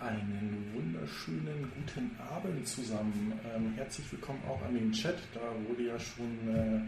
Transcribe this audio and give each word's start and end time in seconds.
Einen 0.00 0.64
wunderschönen 0.72 1.70
guten 1.76 2.10
Abend 2.18 2.66
zusammen. 2.66 3.38
Ähm, 3.54 3.74
herzlich 3.76 4.10
willkommen 4.10 4.40
auch 4.48 4.62
an 4.62 4.72
den 4.72 4.90
Chat. 4.92 5.18
Da 5.34 5.40
wurde 5.68 5.88
ja 5.88 5.98
schon 5.98 6.48
äh, 6.48 6.80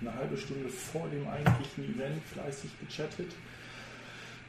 eine 0.00 0.12
halbe 0.12 0.36
Stunde 0.36 0.68
vor 0.68 1.08
dem 1.10 1.28
eigentlichen 1.28 1.94
Event 1.94 2.20
fleißig 2.24 2.72
gechattet. 2.80 3.30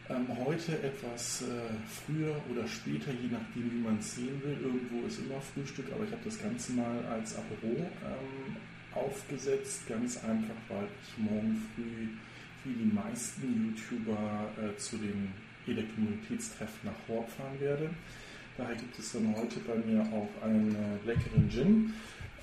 Ähm, 0.09 0.25
heute 0.43 0.81
etwas 0.81 1.43
äh, 1.43 1.45
früher 1.87 2.35
oder 2.51 2.67
später, 2.67 3.11
je 3.11 3.29
nachdem, 3.29 3.71
wie 3.71 3.83
man 3.83 3.99
es 3.99 4.15
sehen 4.15 4.41
will. 4.43 4.57
Irgendwo 4.63 5.05
ist 5.05 5.19
immer 5.19 5.39
Frühstück, 5.39 5.85
aber 5.93 6.05
ich 6.05 6.11
habe 6.11 6.23
das 6.25 6.41
Ganze 6.41 6.71
mal 6.71 7.05
als 7.05 7.35
Apero 7.35 7.67
ähm, 7.67 8.55
aufgesetzt. 8.95 9.87
Ganz 9.87 10.17
einfach, 10.23 10.57
weil 10.69 10.87
ich 11.03 11.17
morgen 11.19 11.61
früh 11.75 12.07
wie 12.63 12.83
die 12.83 12.91
meisten 12.91 13.75
YouTuber 13.77 14.49
äh, 14.57 14.75
zu 14.75 14.97
dem 14.97 15.29
Elektromobilitätstreff 15.67 16.69
nach 16.83 16.93
Horb 17.07 17.29
fahren 17.29 17.59
werde. 17.59 17.89
Daher 18.57 18.75
gibt 18.75 18.97
es 18.97 19.11
dann 19.11 19.35
heute 19.35 19.59
bei 19.59 19.75
mir 19.75 20.01
auch 20.01 20.29
einen 20.43 20.75
äh, 20.75 21.07
leckeren 21.07 21.49
Gin. 21.49 21.93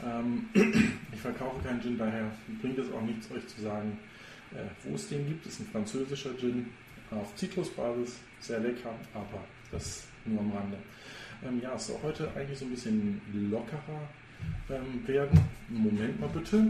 Ähm, 0.04 0.48
ich 1.12 1.20
verkaufe 1.20 1.62
keinen 1.66 1.80
Gin, 1.80 1.96
daher 1.96 2.30
bringt 2.60 2.78
es 2.78 2.92
auch 2.92 3.02
nichts, 3.02 3.30
euch 3.30 3.46
zu 3.48 3.62
sagen, 3.62 3.98
äh, 4.52 4.64
wo 4.84 4.94
es 4.94 5.08
den 5.08 5.27
gibt. 5.27 5.46
Es 5.46 5.54
ist 5.54 5.60
ein 5.60 5.66
französischer 5.72 6.36
Gin 6.36 6.66
auf 7.10 7.34
Zitrusbasis, 7.36 8.18
sehr 8.40 8.60
lecker, 8.60 8.94
aber 9.14 9.44
das 9.70 10.04
nur 10.24 10.41
am 10.41 10.52
Rande. 10.52 10.77
Ähm, 11.44 11.60
ja, 11.62 11.74
es 11.74 11.86
soll 11.86 11.96
heute 12.02 12.30
eigentlich 12.36 12.58
so 12.58 12.66
ein 12.66 12.70
bisschen 12.70 13.20
lockerer 13.50 14.08
ähm, 14.70 15.06
werden. 15.06 15.41
Moment 15.68 16.20
mal 16.20 16.28
bitte. 16.28 16.66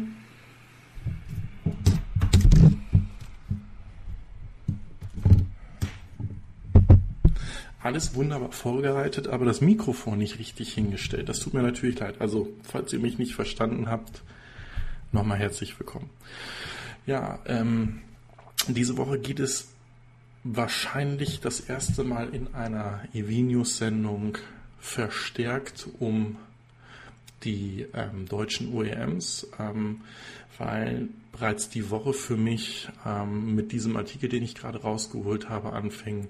Alles 7.82 8.14
wunderbar 8.14 8.52
vorbereitet, 8.52 9.28
aber 9.28 9.44
das 9.44 9.60
Mikrofon 9.60 10.18
nicht 10.18 10.38
richtig 10.38 10.72
hingestellt. 10.72 11.28
Das 11.28 11.40
tut 11.40 11.54
mir 11.54 11.62
natürlich 11.62 11.98
leid. 11.98 12.20
Also, 12.20 12.48
falls 12.62 12.92
ihr 12.92 13.00
mich 13.00 13.18
nicht 13.18 13.34
verstanden 13.34 13.90
habt, 13.90 14.22
nochmal 15.10 15.38
herzlich 15.38 15.78
willkommen. 15.78 16.08
Ja, 17.06 17.40
ähm, 17.46 18.00
diese 18.68 18.96
Woche 18.96 19.18
geht 19.18 19.40
es 19.40 19.68
wahrscheinlich 20.44 21.40
das 21.40 21.60
erste 21.60 22.04
Mal 22.04 22.34
in 22.34 22.54
einer 22.54 23.00
EV-News-Sendung 23.14 24.38
verstärkt 24.78 25.88
um 25.98 26.36
die 27.44 27.86
ähm, 27.94 28.26
deutschen 28.28 28.72
OEMs, 28.72 29.48
ähm, 29.58 30.00
weil 30.58 31.08
bereits 31.32 31.68
die 31.68 31.90
Woche 31.90 32.12
für 32.12 32.36
mich 32.36 32.88
ähm, 33.06 33.54
mit 33.54 33.72
diesem 33.72 33.96
Artikel, 33.96 34.28
den 34.28 34.42
ich 34.42 34.54
gerade 34.54 34.82
rausgeholt 34.82 35.48
habe, 35.48 35.72
anfing, 35.72 36.28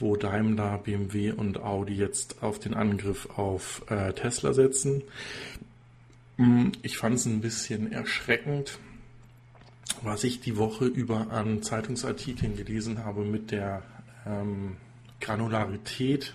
wo 0.00 0.16
Daimler, 0.16 0.78
BMW 0.78 1.32
und 1.32 1.60
Audi 1.60 1.94
jetzt 1.94 2.42
auf 2.42 2.58
den 2.58 2.74
Angriff 2.74 3.28
auf 3.36 3.82
äh, 3.90 4.12
Tesla 4.14 4.52
setzen. 4.52 5.02
Mm, 6.38 6.68
ich 6.82 6.96
fand 6.96 7.16
es 7.16 7.26
ein 7.26 7.40
bisschen 7.40 7.92
erschreckend, 7.92 8.78
was 10.02 10.24
ich 10.24 10.40
die 10.40 10.56
Woche 10.56 10.86
über 10.86 11.30
an 11.30 11.62
Zeitungsartikeln 11.62 12.56
gelesen 12.56 13.04
habe 13.04 13.24
mit 13.24 13.50
der 13.50 13.82
ähm, 14.26 14.76
Granularität, 15.20 16.34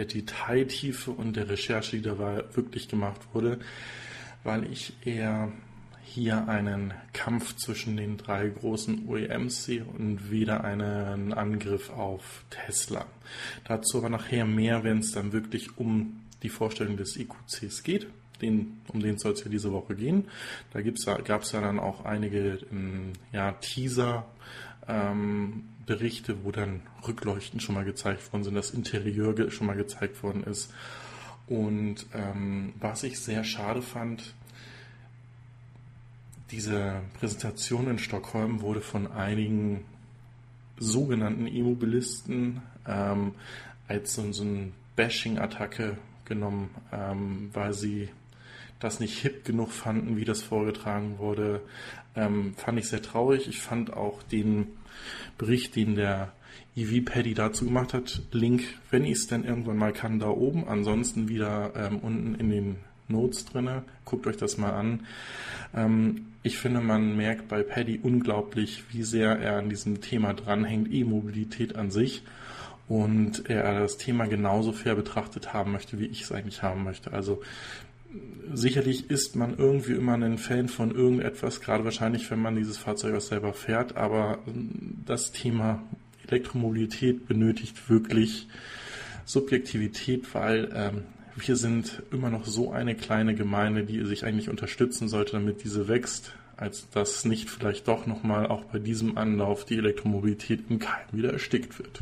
der 0.00 0.06
Detailtiefe 0.06 1.10
und 1.10 1.36
der 1.36 1.50
Recherche, 1.50 1.96
die 1.96 2.02
dabei 2.02 2.42
wirklich 2.54 2.88
gemacht 2.88 3.20
wurde, 3.34 3.58
weil 4.44 4.64
ich 4.72 4.94
eher 5.04 5.52
hier 6.02 6.48
einen 6.48 6.94
Kampf 7.12 7.54
zwischen 7.56 7.98
den 7.98 8.16
drei 8.16 8.48
großen 8.48 9.06
OEMs 9.06 9.64
sehe 9.64 9.84
und 9.84 10.30
weder 10.30 10.64
einen 10.64 11.34
Angriff 11.34 11.90
auf 11.90 12.44
Tesla. 12.48 13.06
Dazu 13.64 13.98
aber 13.98 14.08
nachher 14.08 14.46
mehr, 14.46 14.84
wenn 14.84 15.00
es 15.00 15.12
dann 15.12 15.32
wirklich 15.32 15.76
um 15.76 16.22
die 16.42 16.48
Vorstellung 16.48 16.96
des 16.96 17.18
EQCs 17.18 17.82
geht. 17.82 18.06
Den, 18.40 18.80
um 18.88 19.00
den 19.00 19.18
soll 19.18 19.32
es 19.32 19.44
ja 19.44 19.50
diese 19.50 19.70
Woche 19.70 19.94
gehen. 19.94 20.28
Da 20.72 20.80
gab 20.80 21.42
es 21.42 21.52
ja 21.52 21.60
dann 21.60 21.78
auch 21.78 22.06
einige 22.06 22.58
ähm, 22.72 23.12
ja, 23.32 23.52
Teaser, 23.52 24.24
ähm, 24.88 25.64
Berichte, 25.90 26.44
wo 26.44 26.52
dann 26.52 26.82
Rückleuchten 27.04 27.58
schon 27.58 27.74
mal 27.74 27.84
gezeigt 27.84 28.32
worden 28.32 28.44
sind, 28.44 28.54
das 28.54 28.70
Interieur 28.70 29.50
schon 29.50 29.66
mal 29.66 29.74
gezeigt 29.74 30.22
worden 30.22 30.44
ist. 30.44 30.72
Und 31.48 32.06
ähm, 32.14 32.74
was 32.78 33.02
ich 33.02 33.18
sehr 33.18 33.42
schade 33.42 33.82
fand, 33.82 34.34
diese 36.52 37.00
Präsentation 37.18 37.90
in 37.90 37.98
Stockholm 37.98 38.60
wurde 38.60 38.82
von 38.82 39.10
einigen 39.10 39.84
sogenannten 40.78 41.48
Immobilisten 41.48 42.62
ähm, 42.86 43.34
als 43.88 44.14
so, 44.14 44.30
so 44.30 44.44
eine 44.44 44.70
Bashing-Attacke 44.94 45.98
genommen, 46.24 46.70
ähm, 46.92 47.50
weil 47.52 47.72
sie 47.72 48.10
das 48.80 48.98
nicht 48.98 49.18
hip 49.18 49.44
genug 49.44 49.70
fanden, 49.70 50.16
wie 50.16 50.24
das 50.24 50.42
vorgetragen 50.42 51.18
wurde. 51.18 51.60
Ähm, 52.16 52.54
fand 52.56 52.78
ich 52.78 52.88
sehr 52.88 53.02
traurig. 53.02 53.46
Ich 53.46 53.60
fand 53.60 53.92
auch 53.92 54.22
den 54.22 54.68
Bericht, 55.38 55.76
den 55.76 55.94
der 55.94 56.32
EV 56.76 57.04
Paddy 57.04 57.34
dazu 57.34 57.64
gemacht 57.66 57.94
hat, 57.94 58.22
Link, 58.32 58.62
wenn 58.90 59.04
ich 59.04 59.12
es 59.12 59.26
denn 59.26 59.44
irgendwann 59.44 59.76
mal 59.76 59.92
kann, 59.92 60.18
da 60.18 60.28
oben. 60.28 60.66
Ansonsten 60.66 61.28
wieder 61.28 61.72
ähm, 61.76 61.98
unten 61.98 62.34
in 62.34 62.50
den 62.50 62.76
Notes 63.08 63.44
drinne. 63.44 63.82
Guckt 64.04 64.26
euch 64.26 64.36
das 64.36 64.56
mal 64.56 64.72
an. 64.72 65.06
Ähm, 65.74 66.26
ich 66.42 66.56
finde, 66.56 66.80
man 66.80 67.16
merkt 67.16 67.48
bei 67.48 67.62
Paddy 67.62 68.00
unglaublich, 68.02 68.84
wie 68.90 69.02
sehr 69.02 69.38
er 69.38 69.58
an 69.58 69.68
diesem 69.68 70.00
Thema 70.00 70.32
dranhängt, 70.32 70.90
E-Mobilität 70.90 71.76
an 71.76 71.90
sich. 71.90 72.22
Und 72.88 73.48
er 73.48 73.80
das 73.80 73.98
Thema 73.98 74.26
genauso 74.26 74.72
fair 74.72 74.96
betrachtet 74.96 75.52
haben 75.52 75.70
möchte, 75.72 76.00
wie 76.00 76.06
ich 76.06 76.22
es 76.22 76.32
eigentlich 76.32 76.62
haben 76.62 76.82
möchte. 76.82 77.12
Also 77.12 77.40
sicherlich 78.52 79.10
ist 79.10 79.36
man 79.36 79.56
irgendwie 79.56 79.92
immer 79.92 80.14
ein 80.14 80.38
Fan 80.38 80.68
von 80.68 80.94
irgendetwas, 80.94 81.60
gerade 81.60 81.84
wahrscheinlich, 81.84 82.30
wenn 82.30 82.40
man 82.40 82.56
dieses 82.56 82.78
Fahrzeug 82.78 83.14
auch 83.14 83.20
selber 83.20 83.52
fährt, 83.52 83.96
aber 83.96 84.38
das 85.04 85.32
Thema 85.32 85.82
Elektromobilität 86.26 87.26
benötigt 87.26 87.88
wirklich 87.88 88.48
Subjektivität, 89.24 90.34
weil 90.34 90.70
ähm, 90.74 91.02
wir 91.36 91.56
sind 91.56 92.02
immer 92.10 92.30
noch 92.30 92.46
so 92.46 92.72
eine 92.72 92.94
kleine 92.94 93.34
Gemeinde, 93.34 93.84
die 93.84 94.04
sich 94.04 94.24
eigentlich 94.24 94.48
unterstützen 94.48 95.08
sollte, 95.08 95.32
damit 95.32 95.62
diese 95.64 95.88
wächst, 95.88 96.34
als 96.56 96.90
dass 96.90 97.24
nicht 97.24 97.48
vielleicht 97.48 97.88
doch 97.88 98.06
nochmal 98.06 98.46
auch 98.46 98.64
bei 98.64 98.78
diesem 98.78 99.16
Anlauf 99.16 99.64
die 99.64 99.78
Elektromobilität 99.78 100.64
im 100.68 100.78
Keim 100.78 101.06
wieder 101.12 101.32
erstickt 101.32 101.78
wird. 101.78 102.00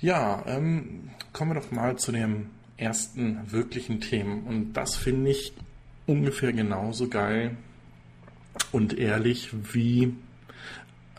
Ja, 0.00 0.42
ähm, 0.46 1.10
kommen 1.32 1.52
wir 1.52 1.60
doch 1.60 1.70
mal 1.70 1.96
zu 1.96 2.12
dem 2.12 2.46
ersten 2.80 3.38
wirklichen 3.50 4.00
Themen. 4.00 4.44
Und 4.44 4.72
das 4.72 4.96
finde 4.96 5.30
ich 5.30 5.52
ungefähr 6.06 6.52
genauso 6.52 7.08
geil 7.08 7.56
und 8.72 8.98
ehrlich 8.98 9.50
wie 9.72 10.14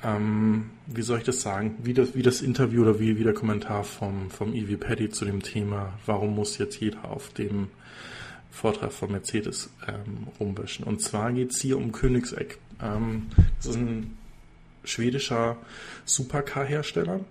ähm, 0.04 0.72
wie 0.88 1.02
soll 1.02 1.20
ich 1.20 1.24
das 1.24 1.42
sagen, 1.42 1.76
wie 1.84 1.94
das, 1.94 2.16
wie 2.16 2.24
das 2.24 2.42
Interview 2.42 2.82
oder 2.82 3.00
wie, 3.00 3.18
wie 3.18 3.24
der 3.24 3.34
Kommentar 3.34 3.84
vom, 3.84 4.30
vom 4.32 4.54
Evie 4.54 4.78
Paddy 4.78 5.10
zu 5.10 5.26
dem 5.26 5.44
Thema, 5.44 5.94
warum 6.06 6.36
muss 6.36 6.58
jetzt 6.58 6.80
jeder 6.80 7.06
auf 7.06 7.30
dem 7.34 7.68
Vortrag 8.50 8.92
von 8.92 9.12
Mercedes 9.12 9.70
ähm, 9.88 10.28
rumwischen. 10.40 10.84
Und 10.84 11.02
zwar 11.02 11.32
geht 11.32 11.52
es 11.52 11.62
hier 11.62 11.78
um 11.78 11.92
Königseck. 11.92 12.58
Ähm, 12.82 13.28
das 13.58 13.68
ist 13.68 13.76
ein 13.78 14.18
schwedischer 14.84 15.58
Supercar-Hersteller. 16.06 17.22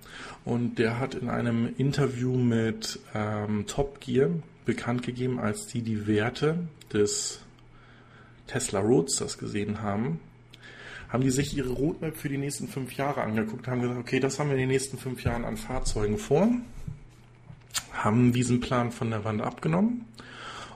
Und 0.44 0.78
der 0.78 0.99
hat 0.99 1.15
in 1.15 1.28
einem 1.28 1.75
Interview 1.77 2.37
mit 2.37 2.99
ähm, 3.15 3.66
Top 3.66 4.00
Gear 4.00 4.31
bekannt 4.65 5.03
gegeben, 5.03 5.38
als 5.41 5.66
die 5.66 5.83
die 5.83 6.06
Werte 6.06 6.69
des 6.93 7.41
Tesla 8.47 8.81
Roadsters 8.81 9.39
gesehen 9.39 9.83
haben, 9.83 10.21
haben 11.09 11.22
die 11.22 11.31
sich 11.31 11.56
ihre 11.56 11.71
Roadmap 11.71 12.16
für 12.16 12.28
die 12.28 12.39
nächsten 12.39 12.69
fünf 12.69 12.97
Jahre 12.97 13.22
angeguckt, 13.22 13.66
haben 13.69 13.81
gesagt, 13.81 14.00
okay, 14.00 14.21
das 14.21 14.39
haben 14.39 14.49
wir 14.49 14.55
in 14.55 14.60
den 14.60 14.69
nächsten 14.69 14.99
fünf 14.99 15.22
Jahren 15.25 15.44
an 15.44 15.56
Fahrzeugen 15.56 16.19
vor, 16.19 16.49
haben 17.92 18.33
diesen 18.33 18.60
Plan 18.60 18.92
von 18.92 19.10
der 19.10 19.24
Wand 19.24 19.41
abgenommen 19.41 20.04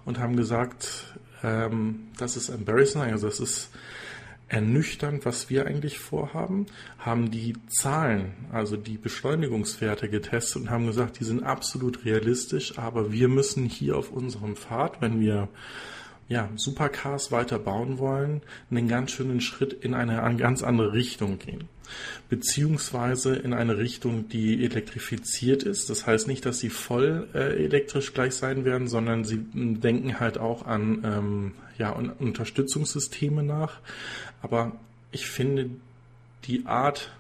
und 0.05 0.19
haben 0.19 0.37
gesagt, 0.37 1.15
ähm, 1.43 2.09
das 2.19 2.37
ist 2.37 2.49
embarrassing, 2.49 3.03
also 3.03 3.27
das 3.29 3.41
ist 3.41 3.71
ernüchternd, 4.55 5.25
was 5.25 5.51
wir 5.51 5.67
eigentlich 5.67 5.99
vorhaben, 5.99 6.67
haben 6.99 7.33
die 7.33 7.55
Zahlen, 7.69 8.33
also 8.53 8.77
die 8.77 8.99
Beschleunigungswerte 8.99 10.09
getestet 10.09 10.63
und 10.63 10.71
haben 10.71 10.87
gesagt, 10.87 11.19
die 11.19 11.25
sind 11.25 11.43
absolut 11.43 12.05
realistisch, 12.05 12.79
aber 12.79 13.11
wir 13.11 13.27
müssen 13.27 13.65
hier 13.65 13.97
auf 13.97 14.13
unserem 14.13 14.55
Pfad, 14.55 15.03
wenn 15.03 15.21
wir 15.21 15.49
ja, 16.29 16.49
Supercars 16.55 17.33
weiter 17.33 17.59
bauen 17.59 17.99
wollen, 17.99 18.43
einen 18.71 18.89
ganz 18.89 19.11
schönen 19.11 19.41
Schritt 19.41 19.73
in 19.73 19.93
eine, 19.93 20.37
ganz 20.37 20.63
andere 20.63 20.93
Richtung 20.93 21.39
gehen. 21.39 21.69
Beziehungsweise 22.31 23.37
in 23.37 23.53
eine 23.53 23.77
Richtung, 23.77 24.29
die 24.29 24.65
elektrifiziert 24.65 25.65
ist. 25.65 25.91
Das 25.91 26.07
heißt 26.07 26.29
nicht, 26.29 26.47
dass 26.47 26.61
sie 26.61 26.71
voll 26.71 27.29
äh, 27.35 27.63
elektrisch 27.63 28.15
gleich 28.15 28.35
sein 28.35 28.65
werden, 28.65 28.89
sondern 28.89 29.25
sie 29.25 29.45
denken 29.53 30.19
halt 30.19 30.39
auch 30.39 30.65
an 30.65 31.03
ähm, 31.05 31.53
ja, 31.79 31.91
Unterstützungssysteme 31.91 33.43
nach. 33.43 33.81
Aber 34.45 34.73
ich 35.11 35.27
finde 35.27 35.71
die 36.45 36.67
Art 36.67 37.11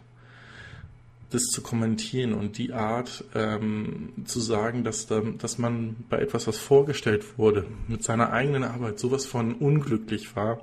das 1.31 1.47
zu 1.47 1.63
kommentieren 1.63 2.35
und 2.35 2.59
die 2.59 2.75
Art 2.75 3.25
ähm, 3.35 4.13
zu 4.27 4.41
sagen, 4.41 4.85
dass, 4.85 5.07
da, 5.07 5.21
dass 5.21 5.59
man 5.59 5.97
bei 6.09 6.19
etwas, 6.19 6.47
was 6.47 6.59
vorgestellt 6.59 7.39
wurde, 7.39 7.67
mit 7.89 8.05
seiner 8.05 8.31
eigenen 8.31 8.63
Arbeit 8.63 9.01
sowas 9.01 9.25
von 9.27 9.55
unglücklich 9.55 10.37
war, 10.37 10.61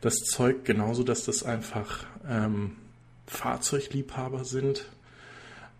das 0.00 0.14
zeugt 0.20 0.64
genauso, 0.64 1.02
dass 1.02 1.24
das 1.24 1.42
einfach 1.42 2.06
ähm, 2.26 2.76
Fahrzeugliebhaber 3.26 4.44
sind, 4.44 4.86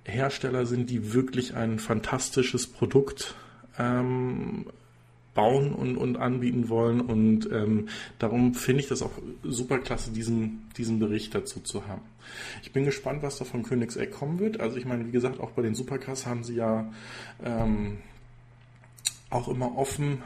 Hersteller 0.05 0.67
sind, 0.67 0.91
die 0.91 1.15
wirklich 1.15 1.55
ein 1.55 1.79
fantastisches 1.79 2.67
Produkt 2.67 3.37
ähm, 3.79 4.67
bauen 5.37 5.73
und, 5.73 5.97
und 5.97 6.17
anbieten 6.17 6.69
wollen. 6.69 7.01
Und 7.01 7.49
ähm, 7.53 7.89
darum 8.19 8.55
finde 8.55 8.81
ich 8.83 8.89
das 8.89 9.03
auch 9.03 9.13
super 9.45 9.79
klasse, 9.79 10.11
diesen, 10.11 10.69
diesen 10.77 10.99
Bericht 10.99 11.33
dazu 11.35 11.61
zu 11.61 11.87
haben. 11.87 12.03
Ich 12.63 12.73
bin 12.73 12.85
gespannt, 12.85 13.23
was 13.23 13.39
da 13.39 13.45
von 13.45 13.63
Königseck 13.63 14.11
kommen 14.11 14.41
wird. 14.41 14.59
Also 14.59 14.79
ich 14.79 14.85
meine, 14.87 15.07
wie 15.07 15.13
gesagt, 15.13 15.39
auch 15.39 15.53
bei 15.53 15.63
den 15.63 15.77
Supercars 15.77 16.27
haben 16.27 16.43
sie 16.43 16.57
ja 16.57 16.91
ähm, 17.45 17.99
auch 19.31 19.47
immer 19.47 19.77
offen 19.77 20.23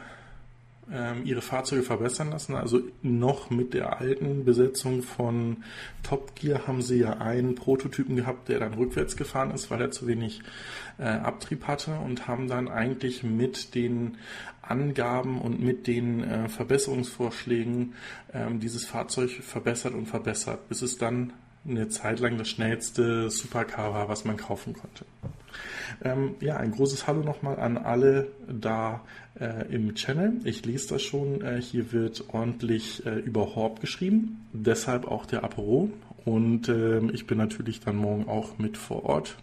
ähm, 0.91 1.21
ihre 1.25 1.41
Fahrzeuge 1.41 1.83
verbessern 1.83 2.31
lassen. 2.31 2.55
Also 2.55 2.81
noch 3.01 3.49
mit 3.49 3.73
der 3.73 3.99
alten 3.99 4.43
Besetzung 4.45 5.03
von 5.03 5.63
Top 6.03 6.35
Gear 6.35 6.67
haben 6.67 6.81
sie 6.81 6.99
ja 6.99 7.17
einen 7.17 7.55
Prototypen 7.55 8.15
gehabt, 8.15 8.49
der 8.49 8.59
dann 8.59 8.73
rückwärts 8.73 9.15
gefahren 9.15 9.51
ist, 9.51 9.71
weil 9.71 9.81
er 9.81 9.91
zu 9.91 10.07
wenig 10.07 10.41
äh, 11.01 11.05
Abtrieb 11.05 11.67
hatte 11.67 11.95
und 11.95 12.27
haben 12.27 12.47
dann 12.47 12.69
eigentlich 12.69 13.23
mit 13.23 13.75
den 13.75 14.17
Angaben 14.61 15.41
und 15.41 15.59
mit 15.59 15.87
den 15.87 16.23
äh, 16.23 16.47
Verbesserungsvorschlägen 16.47 17.93
ähm, 18.33 18.59
dieses 18.59 18.85
Fahrzeug 18.85 19.31
verbessert 19.31 19.93
und 19.93 20.05
verbessert, 20.05 20.69
bis 20.69 20.81
es 20.81 20.97
dann 20.97 21.33
eine 21.67 21.89
Zeit 21.89 22.19
lang 22.19 22.37
das 22.37 22.49
schnellste 22.49 23.29
Supercar 23.29 23.93
war, 23.93 24.09
was 24.09 24.25
man 24.25 24.37
kaufen 24.37 24.73
konnte. 24.73 25.05
Ähm, 26.03 26.35
ja, 26.39 26.57
ein 26.57 26.71
großes 26.71 27.07
Hallo 27.07 27.21
nochmal 27.23 27.59
an 27.59 27.77
alle 27.77 28.31
da 28.47 29.01
äh, 29.39 29.67
im 29.73 29.93
Channel. 29.95 30.39
Ich 30.43 30.65
lese 30.65 30.89
das 30.89 31.01
schon. 31.01 31.41
Äh, 31.41 31.61
hier 31.61 31.91
wird 31.91 32.25
ordentlich 32.33 33.05
äh, 33.05 33.19
über 33.19 33.55
Horb 33.55 33.81
geschrieben. 33.81 34.47
Deshalb 34.53 35.07
auch 35.07 35.25
der 35.25 35.43
Apero. 35.43 35.91
Und 36.25 36.69
ähm, 36.69 37.11
ich 37.13 37.27
bin 37.27 37.37
natürlich 37.37 37.79
dann 37.79 37.95
morgen 37.95 38.27
auch 38.27 38.57
mit 38.57 38.77
vor 38.77 39.03
Ort. 39.03 39.37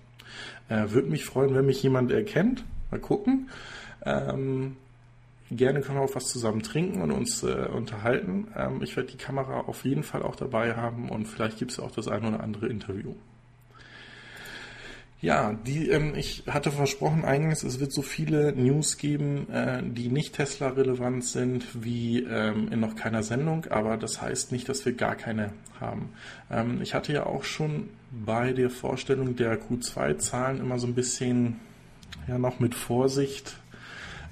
Äh, 0.68 0.90
Würde 0.90 1.08
mich 1.08 1.24
freuen, 1.24 1.54
wenn 1.54 1.66
mich 1.66 1.82
jemand 1.82 2.10
erkennt. 2.10 2.64
Mal 2.90 3.00
gucken. 3.00 3.48
Ähm, 4.04 4.76
Gerne 5.50 5.80
können 5.80 5.98
wir 5.98 6.02
auch 6.02 6.14
was 6.14 6.26
zusammen 6.26 6.62
trinken 6.62 7.00
und 7.00 7.10
uns 7.10 7.42
äh, 7.42 7.68
unterhalten. 7.72 8.48
Ähm, 8.54 8.82
ich 8.82 8.96
werde 8.96 9.10
die 9.10 9.16
Kamera 9.16 9.60
auf 9.60 9.84
jeden 9.84 10.02
Fall 10.02 10.22
auch 10.22 10.36
dabei 10.36 10.74
haben 10.74 11.08
und 11.08 11.26
vielleicht 11.26 11.58
gibt 11.58 11.70
es 11.70 11.80
auch 11.80 11.90
das 11.90 12.06
ein 12.06 12.24
oder 12.24 12.40
andere 12.40 12.66
Interview. 12.66 13.14
Ja, 15.20 15.52
die, 15.66 15.88
ähm, 15.90 16.14
ich 16.14 16.44
hatte 16.46 16.70
versprochen 16.70 17.24
eingangs, 17.24 17.64
es 17.64 17.80
wird 17.80 17.90
so 17.90 18.02
viele 18.02 18.52
News 18.52 18.98
geben, 18.98 19.50
äh, 19.50 19.82
die 19.82 20.10
nicht 20.10 20.36
Tesla-relevant 20.36 21.24
sind, 21.24 21.84
wie 21.84 22.22
ähm, 22.22 22.68
in 22.70 22.78
noch 22.78 22.94
keiner 22.94 23.24
Sendung, 23.24 23.66
aber 23.66 23.96
das 23.96 24.22
heißt 24.22 24.52
nicht, 24.52 24.68
dass 24.68 24.86
wir 24.86 24.92
gar 24.92 25.16
keine 25.16 25.52
haben. 25.80 26.10
Ähm, 26.52 26.80
ich 26.82 26.94
hatte 26.94 27.12
ja 27.12 27.26
auch 27.26 27.42
schon 27.42 27.90
bei 28.12 28.52
der 28.52 28.70
Vorstellung 28.70 29.34
der 29.34 29.60
Q2-Zahlen 29.60 30.60
immer 30.60 30.78
so 30.78 30.86
ein 30.86 30.94
bisschen 30.94 31.56
ja 32.28 32.38
noch 32.38 32.60
mit 32.60 32.76
Vorsicht 32.76 33.56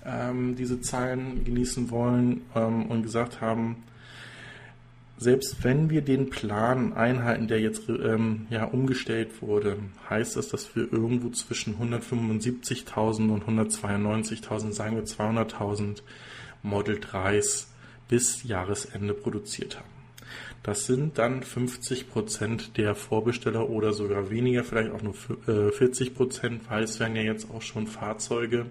ähm, 0.04 0.54
diese 0.54 0.80
Zahlen 0.80 1.44
genießen 1.44 1.90
wollen 1.90 2.42
ähm, 2.54 2.86
und 2.86 3.02
gesagt 3.02 3.40
haben, 3.40 3.82
selbst 5.18 5.64
wenn 5.64 5.88
wir 5.88 6.02
den 6.02 6.28
Plan 6.28 6.92
einhalten, 6.92 7.48
der 7.48 7.60
jetzt 7.60 7.88
ähm, 7.88 8.46
ja 8.50 8.64
umgestellt 8.64 9.40
wurde, 9.40 9.78
heißt 10.10 10.36
das, 10.36 10.48
dass 10.48 10.76
wir 10.76 10.92
irgendwo 10.92 11.30
zwischen 11.30 11.76
175.000 11.76 13.30
und 13.30 13.44
192.000, 13.44 14.72
sagen 14.72 14.96
wir 14.96 15.04
200.000 15.04 16.02
Model 16.62 16.96
3s 16.96 17.66
bis 18.08 18.42
Jahresende 18.42 19.14
produziert 19.14 19.76
haben. 19.76 19.96
Das 20.62 20.86
sind 20.86 21.16
dann 21.18 21.42
50 21.44 22.10
Prozent 22.10 22.76
der 22.76 22.96
Vorbesteller 22.96 23.70
oder 23.70 23.92
sogar 23.92 24.30
weniger, 24.30 24.64
vielleicht 24.64 24.90
auch 24.90 25.02
nur 25.02 25.14
40 25.14 26.08
äh, 26.08 26.10
Prozent, 26.10 26.62
weil 26.68 26.82
es 26.82 26.98
werden 26.98 27.14
ja 27.14 27.22
jetzt 27.22 27.48
auch 27.50 27.62
schon 27.62 27.86
Fahrzeuge 27.86 28.66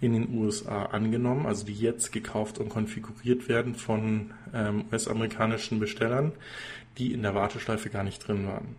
in 0.00 0.12
den 0.12 0.38
USA 0.38 0.86
angenommen, 0.86 1.46
also 1.46 1.64
die 1.64 1.74
jetzt 1.74 2.12
gekauft 2.12 2.58
und 2.58 2.68
konfiguriert 2.68 3.48
werden 3.48 3.74
von 3.74 4.32
ähm, 4.54 4.84
US-amerikanischen 4.90 5.78
Bestellern, 5.78 6.32
die 6.98 7.12
in 7.12 7.22
der 7.22 7.34
Warteschleife 7.34 7.90
gar 7.90 8.02
nicht 8.02 8.26
drin 8.26 8.46
waren. 8.46 8.76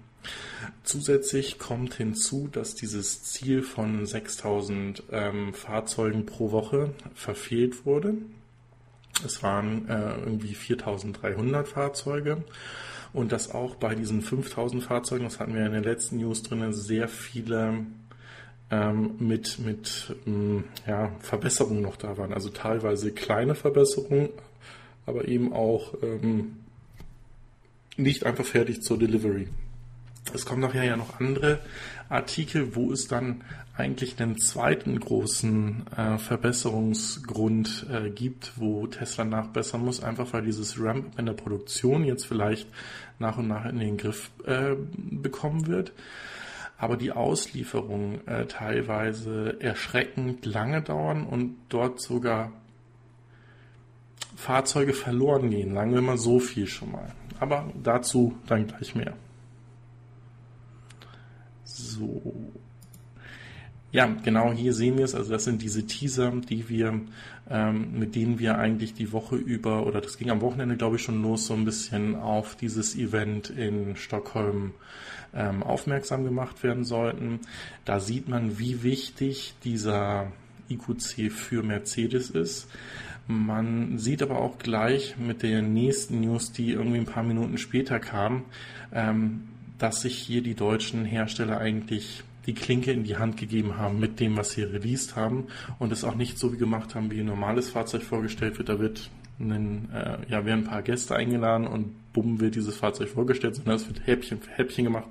Zusätzlich 0.83 1.57
kommt 1.57 1.95
hinzu, 1.95 2.47
dass 2.51 2.75
dieses 2.75 3.23
Ziel 3.23 3.63
von 3.63 4.06
6000 4.06 5.03
ähm, 5.12 5.53
Fahrzeugen 5.53 6.25
pro 6.25 6.51
Woche 6.51 6.94
verfehlt 7.15 7.85
wurde. 7.85 8.15
Es 9.25 9.41
waren 9.44 9.88
äh, 9.89 10.15
irgendwie 10.19 10.53
4300 10.53 11.67
Fahrzeuge 11.67 12.44
und 13.13 13.31
dass 13.31 13.51
auch 13.51 13.75
bei 13.75 13.95
diesen 13.95 14.21
5000 14.21 14.83
Fahrzeugen, 14.83 15.25
das 15.25 15.39
hatten 15.39 15.53
wir 15.53 15.65
in 15.65 15.74
den 15.74 15.83
letzten 15.83 16.17
News 16.17 16.44
drin, 16.44 16.74
sehr 16.74 17.07
viele 17.07 17.85
ähm, 18.71 19.15
mit, 19.19 19.59
mit 19.59 20.15
ähm, 20.25 20.63
ja, 20.88 21.12
Verbesserungen 21.19 21.81
noch 21.81 21.97
da 21.97 22.18
waren. 22.18 22.33
Also 22.33 22.50
teilweise 22.50 23.12
kleine 23.12 23.53
Verbesserungen, 23.53 24.29
aber 25.06 25.27
eben 25.27 25.53
auch 25.53 25.94
ähm, 26.01 26.57
nicht 27.97 28.25
einfach 28.25 28.45
fertig 28.45 28.81
zur 28.81 28.97
Delivery. 28.97 29.50
Es 30.33 30.45
kommen 30.45 30.62
nachher 30.62 30.83
ja 30.83 30.95
noch 30.95 31.19
andere 31.19 31.59
Artikel, 32.07 32.75
wo 32.75 32.91
es 32.91 33.07
dann 33.07 33.44
eigentlich 33.75 34.21
einen 34.21 34.38
zweiten 34.38 35.00
großen 35.00 35.88
äh, 35.97 36.17
Verbesserungsgrund 36.17 37.88
äh, 37.91 38.09
gibt, 38.09 38.53
wo 38.57 38.85
Tesla 38.88 39.25
nachbessern 39.25 39.83
muss, 39.83 40.03
einfach 40.03 40.31
weil 40.33 40.44
dieses 40.44 40.79
Ramp 40.79 41.17
in 41.17 41.25
der 41.25 41.33
Produktion 41.33 42.03
jetzt 42.03 42.25
vielleicht 42.25 42.67
nach 43.17 43.38
und 43.38 43.47
nach 43.47 43.65
in 43.65 43.79
den 43.79 43.97
Griff 43.97 44.29
äh, 44.45 44.75
bekommen 44.94 45.67
wird 45.67 45.91
aber 46.81 46.98
die 46.98 47.12
Auslieferungen 47.12 48.28
äh, 48.28 48.48
teilweise 48.48 49.56
erschreckend 49.62 50.48
lange 50.48 50.81
dauern 50.81 51.28
und 51.28 51.56
dort 51.69 52.01
sogar 52.01 52.51
Fahrzeuge 54.36 54.94
verloren 54.94 55.51
gehen. 55.51 55.75
Sagen 55.75 55.94
wir 55.94 56.01
mal 56.01 56.18
so 56.18 56.39
viel 56.39 56.66
schon 56.66 56.92
mal. 56.92 57.13
Aber 57.39 57.72
dazu 57.83 58.36
dann 58.48 58.66
gleich 58.66 58.95
mehr. 58.95 59.13
So. 61.63 62.51
Ja, 63.91 64.05
genau 64.23 64.53
hier 64.53 64.73
sehen 64.73 64.97
wir 64.97 65.05
es. 65.05 65.15
Also 65.15 65.31
das 65.31 65.43
sind 65.43 65.61
diese 65.61 65.85
Teaser, 65.85 66.31
die 66.31 66.69
wir, 66.69 67.01
ähm, 67.50 68.00
mit 68.00 68.15
denen 68.15 68.39
wir 68.39 68.57
eigentlich 68.57 68.93
die 68.93 69.12
Woche 69.12 69.36
über, 69.36 69.86
oder 69.86 70.00
das 70.00 70.17
ging 70.17 70.29
am 70.29 70.41
Wochenende, 70.41 70.77
glaube 70.77 70.95
ich, 70.95 71.01
schon 71.01 71.21
los, 71.21 71.48
so 71.48 71.53
ein 71.53 71.65
bisschen 71.65 72.15
auf 72.15 72.55
dieses 72.55 72.95
Event 72.95 73.50
in 73.50 73.98
Stockholm 73.98 74.71
ähm, 75.33 75.62
aufmerksam 75.62 76.24
gemacht 76.24 76.63
werden 76.63 76.86
sollten. 76.86 77.39
Da 77.83 78.00
sieht 78.00 78.29
man, 78.29 78.60
wie 78.60 78.83
wichtig 78.83 79.55
dieser 79.63 80.27
IQC 80.69 81.31
für 81.31 81.62
Mercedes 81.62 82.29
ist. 82.29 82.69
Man 83.27 83.98
sieht 83.98 84.21
aber 84.21 84.39
auch 84.39 84.57
gleich 84.57 85.17
mit 85.17 85.43
der 85.43 85.62
nächsten 85.62 86.21
News, 86.21 86.53
die 86.53 86.71
irgendwie 86.71 87.00
ein 87.00 87.05
paar 87.05 87.24
Minuten 87.24 87.57
später 87.57 88.00
kam, 88.00 88.43
ähm, 88.93 89.50
dass 89.77 90.01
sich 90.01 90.17
hier 90.17 90.41
die 90.41 90.55
deutschen 90.55 91.05
Hersteller 91.05 91.57
eigentlich 91.57 92.24
die 92.45 92.53
Klinke 92.53 92.91
in 92.91 93.03
die 93.03 93.17
Hand 93.17 93.38
gegeben 93.38 93.77
haben 93.77 94.00
mit 94.00 94.19
dem, 94.19 94.38
was 94.38 94.51
sie 94.51 94.63
released 94.63 95.15
haben 95.15 95.48
und 95.79 95.91
es 95.91 96.03
auch 96.03 96.15
nicht 96.15 96.39
so 96.39 96.51
wie 96.53 96.57
gemacht 96.57 96.95
haben, 96.95 97.12
wie 97.12 97.19
ein 97.19 97.25
normales 97.25 97.69
Fahrzeug 97.69 98.03
vorgestellt 98.03 98.57
wird. 98.57 98.69
Da 98.69 98.79
wird 98.79 99.10
ein, 99.39 99.89
äh, 99.93 100.17
ja, 100.29 100.45
werden 100.45 100.62
ein 100.62 100.69
paar 100.69 100.81
Gäste 100.81 101.15
eingeladen 101.15 101.67
und 101.67 101.95
bumm 102.13 102.39
wird 102.39 102.55
dieses 102.55 102.77
Fahrzeug 102.77 103.10
vorgestellt, 103.10 103.55
sondern 103.55 103.75
es 103.75 103.88
wird 103.88 104.05
Häppchen 104.05 104.39
für 104.39 104.51
Häppchen 104.51 104.86
gemacht, 104.86 105.07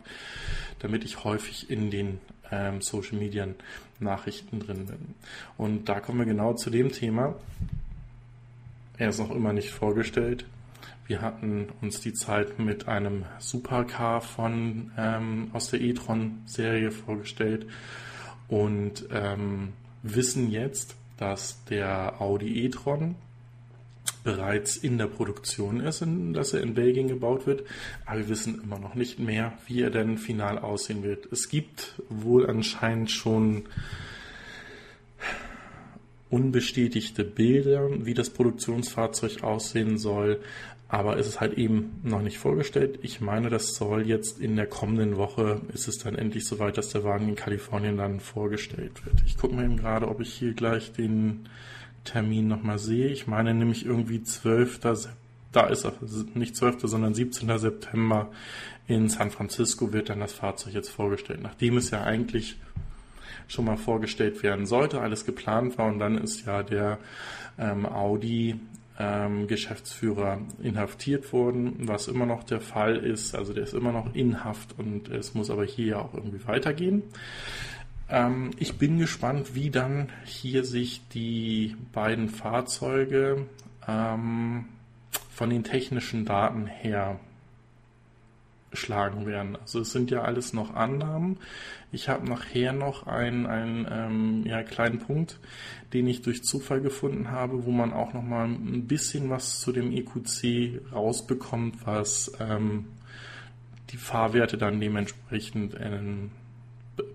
damit 0.81 1.05
ich 1.05 1.25
häufig 1.25 1.71
in 1.71 1.91
den 1.91 2.19
ähm, 2.51 2.81
Social 2.81 3.19
Media 3.19 3.47
Nachrichten 4.01 4.61
drin 4.61 4.87
bin. 4.87 5.15
Und 5.57 5.89
da 5.89 6.01
kommen 6.01 6.19
wir 6.19 6.27
genau 6.27 6.55
zu 6.55 6.71
dem 6.71 6.91
Thema. 6.91 7.35
Er 8.97 9.11
ist 9.11 9.19
noch 9.19 9.31
immer 9.31 9.53
nicht 9.53 9.71
vorgestellt. 9.71 10.45
Wir 11.11 11.23
hatten 11.23 11.67
uns 11.81 12.01
die 12.01 12.13
Zeit 12.13 12.61
mit 12.61 12.87
einem 12.87 13.25
Supercar 13.41 14.21
von 14.21 14.93
ähm, 14.97 15.51
aus 15.53 15.69
der 15.69 15.81
e-tron-Serie 15.81 16.93
vorgestellt 16.93 17.67
und 18.47 19.09
ähm, 19.11 19.73
wissen 20.05 20.53
jetzt, 20.53 20.95
dass 21.17 21.65
der 21.65 22.21
Audi 22.21 22.65
e-tron 22.65 23.17
bereits 24.23 24.77
in 24.77 24.99
der 24.99 25.09
Produktion 25.09 25.81
ist, 25.81 26.07
dass 26.33 26.55
er 26.55 26.63
in 26.63 26.75
Belgien 26.75 27.09
gebaut 27.09 27.45
wird. 27.45 27.65
Aber 28.07 28.21
wir 28.21 28.29
wissen 28.29 28.63
immer 28.63 28.79
noch 28.79 28.95
nicht 28.95 29.19
mehr, 29.19 29.55
wie 29.67 29.83
er 29.83 29.91
denn 29.91 30.17
final 30.17 30.61
aussehen 30.61 31.03
wird. 31.03 31.27
Es 31.33 31.49
gibt 31.49 32.01
wohl 32.09 32.49
anscheinend 32.49 33.11
schon 33.11 33.65
unbestätigte 36.31 37.25
Bilder, 37.25 37.89
wie 38.07 38.15
das 38.15 38.31
Produktionsfahrzeug 38.31 39.43
aussehen 39.43 39.99
soll. 39.99 40.41
Aber 40.91 41.19
es 41.19 41.29
ist 41.29 41.41
halt 41.41 41.55
eben 41.55 42.01
noch 42.03 42.21
nicht 42.21 42.39
vorgestellt. 42.39 42.99
Ich 43.03 43.21
meine, 43.21 43.49
das 43.49 43.75
soll 43.77 44.09
jetzt 44.09 44.41
in 44.41 44.57
der 44.57 44.67
kommenden 44.67 45.17
Woche, 45.17 45.61
ist 45.73 45.87
es 45.87 45.99
dann 45.99 46.17
endlich 46.17 46.47
soweit, 46.47 46.79
dass 46.79 46.89
der 46.89 47.05
Wagen 47.05 47.29
in 47.29 47.37
Kalifornien 47.37 47.97
dann 47.97 48.19
vorgestellt 48.19 49.07
wird. 49.07 49.23
Ich 49.25 49.39
gucke 49.39 49.55
mir 49.55 49.65
eben 49.65 49.77
gerade, 49.77 50.09
ob 50.09 50.21
ich 50.21 50.33
hier 50.33 50.53
gleich 50.53 50.93
den 50.93 51.49
Termin 52.03 52.49
nochmal 52.49 52.79
sehe. 52.79 53.07
Ich 53.07 53.29
meine 53.29 53.55
nämlich 53.55 53.87
irgendwie 53.87 54.25
12. 54.25 54.81
Da 55.53 55.67
ist 55.67 55.85
er, 55.85 55.93
nicht 56.35 56.57
12., 56.57 56.79
sondern 56.83 57.15
17. 57.15 57.57
September 57.57 58.31
in 58.89 59.09
San 59.09 59.31
Francisco 59.31 59.93
wird 59.93 60.09
dann 60.09 60.19
das 60.19 60.33
Fahrzeug 60.33 60.75
jetzt 60.75 60.91
vorgestellt. 60.91 61.41
Nachdem 61.41 61.77
es 61.77 61.91
ja 61.91 62.03
eigentlich 62.03 62.57
schon 63.47 63.65
mal 63.65 63.77
vorgestellt 63.77 64.43
werden 64.43 64.67
sollte, 64.67 65.01
alles 65.01 65.25
geplant 65.25 65.79
war 65.79 65.87
und 65.87 66.01
dann 66.01 66.19
ist 66.19 66.47
ja 66.47 66.65
der 66.65 66.99
ähm, 67.59 67.87
Audi 67.87 68.59
ähm, 69.01 69.47
Geschäftsführer 69.47 70.43
inhaftiert 70.63 71.33
wurden, 71.33 71.89
was 71.89 72.07
immer 72.07 72.27
noch 72.27 72.45
der 72.45 72.61
Fall 72.61 72.97
ist. 72.97 73.35
Also 73.35 73.55
der 73.55 73.65
ist 73.65 73.73
immer 73.73 73.93
noch 73.93 74.15
in 74.15 74.45
Haft 74.45 74.79
und 74.79 75.09
es 75.09 75.33
muss 75.33 75.49
aber 75.49 75.65
hier 75.65 75.87
ja 75.87 75.99
auch 76.01 76.13
irgendwie 76.13 76.47
weitergehen. 76.47 77.03
Ähm, 78.11 78.51
ich 78.59 78.77
bin 78.77 78.99
gespannt, 78.99 79.55
wie 79.55 79.71
dann 79.71 80.11
hier 80.27 80.65
sich 80.65 81.01
die 81.15 81.77
beiden 81.93 82.29
Fahrzeuge 82.29 83.47
ähm, 83.89 84.67
von 85.31 85.49
den 85.49 85.65
technischen 85.65 86.27
Daten 86.27 86.67
her 86.67 87.19
schlagen 88.73 89.27
werden. 89.27 89.57
Also 89.57 89.81
es 89.81 89.93
sind 89.93 90.11
ja 90.11 90.23
alles 90.23 90.53
noch 90.53 90.75
Annahmen. 90.75 91.39
Ich 91.93 92.09
habe 92.09 92.29
nachher 92.29 92.73
noch 92.73 93.07
einen, 93.07 93.47
einen 93.47 93.87
ähm, 93.91 94.47
ja, 94.47 94.63
kleinen 94.63 94.99
Punkt, 94.99 95.41
den 95.93 96.07
ich 96.07 96.23
durch 96.23 96.45
Zufall 96.45 96.81
gefunden 96.81 97.31
habe, 97.31 97.65
wo 97.65 97.71
man 97.71 97.93
auch 97.93 98.13
noch 98.15 98.23
mal 98.23 98.47
ein 98.47 98.87
bisschen 98.87 99.29
was 99.29 99.61
zu 99.61 99.73
dem 99.73 99.93
EQC 99.93 100.93
rausbekommt, 100.93 101.87
was 101.87 102.33
ähm, 102.39 102.87
die 103.91 103.97
Fahrwerte 103.97 104.57
dann 104.57 104.81
dementsprechend 104.81 105.77
ähm, 105.81 106.31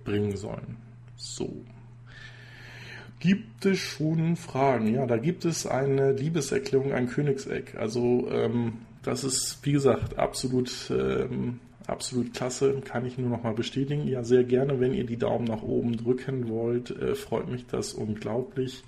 bringen 0.03 0.35
sollen. 0.35 0.77
So. 1.15 1.63
Gibt 3.19 3.65
es 3.65 3.79
schon 3.79 4.35
Fragen? 4.35 4.93
Ja, 4.93 5.07
da 5.07 5.17
gibt 5.17 5.45
es 5.45 5.65
eine 5.65 6.12
Liebeserklärung, 6.12 6.91
ein 6.91 7.07
Königseck. 7.07 7.75
Also 7.75 8.29
ähm, 8.29 8.85
das 9.05 9.24
ist, 9.24 9.59
wie 9.63 9.74
gesagt, 9.74 10.17
absolut, 10.17 10.91
ähm, 10.91 11.59
absolut 11.88 12.33
klasse. 12.33 12.81
Kann 12.83 13.05
ich 13.05 13.17
nur 13.17 13.29
noch 13.29 13.43
mal 13.43 13.53
bestätigen. 13.53 14.07
Ja, 14.07 14.24
sehr 14.24 14.43
gerne, 14.43 14.79
wenn 14.79 14.93
ihr 14.93 15.05
die 15.05 15.17
Daumen 15.17 15.45
nach 15.45 15.62
oben 15.62 15.97
drücken 15.97 16.50
wollt, 16.50 16.91
äh, 16.91 17.15
freut 17.15 17.50
mich 17.50 17.65
das 17.67 17.93
unglaublich. 17.93 18.83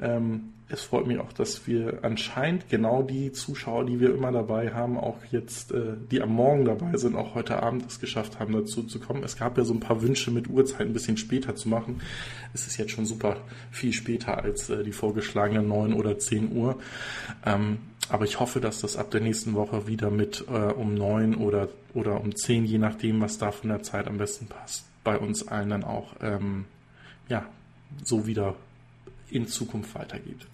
Ähm, 0.00 0.52
es 0.70 0.82
freut 0.82 1.06
mich 1.06 1.18
auch, 1.18 1.32
dass 1.32 1.66
wir 1.66 2.00
anscheinend 2.02 2.68
genau 2.68 3.02
die 3.02 3.32
Zuschauer, 3.32 3.86
die 3.86 4.00
wir 4.00 4.14
immer 4.14 4.30
dabei 4.30 4.72
haben, 4.72 4.98
auch 4.98 5.16
jetzt, 5.30 5.72
äh, 5.72 5.94
die 6.10 6.20
am 6.20 6.30
Morgen 6.30 6.66
dabei 6.66 6.96
sind, 6.98 7.16
auch 7.16 7.34
heute 7.34 7.62
Abend 7.62 7.86
es 7.86 8.00
geschafft 8.00 8.38
haben, 8.38 8.52
dazu 8.52 8.82
zu 8.82 9.00
kommen. 9.00 9.24
Es 9.24 9.36
gab 9.36 9.56
ja 9.56 9.64
so 9.64 9.72
ein 9.72 9.80
paar 9.80 10.02
Wünsche 10.02 10.30
mit 10.30 10.48
Uhrzeit 10.48 10.82
ein 10.82 10.92
bisschen 10.92 11.16
später 11.16 11.56
zu 11.56 11.70
machen. 11.70 12.02
Es 12.52 12.66
ist 12.66 12.76
jetzt 12.76 12.92
schon 12.92 13.06
super 13.06 13.38
viel 13.70 13.94
später 13.94 14.42
als 14.42 14.68
äh, 14.68 14.84
die 14.84 14.92
vorgeschlagene 14.92 15.62
9 15.62 15.94
oder 15.94 16.18
10 16.18 16.52
Uhr. 16.52 16.78
Ähm, 17.46 17.78
aber 18.08 18.24
ich 18.24 18.40
hoffe, 18.40 18.60
dass 18.60 18.80
das 18.80 18.96
ab 18.96 19.10
der 19.10 19.20
nächsten 19.20 19.54
Woche 19.54 19.86
wieder 19.86 20.10
mit 20.10 20.44
äh, 20.48 20.72
um 20.72 20.94
9 20.94 21.34
oder, 21.34 21.68
oder 21.94 22.20
um 22.20 22.34
10, 22.34 22.64
je 22.64 22.78
nachdem, 22.78 23.20
was 23.20 23.38
da 23.38 23.50
von 23.50 23.68
der 23.70 23.82
Zeit 23.82 24.06
am 24.06 24.18
besten 24.18 24.46
passt, 24.46 24.84
bei 25.04 25.18
uns 25.18 25.46
allen 25.48 25.70
dann 25.70 25.84
auch 25.84 26.14
ähm, 26.20 26.64
ja, 27.28 27.44
so 28.02 28.26
wieder 28.26 28.54
in 29.30 29.46
Zukunft 29.46 29.94
weitergeht. 29.94 30.46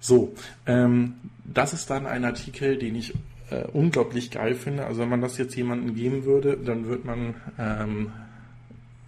So, 0.00 0.34
ähm, 0.66 1.14
das 1.44 1.72
ist 1.72 1.90
dann 1.90 2.06
ein 2.06 2.24
Artikel, 2.24 2.78
den 2.78 2.94
ich 2.94 3.14
äh, 3.50 3.64
unglaublich 3.72 4.30
geil 4.30 4.54
finde. 4.54 4.86
Also 4.86 5.00
wenn 5.02 5.08
man 5.08 5.20
das 5.20 5.36
jetzt 5.36 5.54
jemandem 5.56 5.94
geben 5.94 6.24
würde, 6.24 6.56
dann 6.56 6.86
wird 6.86 7.04
man 7.04 7.34
ähm, 7.58 8.12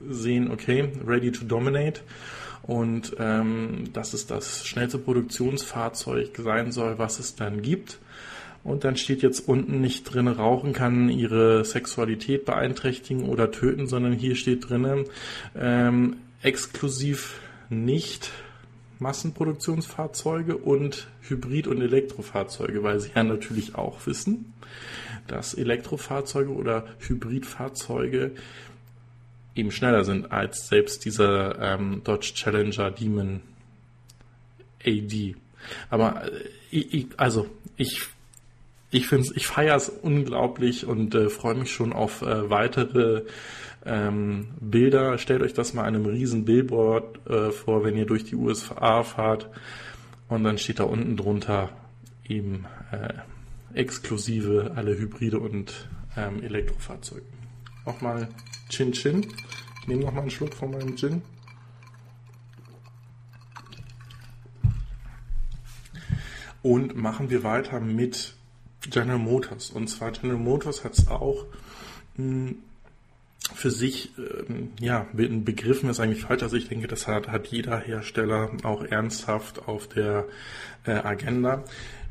sehen, 0.08 0.50
okay, 0.50 0.88
ready 1.06 1.32
to 1.32 1.44
dominate. 1.44 2.00
Und 2.62 3.16
ähm, 3.18 3.92
dass 3.92 4.14
es 4.14 4.26
das 4.26 4.66
schnellste 4.66 4.98
Produktionsfahrzeug 4.98 6.36
sein 6.38 6.70
soll, 6.70 6.98
was 6.98 7.18
es 7.18 7.34
dann 7.34 7.62
gibt. 7.62 7.98
Und 8.64 8.84
dann 8.84 8.96
steht 8.96 9.22
jetzt 9.22 9.48
unten 9.48 9.80
nicht 9.80 10.04
drin, 10.04 10.28
Rauchen 10.28 10.72
kann 10.72 11.08
ihre 11.08 11.64
Sexualität 11.64 12.44
beeinträchtigen 12.44 13.28
oder 13.28 13.50
töten, 13.50 13.88
sondern 13.88 14.12
hier 14.12 14.36
steht 14.36 14.68
drin, 14.68 15.04
ähm, 15.56 16.16
exklusiv 16.42 17.40
nicht 17.70 18.30
Massenproduktionsfahrzeuge 19.00 20.56
und 20.56 21.08
Hybrid- 21.22 21.66
und 21.66 21.82
Elektrofahrzeuge, 21.82 22.82
weil 22.84 23.00
sie 23.00 23.10
ja 23.14 23.24
natürlich 23.24 23.74
auch 23.74 24.06
wissen, 24.06 24.54
dass 25.26 25.54
Elektrofahrzeuge 25.54 26.50
oder 26.50 26.86
Hybridfahrzeuge 27.00 28.32
eben 29.54 29.70
schneller 29.70 30.04
sind 30.04 30.32
als 30.32 30.68
selbst 30.68 31.04
dieser 31.04 31.58
ähm, 31.60 32.02
Dodge 32.04 32.32
Challenger 32.34 32.90
Demon 32.90 33.40
AD. 34.84 35.36
Aber 35.90 36.24
äh, 36.24 36.48
ich, 36.70 37.06
also 37.16 37.46
ich 37.76 38.08
ich 38.90 39.06
finde 39.06 39.28
ich 39.34 39.46
feiere 39.46 39.76
es 39.76 39.88
unglaublich 39.88 40.86
und 40.86 41.14
äh, 41.14 41.30
freue 41.30 41.54
mich 41.54 41.72
schon 41.72 41.92
auf 41.92 42.22
äh, 42.22 42.50
weitere 42.50 43.22
ähm, 43.86 44.48
Bilder. 44.60 45.16
Stellt 45.18 45.42
euch 45.42 45.54
das 45.54 45.72
mal 45.72 45.84
einem 45.84 46.04
riesen 46.04 46.44
Billboard 46.44 47.26
äh, 47.28 47.50
vor, 47.50 47.84
wenn 47.84 47.96
ihr 47.96 48.06
durch 48.06 48.24
die 48.24 48.36
USA 48.36 49.02
fahrt. 49.02 49.48
Und 50.28 50.44
dann 50.44 50.58
steht 50.58 50.78
da 50.78 50.84
unten 50.84 51.16
drunter 51.16 51.70
eben 52.28 52.66
äh, 52.90 53.14
exklusive 53.74 54.72
alle 54.76 54.96
Hybride 54.96 55.38
und 55.38 55.88
ähm, 56.16 56.42
Elektrofahrzeuge. 56.42 57.24
Nochmal 57.86 58.28
Chin 58.72 58.92
Chin. 58.92 59.26
Ich 59.82 59.88
nehme 59.88 60.02
nochmal 60.02 60.22
einen 60.22 60.30
Schluck 60.30 60.54
von 60.54 60.70
meinem 60.70 60.96
Gin. 60.96 61.22
Und 66.62 66.96
machen 66.96 67.28
wir 67.28 67.42
weiter 67.42 67.80
mit 67.80 68.34
General 68.88 69.18
Motors. 69.18 69.70
Und 69.70 69.88
zwar 69.88 70.12
General 70.12 70.38
Motors 70.38 70.84
hat 70.84 70.96
es 70.96 71.08
auch 71.08 71.44
mh, 72.16 72.48
hm, 72.48 72.56
für 73.54 73.70
sich, 73.70 74.12
ähm, 74.16 74.70
ja, 74.80 75.06
Begriffen 75.12 75.90
ist 75.90 76.00
eigentlich 76.00 76.22
falsch. 76.22 76.42
Also 76.42 76.56
ich 76.56 76.68
denke, 76.68 76.86
das 76.86 77.06
hat, 77.06 77.28
hat 77.28 77.48
jeder 77.48 77.78
Hersteller 77.78 78.52
auch 78.62 78.84
ernsthaft 78.84 79.68
auf 79.68 79.88
der 79.88 80.26
äh, 80.86 80.92
Agenda, 80.92 81.64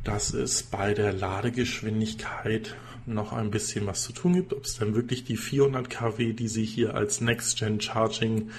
dass 0.03 0.33
es 0.33 0.63
bei 0.63 0.93
der 0.93 1.13
Ladegeschwindigkeit 1.13 2.75
noch 3.05 3.33
ein 3.33 3.51
bisschen 3.51 3.85
was 3.87 4.03
zu 4.03 4.13
tun 4.13 4.33
gibt. 4.33 4.53
Ob 4.53 4.65
es 4.65 4.77
dann 4.77 4.95
wirklich 4.95 5.23
die 5.23 5.37
400 5.37 5.89
kW, 5.89 6.33
die 6.33 6.47
sie 6.47 6.65
hier 6.65 6.95
als 6.95 7.21
Next-Gen 7.21 7.81
Charging 7.81 8.51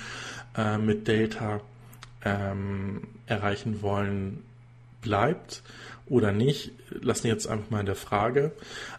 äh, 0.57 0.79
mit 0.79 1.09
Data 1.09 1.61
ähm, 2.25 3.03
erreichen 3.27 3.83
wollen, 3.83 4.45
bleibt 5.01 5.63
oder 6.07 6.33
nicht, 6.33 6.73
lassen 6.91 7.25
wir 7.25 7.33
jetzt 7.33 7.47
einfach 7.47 7.71
mal 7.71 7.81
in 7.81 7.87
der 7.87 7.97
Frage. 7.97 8.53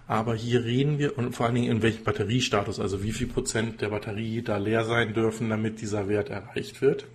Aber 0.08 0.36
hier 0.36 0.64
reden 0.64 1.00
wir 1.00 1.18
und 1.18 1.36
vor 1.36 1.46
allen 1.46 1.56
Dingen 1.56 1.72
in 1.72 1.82
welchem 1.82 2.04
Batteriestatus, 2.04 2.80
also 2.80 3.04
wie 3.04 3.12
viel 3.12 3.28
Prozent 3.28 3.82
der 3.82 3.90
Batterie 3.90 4.42
da 4.42 4.58
leer 4.58 4.86
sein 4.86 5.14
dürfen, 5.14 5.50
damit 5.50 5.82
dieser 5.82 6.08
Wert 6.08 6.30
erreicht 6.30 6.82
wird. 6.82 7.06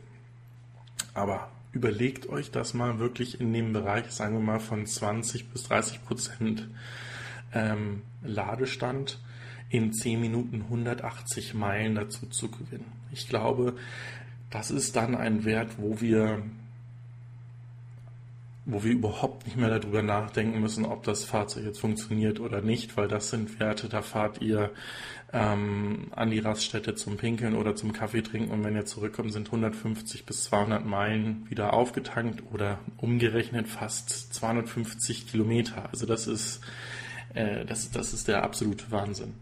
Aber 1.14 1.50
überlegt 1.72 2.28
euch 2.28 2.50
das 2.50 2.74
mal 2.74 2.98
wirklich 2.98 3.40
in 3.40 3.52
dem 3.52 3.72
Bereich, 3.72 4.10
sagen 4.10 4.34
wir 4.34 4.40
mal, 4.40 4.60
von 4.60 4.86
20 4.86 5.50
bis 5.50 5.64
30 5.64 6.04
Prozent 6.04 6.68
ähm, 7.54 8.02
Ladestand 8.22 9.18
in 9.70 9.92
10 9.92 10.20
Minuten 10.20 10.62
180 10.62 11.54
Meilen 11.54 11.94
dazu 11.94 12.26
zu 12.26 12.50
gewinnen. 12.50 12.92
Ich 13.12 13.28
glaube, 13.28 13.74
das 14.50 14.70
ist 14.70 14.96
dann 14.96 15.14
ein 15.14 15.44
Wert, 15.44 15.78
wo 15.78 16.00
wir 16.00 16.42
wo 18.70 18.84
wir 18.84 18.92
überhaupt 18.92 19.46
nicht 19.46 19.56
mehr 19.56 19.70
darüber 19.70 20.02
nachdenken 20.02 20.60
müssen, 20.60 20.84
ob 20.84 21.02
das 21.02 21.24
Fahrzeug 21.24 21.64
jetzt 21.64 21.80
funktioniert 21.80 22.38
oder 22.38 22.60
nicht, 22.60 22.98
weil 22.98 23.08
das 23.08 23.30
sind 23.30 23.58
Werte, 23.58 23.88
da 23.88 24.02
fahrt 24.02 24.42
ihr 24.42 24.70
ähm, 25.32 26.08
an 26.14 26.30
die 26.30 26.38
Raststätte 26.38 26.94
zum 26.94 27.16
Pinkeln 27.16 27.56
oder 27.56 27.76
zum 27.76 27.94
Kaffee 27.94 28.20
trinken 28.20 28.50
und 28.50 28.64
wenn 28.64 28.76
ihr 28.76 28.84
zurückkommt, 28.84 29.32
sind 29.32 29.46
150 29.46 30.26
bis 30.26 30.44
200 30.44 30.84
Meilen 30.84 31.46
wieder 31.48 31.72
aufgetankt 31.72 32.42
oder 32.52 32.78
umgerechnet 32.98 33.68
fast 33.68 34.34
250 34.34 35.26
Kilometer. 35.26 35.88
Also 35.90 36.04
das 36.04 36.26
ist, 36.26 36.60
äh, 37.38 37.64
das, 37.64 37.90
das 37.90 38.12
ist 38.12 38.26
der 38.28 38.42
absolute 38.42 38.90
Wahnsinn. 38.90 39.34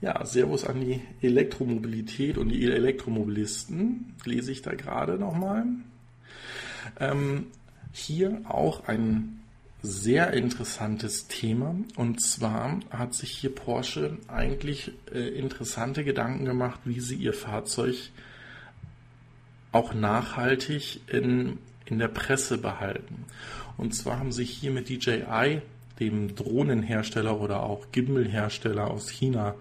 Ja, 0.00 0.24
Servus 0.24 0.64
an 0.64 0.80
die 0.80 1.00
Elektromobilität 1.20 2.36
und 2.36 2.48
die 2.48 2.64
Elektromobilisten, 2.64 4.14
lese 4.24 4.50
ich 4.50 4.62
da 4.62 4.74
gerade 4.74 5.16
nochmal. 5.16 5.64
Ähm, 6.98 7.46
hier 7.92 8.40
auch 8.48 8.88
ein 8.88 9.42
sehr 9.82 10.32
interessantes 10.32 11.28
Thema. 11.28 11.76
Und 11.94 12.20
zwar 12.20 12.80
hat 12.90 13.14
sich 13.14 13.30
hier 13.30 13.54
Porsche 13.54 14.18
eigentlich 14.26 14.92
äh, 15.12 15.28
interessante 15.38 16.02
Gedanken 16.02 16.46
gemacht, 16.46 16.80
wie 16.84 17.00
sie 17.00 17.16
ihr 17.16 17.34
Fahrzeug 17.34 18.10
auch 19.70 19.94
nachhaltig 19.94 21.00
in 21.06 21.58
in 21.86 21.98
der 21.98 22.08
Presse 22.08 22.58
behalten. 22.58 23.24
Und 23.76 23.94
zwar 23.94 24.18
haben 24.18 24.32
sie 24.32 24.44
hier 24.44 24.70
mit 24.70 24.88
DJI, 24.88 25.62
dem 26.00 26.34
Drohnenhersteller 26.34 27.40
oder 27.40 27.62
auch 27.62 27.86
Gimbal-Hersteller 27.92 28.90
aus 28.90 29.08
China, 29.08 29.54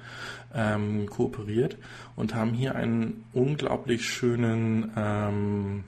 ähm, 0.53 1.07
kooperiert 1.07 1.77
und 2.15 2.35
haben 2.35 2.53
hier 2.53 2.75
einen 2.75 3.23
unglaublich 3.33 4.07
schönen 4.07 4.91
ähm, 4.95 5.83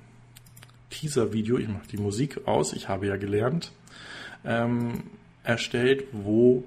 Teaser-Video, 0.89 1.57
ich 1.57 1.67
mache 1.67 1.87
die 1.91 1.97
Musik 1.97 2.47
aus, 2.47 2.73
ich 2.73 2.87
habe 2.87 3.07
ja 3.07 3.17
gelernt, 3.17 3.71
ähm, 4.45 5.03
erstellt, 5.43 6.05
wo 6.11 6.63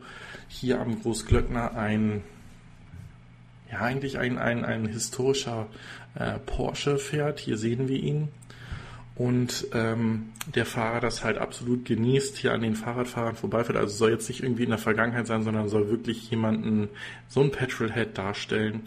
hier 0.49 0.81
am 0.81 1.01
Großglöckner 1.01 1.77
ein, 1.77 2.23
ja 3.71 3.81
eigentlich 3.81 4.19
ein, 4.19 4.39
ein, 4.39 4.65
ein 4.65 4.87
historischer 4.87 5.67
äh, 6.15 6.39
Porsche 6.39 6.99
fährt. 6.99 7.41
Hier 7.41 7.57
sehen 7.57 7.89
wir 7.89 7.99
ihn. 7.99 8.29
Und 9.17 9.69
ähm, 9.73 10.33
der 10.55 10.67
Fahrer 10.67 11.01
das 11.01 11.25
halt 11.25 11.39
absolut 11.39 11.87
genießt, 11.87 12.37
hier 12.37 12.53
an 12.53 12.61
den 12.61 12.77
Fahrradfahrern 12.77 13.35
vorbeifährt. 13.35 13.79
Also 13.79 13.97
soll 13.97 14.11
jetzt 14.11 14.29
nicht 14.29 14.43
irgendwie 14.43 14.65
in 14.65 14.71
der 14.71 14.79
Vergangenheit 14.79 15.27
sein, 15.27 15.43
sondern 15.43 15.71
soll 15.71 15.89
wirklich 15.89 16.31
jemanden, 16.31 16.91
so 17.29 17.41
ein 17.41 17.51
Petrolhead 17.51 18.17
darstellen, 18.19 18.83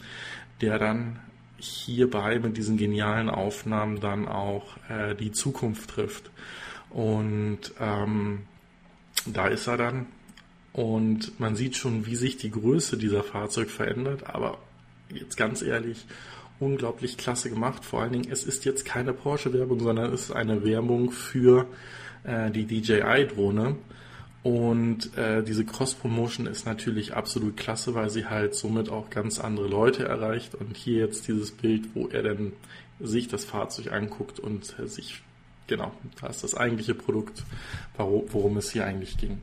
der 0.61 0.77
dann 0.77 1.19
hierbei 1.57 2.37
mit 2.39 2.57
diesen 2.57 2.77
genialen 2.77 3.29
Aufnahmen 3.29 3.99
dann 3.99 4.27
auch 4.27 4.77
äh, 4.87 5.15
die 5.15 5.31
Zukunft 5.31 5.89
trifft. 5.89 6.29
Und 6.91 7.73
ähm, 7.79 8.43
da 9.25 9.47
ist 9.47 9.67
er 9.67 9.77
dann. 9.77 10.05
Und 10.73 11.39
man 11.39 11.55
sieht 11.55 11.75
schon, 11.75 12.05
wie 12.05 12.15
sich 12.15 12.37
die 12.37 12.51
Größe 12.51 12.97
dieser 12.97 13.23
Fahrzeug 13.23 13.71
verändert. 13.71 14.27
Aber 14.27 14.59
jetzt 15.11 15.37
ganz 15.37 15.63
ehrlich, 15.63 16.05
unglaublich 16.59 17.17
klasse 17.17 17.49
gemacht. 17.49 17.85
Vor 17.85 18.01
allen 18.01 18.13
Dingen, 18.13 18.31
es 18.31 18.43
ist 18.43 18.65
jetzt 18.65 18.85
keine 18.85 19.13
Porsche-Werbung, 19.13 19.79
sondern 19.79 20.13
es 20.13 20.23
ist 20.23 20.31
eine 20.31 20.63
Werbung 20.63 21.11
für 21.11 21.65
äh, 22.23 22.51
die 22.51 22.65
DJI-Drohne. 22.65 23.75
Und 24.41 25.17
äh, 25.17 25.43
diese 25.43 25.65
Cross-Promotion 25.65 26.47
ist 26.47 26.65
natürlich 26.65 27.13
absolut 27.13 27.57
klasse, 27.57 27.93
weil 27.93 28.09
sie 28.09 28.25
halt 28.25 28.55
somit 28.55 28.89
auch 28.89 29.09
ganz 29.09 29.39
andere 29.39 29.67
Leute 29.67 30.05
erreicht. 30.05 30.55
Und 30.55 30.77
hier 30.77 30.99
jetzt 30.99 31.27
dieses 31.27 31.51
Bild, 31.51 31.93
wo 31.93 32.07
er 32.07 32.23
dann 32.23 32.53
sich 32.99 33.27
das 33.27 33.45
Fahrzeug 33.45 33.91
anguckt 33.91 34.39
und 34.39 34.75
äh, 34.79 34.87
sich, 34.87 35.21
genau, 35.67 35.91
da 36.21 36.27
ist 36.27 36.43
das 36.43 36.55
eigentliche 36.55 36.95
Produkt, 36.95 37.43
worum 37.97 38.57
es 38.57 38.71
hier 38.71 38.85
eigentlich 38.85 39.17
ging. 39.17 39.41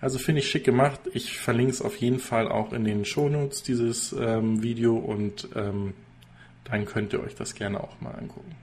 Also 0.00 0.18
finde 0.18 0.40
ich 0.40 0.48
schick 0.48 0.64
gemacht. 0.64 1.00
Ich 1.12 1.38
verlinke 1.38 1.72
es 1.72 1.82
auf 1.82 1.96
jeden 1.96 2.18
Fall 2.18 2.48
auch 2.48 2.72
in 2.72 2.84
den 2.84 3.04
Shownotes, 3.04 3.62
dieses 3.62 4.12
ähm, 4.12 4.62
Video, 4.62 4.96
und 4.96 5.48
ähm, 5.54 5.94
dann 6.64 6.86
könnt 6.86 7.12
ihr 7.12 7.22
euch 7.22 7.34
das 7.34 7.54
gerne 7.54 7.80
auch 7.80 8.00
mal 8.00 8.12
angucken. 8.12 8.54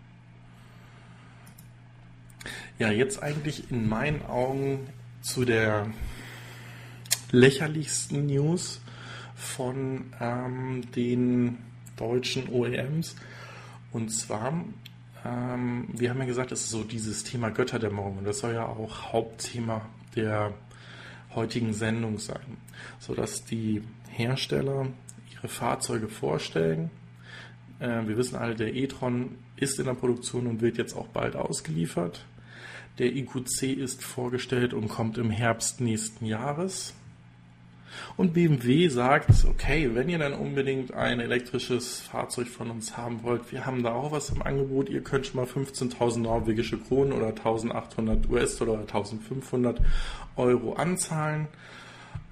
Ja, 2.79 2.89
jetzt 2.89 3.22
eigentlich 3.22 3.70
in 3.72 3.88
meinen 3.88 4.25
Augen 4.25 4.88
zu 5.22 5.46
der 5.46 5.88
lächerlichsten 7.31 8.25
News 8.25 8.81
von 9.36 10.13
ähm, 10.20 10.81
den 10.96 11.60
deutschen 11.96 12.50
OEMs. 12.50 13.15
Und 13.91 14.10
zwar, 14.10 14.65
ähm, 15.25 15.88
wir 15.93 16.10
haben 16.10 16.20
ja 16.20 16.25
gesagt, 16.25 16.51
es 16.51 16.62
ist 16.62 16.72
so 16.72 16.84
dieses 16.84 17.24
Thema 17.24 17.50
Götterdämmerung 17.50 18.17
und 18.17 18.25
das 18.25 18.39
soll 18.39 18.53
ja 18.53 18.65
auch 18.65 19.12
Hauptthema 19.12 19.86
der 20.15 20.53
heutigen 21.36 21.74
Sendung 21.74 22.20
sein, 22.20 22.58
sodass 23.00 23.46
die 23.46 23.84
Hersteller 24.10 24.88
ihre 25.34 25.48
Fahrzeuge 25.48 26.08
vorstellen. 26.08 26.89
Äh, 27.82 28.08
wir 28.08 28.18
wissen 28.18 28.36
alle, 28.36 28.56
der 28.56 28.74
e-tron 28.74 29.36
ist 29.58 29.80
in 29.80 29.86
der 29.86 29.96
Produktion 29.96 30.48
und 30.48 30.62
wird 30.62 30.78
jetzt 30.78 30.96
auch 30.96 31.08
bald 31.08 31.36
ausgeliefert. 31.36 32.24
Der 33.00 33.16
IQC 33.16 33.64
ist 33.64 34.04
vorgestellt 34.04 34.74
und 34.74 34.88
kommt 34.88 35.18
im 35.18 35.32
Herbst 35.32 35.82
nächsten 35.82 36.26
Jahres. 36.26 36.94
Und 38.16 38.34
BMW 38.34 38.88
sagt, 38.88 39.46
okay, 39.50 39.90
wenn 39.94 40.08
ihr 40.08 40.20
dann 40.20 40.34
unbedingt 40.34 40.94
ein 40.94 41.20
elektrisches 41.20 42.00
Fahrzeug 42.00 42.48
von 42.48 42.70
uns 42.70 42.96
haben 42.96 43.24
wollt, 43.24 43.52
wir 43.52 43.66
haben 43.66 43.84
da 43.84 43.94
auch 43.94 44.12
was 44.12 44.30
im 44.30 44.41
Angebot. 44.41 44.89
Ihr 44.89 45.02
könnt 45.02 45.28
schon 45.28 45.41
mal 45.41 45.46
15.000 45.46 46.20
norwegische 46.20 46.78
Kronen 46.78 47.13
oder 47.13 47.30
1.800 47.30 48.30
US-Dollar 48.30 48.84
oder 48.84 48.94
1.500 48.94 49.78
Euro 50.36 50.74
anzahlen. 50.74 51.48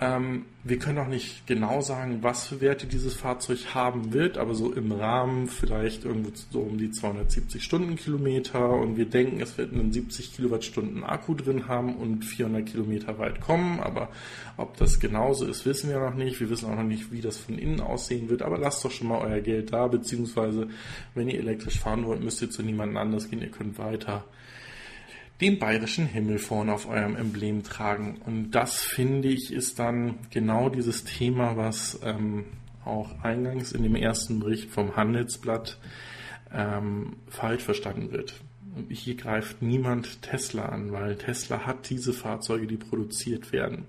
Ähm, 0.01 0.45
wir 0.63 0.79
können 0.79 0.97
auch 0.99 1.07
nicht 1.07 1.45
genau 1.45 1.81
sagen, 1.81 2.19
was 2.21 2.47
für 2.47 2.61
Werte 2.61 2.87
dieses 2.87 3.15
Fahrzeug 3.15 3.73
haben 3.73 4.13
wird, 4.13 4.37
aber 4.37 4.55
so 4.55 4.71
im 4.71 4.93
Rahmen 4.93 5.47
vielleicht 5.47 6.05
irgendwo 6.05 6.31
so 6.51 6.61
um 6.61 6.77
die 6.77 6.91
270 6.91 7.61
Stundenkilometer. 7.61 8.71
Und 8.71 8.95
wir 8.95 9.09
denken, 9.09 9.41
es 9.41 9.57
wird 9.57 9.73
einen 9.73 9.91
70 9.91 10.35
Kilowattstunden 10.35 11.03
Akku 11.03 11.33
drin 11.33 11.67
haben 11.67 11.97
und 11.97 12.23
400 12.23 12.65
Kilometer 12.65 13.19
weit 13.19 13.41
kommen, 13.41 13.81
aber 13.81 14.09
ob 14.55 14.77
das 14.77 15.01
genauso 15.01 15.45
ist, 15.45 15.65
wissen 15.65 15.89
wir 15.89 15.99
noch 15.99 16.15
nicht. 16.15 16.39
Wir 16.39 16.49
wissen 16.49 16.69
auch 16.69 16.75
noch 16.75 16.83
nicht, 16.83 17.11
wie 17.11 17.21
das 17.21 17.37
von 17.37 17.57
innen 17.57 17.81
aussehen 17.81 18.29
wird, 18.29 18.41
aber 18.41 18.57
lasst 18.57 18.85
doch 18.85 18.91
schon 18.91 19.07
mal 19.07 19.19
euer 19.19 19.41
Geld 19.41 19.73
da, 19.73 19.87
beziehungsweise 19.87 20.69
wenn 21.13 21.27
ihr 21.27 21.39
elektrisch 21.39 21.77
fahren 21.77 22.05
wollt, 22.05 22.23
müsst 22.23 22.41
ihr 22.41 22.49
zu 22.49 22.63
niemandem 22.63 22.97
anders 22.97 23.29
gehen, 23.29 23.41
ihr 23.41 23.51
könnt 23.51 23.77
weiter 23.77 24.23
den 25.41 25.57
bayerischen 25.57 26.05
Himmel 26.05 26.37
vorne 26.37 26.73
auf 26.73 26.87
eurem 26.87 27.15
Emblem 27.15 27.63
tragen. 27.63 28.17
Und 28.25 28.51
das 28.51 28.79
finde 28.79 29.29
ich 29.29 29.53
ist 29.53 29.79
dann 29.79 30.15
genau 30.31 30.69
dieses 30.69 31.05
Thema, 31.05 31.55
was 31.55 31.99
ähm, 32.03 32.45
auch 32.83 33.23
eingangs 33.23 33.71
in 33.71 33.83
dem 33.83 33.95
ersten 33.95 34.39
Bericht 34.39 34.69
vom 34.69 34.95
Handelsblatt 34.95 35.77
ähm, 36.53 37.17
falsch 37.27 37.63
verstanden 37.63 38.11
wird. 38.11 38.41
Hier 38.89 39.15
greift 39.15 39.61
niemand 39.61 40.21
Tesla 40.21 40.65
an, 40.67 40.91
weil 40.91 41.15
Tesla 41.15 41.65
hat 41.65 41.89
diese 41.89 42.13
Fahrzeuge, 42.13 42.67
die 42.67 42.77
produziert 42.77 43.51
werden. 43.51 43.85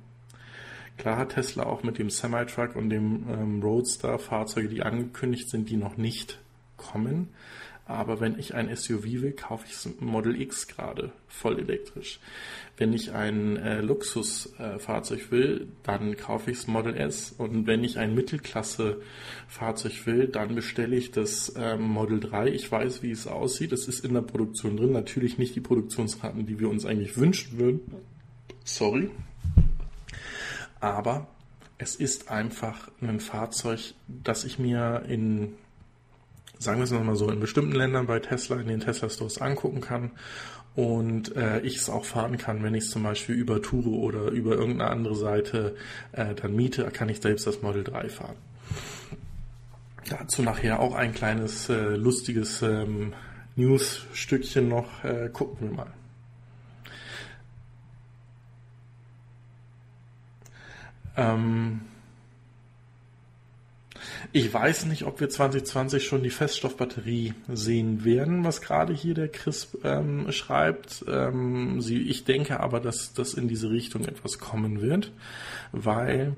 Klar 0.96 1.16
hat 1.16 1.30
Tesla 1.30 1.64
auch 1.64 1.82
mit 1.82 1.98
dem 1.98 2.10
Semi-Truck 2.10 2.76
und 2.76 2.90
dem 2.90 3.26
ähm, 3.28 3.62
Roadster 3.62 4.18
Fahrzeuge, 4.18 4.68
die 4.68 4.82
angekündigt 4.82 5.48
sind, 5.48 5.70
die 5.70 5.76
noch 5.76 5.96
nicht 5.96 6.38
kommen. 6.76 7.28
Aber 7.90 8.20
wenn 8.20 8.38
ich 8.38 8.54
ein 8.54 8.74
SUV 8.74 9.02
will, 9.02 9.32
kaufe 9.32 9.66
ich 9.68 10.00
Model 10.00 10.40
X 10.40 10.68
gerade 10.68 11.10
voll 11.26 11.58
elektrisch. 11.58 12.20
Wenn 12.76 12.92
ich 12.92 13.10
ein 13.10 13.56
äh, 13.56 13.80
Luxusfahrzeug 13.80 15.20
äh, 15.20 15.30
will, 15.32 15.68
dann 15.82 16.16
kaufe 16.16 16.52
ich 16.52 16.68
Model 16.68 16.96
S. 16.96 17.34
Und 17.36 17.66
wenn 17.66 17.82
ich 17.82 17.98
ein 17.98 18.14
Mittelklasse-Fahrzeug 18.14 20.06
will, 20.06 20.28
dann 20.28 20.54
bestelle 20.54 20.94
ich 20.94 21.10
das 21.10 21.52
ähm, 21.56 21.82
Model 21.82 22.20
3. 22.20 22.50
Ich 22.50 22.70
weiß, 22.70 23.02
wie 23.02 23.10
es 23.10 23.26
aussieht. 23.26 23.72
Es 23.72 23.88
ist 23.88 24.04
in 24.04 24.14
der 24.14 24.22
Produktion 24.22 24.76
drin. 24.76 24.92
Natürlich 24.92 25.36
nicht 25.38 25.56
die 25.56 25.60
Produktionsraten, 25.60 26.46
die 26.46 26.60
wir 26.60 26.70
uns 26.70 26.86
eigentlich 26.86 27.16
wünschen 27.16 27.58
würden. 27.58 27.80
Sorry. 28.62 29.10
Aber 30.78 31.26
es 31.76 31.96
ist 31.96 32.30
einfach 32.30 32.88
ein 33.00 33.18
Fahrzeug, 33.18 33.94
das 34.06 34.44
ich 34.44 34.60
mir 34.60 35.02
in 35.08 35.54
sagen 36.60 36.78
wir 36.78 36.84
es 36.84 36.90
nochmal 36.90 37.16
so, 37.16 37.28
in 37.30 37.40
bestimmten 37.40 37.72
Ländern 37.72 38.06
bei 38.06 38.20
Tesla, 38.20 38.56
in 38.60 38.68
den 38.68 38.80
Tesla-Stores 38.80 39.38
angucken 39.38 39.80
kann 39.80 40.12
und 40.76 41.34
äh, 41.34 41.60
ich 41.60 41.76
es 41.76 41.88
auch 41.88 42.04
fahren 42.04 42.36
kann, 42.36 42.62
wenn 42.62 42.74
ich 42.74 42.84
es 42.84 42.90
zum 42.90 43.02
Beispiel 43.02 43.34
über 43.34 43.62
Turo 43.62 43.96
oder 43.96 44.30
über 44.30 44.52
irgendeine 44.52 44.90
andere 44.90 45.16
Seite 45.16 45.74
äh, 46.12 46.34
dann 46.34 46.54
miete, 46.54 46.84
kann 46.90 47.08
ich 47.08 47.20
selbst 47.20 47.46
das 47.46 47.62
Model 47.62 47.82
3 47.82 48.08
fahren. 48.10 48.36
Dazu 50.08 50.42
nachher 50.42 50.80
auch 50.80 50.94
ein 50.94 51.12
kleines 51.12 51.68
äh, 51.70 51.96
lustiges 51.96 52.62
ähm, 52.62 53.14
News-Stückchen 53.56 54.68
noch. 54.68 55.02
Äh, 55.02 55.30
gucken 55.32 55.70
wir 55.70 55.76
mal. 55.76 55.92
Ähm, 61.16 61.80
ich 64.32 64.52
weiß 64.52 64.86
nicht, 64.86 65.04
ob 65.04 65.20
wir 65.20 65.28
2020 65.28 66.04
schon 66.04 66.22
die 66.22 66.30
Feststoffbatterie 66.30 67.34
sehen 67.48 68.04
werden, 68.04 68.44
was 68.44 68.60
gerade 68.60 68.92
hier 68.92 69.14
der 69.14 69.28
Chris 69.28 69.76
ähm, 69.82 70.30
schreibt. 70.30 71.04
Ähm, 71.08 71.80
sie, 71.80 72.02
ich 72.02 72.24
denke 72.24 72.60
aber, 72.60 72.80
dass 72.80 73.12
das 73.12 73.34
in 73.34 73.48
diese 73.48 73.70
Richtung 73.70 74.04
etwas 74.04 74.38
kommen 74.38 74.80
wird, 74.80 75.10
weil 75.72 76.36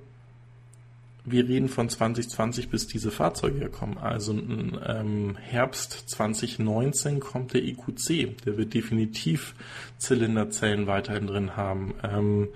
wir 1.24 1.46
reden 1.46 1.68
von 1.68 1.88
2020, 1.88 2.68
bis 2.68 2.86
diese 2.86 3.10
Fahrzeuge 3.10 3.58
hier 3.58 3.68
kommen. 3.68 3.98
Also 3.98 4.32
im 4.32 4.78
ähm, 4.84 5.36
Herbst 5.36 6.08
2019 6.10 7.20
kommt 7.20 7.54
der 7.54 7.62
EQC. 7.62 8.38
Der 8.44 8.56
wird 8.56 8.74
definitiv 8.74 9.54
Zylinderzellen 9.98 10.86
weiterhin 10.86 11.26
drin 11.26 11.56
haben. 11.56 11.94
Ähm, 12.02 12.48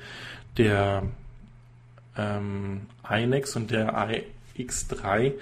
der 0.57 1.05
ähm, 2.17 2.83
INEX 3.09 3.55
und 3.55 3.71
der 3.71 3.95
X3 4.59 5.35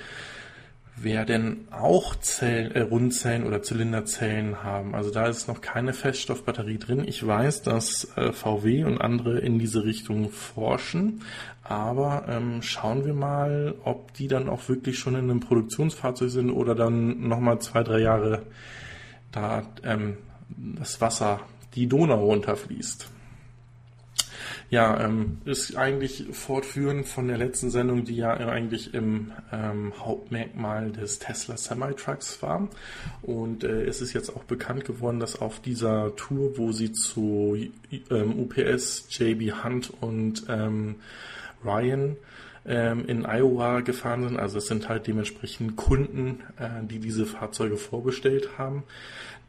werden 0.96 1.66
auch 1.72 2.14
Zellen, 2.16 2.72
äh, 2.72 2.80
Rundzellen 2.82 3.46
oder 3.46 3.62
Zylinderzellen 3.62 4.62
haben. 4.62 4.94
Also 4.94 5.10
da 5.10 5.26
ist 5.26 5.48
noch 5.48 5.60
keine 5.60 5.92
Feststoffbatterie 5.92 6.78
drin. 6.78 7.04
Ich 7.06 7.26
weiß, 7.26 7.62
dass 7.62 8.16
äh, 8.16 8.32
VW 8.32 8.84
und 8.84 9.00
andere 9.00 9.40
in 9.40 9.58
diese 9.58 9.84
Richtung 9.84 10.30
forschen, 10.30 11.22
aber 11.64 12.26
ähm, 12.28 12.62
schauen 12.62 13.04
wir 13.04 13.14
mal, 13.14 13.74
ob 13.82 14.14
die 14.14 14.28
dann 14.28 14.48
auch 14.48 14.68
wirklich 14.68 14.98
schon 14.98 15.14
in 15.14 15.30
einem 15.30 15.40
Produktionsfahrzeug 15.40 16.30
sind 16.30 16.50
oder 16.50 16.74
dann 16.74 17.26
nochmal 17.26 17.58
zwei, 17.58 17.82
drei 17.82 18.00
Jahre 18.00 18.42
da 19.32 19.64
ähm, 19.82 20.18
das 20.48 21.00
Wasser 21.00 21.40
die 21.74 21.88
Donau 21.88 22.26
runterfließt. 22.26 23.08
Ja, 24.70 25.00
ähm, 25.04 25.38
ist 25.44 25.76
eigentlich 25.76 26.26
fortführend 26.32 27.06
von 27.06 27.28
der 27.28 27.38
letzten 27.38 27.70
Sendung, 27.70 28.04
die 28.04 28.16
ja 28.16 28.34
eigentlich 28.34 28.94
im 28.94 29.32
ähm, 29.52 29.92
Hauptmerkmal 29.98 30.90
des 30.90 31.18
Tesla 31.18 31.56
Semi-Trucks 31.56 32.42
war. 32.42 32.68
Und 33.22 33.62
äh, 33.62 33.84
es 33.84 34.00
ist 34.00 34.14
jetzt 34.14 34.34
auch 34.34 34.44
bekannt 34.44 34.84
geworden, 34.84 35.20
dass 35.20 35.40
auf 35.40 35.60
dieser 35.60 36.16
Tour, 36.16 36.58
wo 36.58 36.72
sie 36.72 36.92
zu 36.92 37.56
ähm, 38.10 38.38
UPS, 38.38 39.06
JB 39.10 39.62
Hunt 39.62 39.92
und 40.00 40.44
ähm, 40.48 40.96
Ryan 41.64 42.16
ähm, 42.66 43.06
in 43.06 43.26
Iowa 43.26 43.80
gefahren 43.80 44.28
sind. 44.28 44.38
Also 44.38 44.58
es 44.58 44.66
sind 44.66 44.88
halt 44.88 45.06
dementsprechend 45.06 45.76
Kunden, 45.76 46.42
äh, 46.58 46.84
die 46.84 46.98
diese 46.98 47.26
Fahrzeuge 47.26 47.76
vorbestellt 47.76 48.58
haben. 48.58 48.84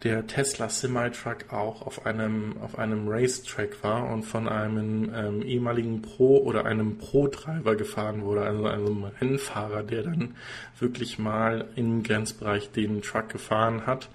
Der 0.03 0.27
Tesla 0.27 0.69
Semi-Truck 0.69 1.53
auch 1.53 1.81
auf 1.81 2.05
einem, 2.05 2.57
auf 2.61 2.77
einem 2.77 3.07
Racetrack 3.07 3.81
war 3.81 4.11
und 4.11 4.23
von 4.23 4.47
einem 4.47 5.09
ähm, 5.15 5.41
ehemaligen 5.41 6.01
Pro 6.01 6.37
oder 6.39 6.65
einem 6.65 6.97
Pro-Treiber 6.97 7.75
gefahren 7.75 8.21
wurde, 8.23 8.41
also 8.41 8.65
einem 8.65 9.05
Rennfahrer, 9.05 9.83
der 9.83 10.03
dann 10.03 10.35
wirklich 10.79 11.17
mal 11.17 11.69
im 11.75 12.03
Grenzbereich 12.03 12.71
den 12.71 13.01
Truck 13.01 13.29
gefahren 13.29 13.87
hat. 13.87 14.09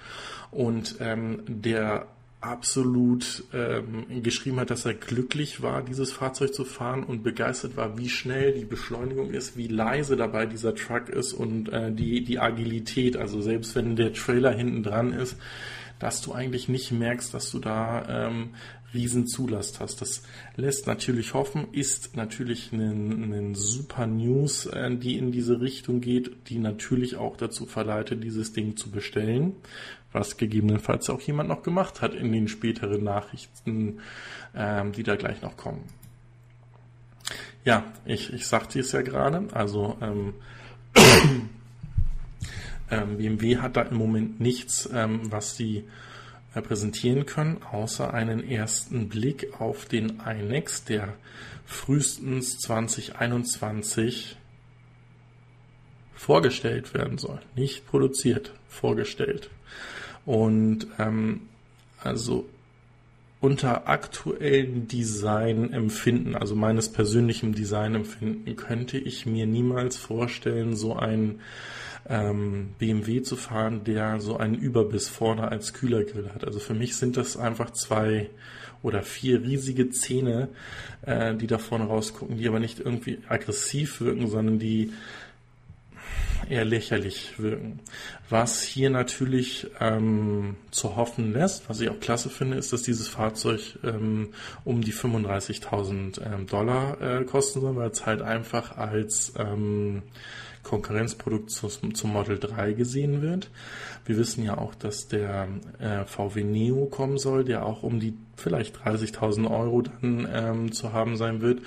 Und 0.51 0.97
ähm, 1.01 1.43
der 1.47 2.07
absolut 2.41 3.45
ähm, 3.53 4.23
geschrieben 4.23 4.61
hat, 4.61 4.71
dass 4.71 4.87
er 4.87 4.95
glücklich 4.95 5.63
war, 5.63 5.83
dieses 5.83 6.13
Fahrzeug 6.13 6.55
zu 6.55 6.65
fahren 6.65 7.05
und 7.05 7.23
begeistert 7.23 7.77
war, 7.77 7.99
wie 7.99 8.09
schnell 8.09 8.53
die 8.53 8.65
Beschleunigung 8.65 9.31
ist, 9.31 9.57
wie 9.57 9.69
leise 9.69 10.17
dabei 10.17 10.47
dieser 10.47 10.75
Truck 10.75 11.09
ist 11.11 11.35
und 11.35 11.69
äh, 11.69 11.93
die, 11.93 12.25
die 12.25 12.39
Agilität. 12.39 13.17
Also 13.17 13.43
selbst 13.43 13.75
wenn 13.75 13.95
der 13.95 14.15
Trailer 14.15 14.53
hinten 14.53 14.83
dran 14.83 15.13
ist, 15.13 15.37
dass 15.99 16.23
du 16.23 16.33
eigentlich 16.33 16.69
nicht 16.69 16.93
merkst, 16.93 17.35
dass 17.35 17.51
du 17.51 17.59
da 17.59 18.29
ähm, 18.29 18.51
riesen 18.95 19.27
Zulast 19.27 19.81
hast. 19.81 20.01
Das 20.01 20.23
lässt 20.57 20.87
natürlich 20.87 21.35
hoffen, 21.35 21.69
ist 21.73 22.17
natürlich 22.17 22.73
eine, 22.73 23.55
super 23.55 24.07
News, 24.07 24.67
äh, 24.67 24.97
die 24.97 25.17
in 25.17 25.31
diese 25.31 25.61
Richtung 25.61 26.01
geht, 26.01 26.49
die 26.49 26.59
natürlich 26.59 27.17
auch 27.17 27.37
dazu 27.37 27.67
verleitet, 27.67 28.25
dieses 28.25 28.53
Ding 28.53 28.77
zu 28.77 28.91
bestellen, 28.91 29.55
was 30.13 30.37
gegebenenfalls 30.37 31.09
auch 31.11 31.21
jemand 31.21 31.49
noch 31.49 31.63
gemacht 31.63 32.03
hat 32.03 32.15
in 32.15 32.33
den 32.33 32.49
späteren 32.49 33.05
Nachrichten, 33.05 34.01
ähm, 34.55 34.93
die 34.93 35.03
da 35.03 35.17
gleich 35.17 35.43
noch 35.43 35.57
kommen. 35.57 35.85
Ja, 37.65 37.85
ich, 38.05 38.33
ich 38.33 38.47
sagte 38.47 38.81
es 38.81 38.93
ja 38.93 39.03
gerade, 39.03 39.47
also 39.53 39.97
ähm, 40.01 40.35
ähm, 42.91 43.19
BMW 43.19 43.59
hat 43.59 43.77
da 43.77 43.83
im 43.83 43.97
Moment 43.97 44.41
nichts, 44.41 44.89
ähm, 44.93 45.31
was 45.31 45.57
sie 45.57 45.85
äh, 46.55 46.63
präsentieren 46.63 47.27
können, 47.27 47.63
außer 47.63 48.13
einen 48.13 48.43
ersten 48.49 49.09
Blick 49.09 49.61
auf 49.61 49.85
den 49.85 50.21
iNext, 50.27 50.89
der 50.89 51.15
frühestens 51.67 52.59
2021 52.59 54.37
vorgestellt 56.15 56.93
werden 56.93 57.19
soll. 57.19 57.41
Nicht 57.55 57.87
produziert, 57.87 58.53
vorgestellt. 58.69 59.51
Und 60.27 60.87
ähm, 60.99 61.43
also 62.03 62.49
unter 63.41 63.89
aktuellen 63.89 64.87
Designempfinden, 64.87 66.37
also 66.37 66.55
meines 66.55 66.93
persönlichen 66.93 67.55
Designempfinden, 67.55 68.55
könnte 68.57 68.99
ich 68.99 69.25
mir 69.25 69.47
niemals 69.47 69.97
vorstellen, 69.97 70.77
so 70.77 70.95
ein 70.95 71.41
ähm, 72.09 72.71
BMW 72.79 73.23
zu 73.23 73.37
fahren, 73.37 73.85
der 73.85 74.21
so 74.21 74.37
einen 74.37 74.55
Überbiss 74.55 75.09
vorne 75.09 75.49
als 75.49 75.73
Kühlergrill 75.73 76.31
hat. 76.35 76.45
Also 76.45 76.59
für 76.59 76.75
mich 76.75 76.97
sind 76.97 77.17
das 77.17 77.37
einfach 77.37 77.71
zwei 77.71 78.29
oder 78.83 79.03
vier 79.03 79.43
riesige 79.43 79.91
Zähne, 79.91 80.49
äh, 81.03 81.35
die 81.35 81.47
da 81.47 81.59
vorne 81.59 81.85
rausgucken, 81.85 82.37
die 82.37 82.49
aber 82.49 82.61
nicht 82.61 82.81
irgendwie 82.81 83.19
aggressiv 83.29 84.01
wirken, 84.01 84.29
sondern 84.29 84.59
die 84.59 84.93
eher 86.49 86.65
lächerlich 86.65 87.39
wirken. 87.39 87.81
Was 88.29 88.63
hier 88.63 88.91
natürlich 88.91 89.69
ähm, 89.81 90.57
zu 90.71 90.97
hoffen 90.97 91.33
lässt, 91.33 91.69
was 91.69 91.81
ich 91.81 91.89
auch 91.91 92.01
klasse 92.01 92.31
finde, 92.31 92.57
ist, 92.57 92.73
dass 92.73 92.83
dieses 92.83 93.09
Fahrzeug 93.09 93.79
ähm, 93.85 94.31
um 94.65 94.83
die 94.83 94.93
35.000 94.93 96.21
ähm, 96.25 96.47
Dollar 96.47 97.01
äh, 97.01 97.25
kosten 97.25 97.61
soll, 97.61 97.77
weil 97.77 97.91
es 97.91 98.07
halt 98.07 98.23
einfach 98.23 98.77
als 98.77 99.33
ähm, 99.39 100.03
Konkurrenzprodukt 100.63 101.51
zum, 101.51 101.95
zum 101.95 102.13
Model 102.13 102.39
3 102.39 102.75
gesehen 102.75 103.23
wird. 103.23 103.51
Wir 104.05 104.17
wissen 104.17 104.45
ja 104.45 104.59
auch, 104.59 104.75
dass 104.75 105.09
der 105.09 105.49
äh, 105.79 106.05
VW 106.05 106.45
Neo 106.45 106.87
kommen 106.87 107.19
soll, 107.19 107.45
der 107.45 107.65
auch 107.65 107.83
um 107.83 108.01
die 108.01 108.15
vielleicht 108.37 108.77
30.000 108.79 109.51
Euro 109.51 109.83
dann 109.83 110.29
ähm, 110.33 110.73
zu 110.73 110.93
haben 110.93 111.17
sein 111.17 111.41
wird. 111.41 111.61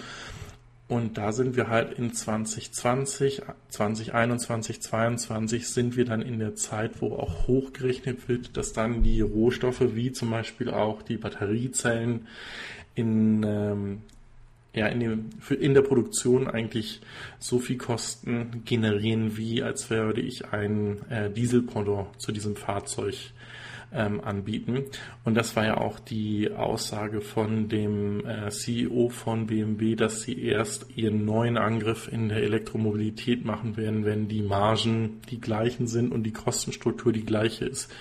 Und 0.93 1.17
da 1.17 1.31
sind 1.31 1.55
wir 1.55 1.69
halt 1.69 1.97
in 1.97 2.13
2020, 2.13 3.41
2021, 3.69 4.79
2022 4.79 5.67
sind 5.67 5.97
wir 5.97 6.05
dann 6.05 6.21
in 6.21 6.37
der 6.37 6.53
Zeit, 6.53 7.01
wo 7.01 7.15
auch 7.15 7.47
hochgerechnet 7.47 8.29
wird, 8.29 8.55
dass 8.57 8.73
dann 8.73 9.01
die 9.01 9.21
Rohstoffe 9.21 9.95
wie 9.95 10.11
zum 10.11 10.29
Beispiel 10.29 10.69
auch 10.69 11.01
die 11.01 11.17
Batteriezellen 11.17 12.27
in, 12.93 13.41
ähm, 13.41 14.01
ja, 14.75 14.85
in, 14.85 14.99
dem, 14.99 15.29
in 15.59 15.73
der 15.73 15.81
Produktion 15.81 16.47
eigentlich 16.47 17.01
so 17.39 17.57
viel 17.57 17.79
Kosten 17.79 18.61
generieren, 18.63 19.35
wie 19.35 19.63
als 19.63 19.89
würde 19.89 20.21
ich 20.21 20.53
ein 20.53 21.01
äh, 21.09 21.31
Dieselpendant 21.31 22.21
zu 22.21 22.31
diesem 22.31 22.55
Fahrzeug 22.55 23.15
ähm, 23.93 24.21
anbieten. 24.21 24.85
Und 25.23 25.35
das 25.35 25.55
war 25.55 25.65
ja 25.65 25.77
auch 25.77 25.99
die 25.99 26.51
Aussage 26.51 27.21
von 27.21 27.69
dem 27.69 28.25
äh, 28.25 28.49
CEO 28.49 29.09
von 29.09 29.47
BMW, 29.47 29.95
dass 29.95 30.21
sie 30.21 30.41
erst 30.43 30.87
ihren 30.95 31.25
neuen 31.25 31.57
Angriff 31.57 32.09
in 32.11 32.29
der 32.29 32.43
Elektromobilität 32.43 33.45
machen 33.45 33.77
werden, 33.77 34.05
wenn 34.05 34.27
die 34.27 34.41
Margen 34.41 35.21
die 35.29 35.39
gleichen 35.39 35.87
sind 35.87 36.11
und 36.11 36.23
die 36.23 36.33
Kostenstruktur 36.33 37.13
die 37.13 37.25
gleiche 37.25 37.65
ist 37.65 37.91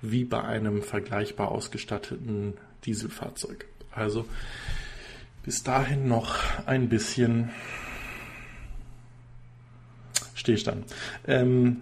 wie 0.00 0.24
bei 0.24 0.42
einem 0.42 0.82
vergleichbar 0.82 1.50
ausgestatteten 1.50 2.54
Dieselfahrzeug. 2.84 3.66
Also 3.90 4.26
bis 5.42 5.62
dahin 5.62 6.06
noch 6.08 6.36
ein 6.66 6.88
bisschen 6.88 7.50
Stillstand. 10.34 10.84
Ähm, 11.26 11.80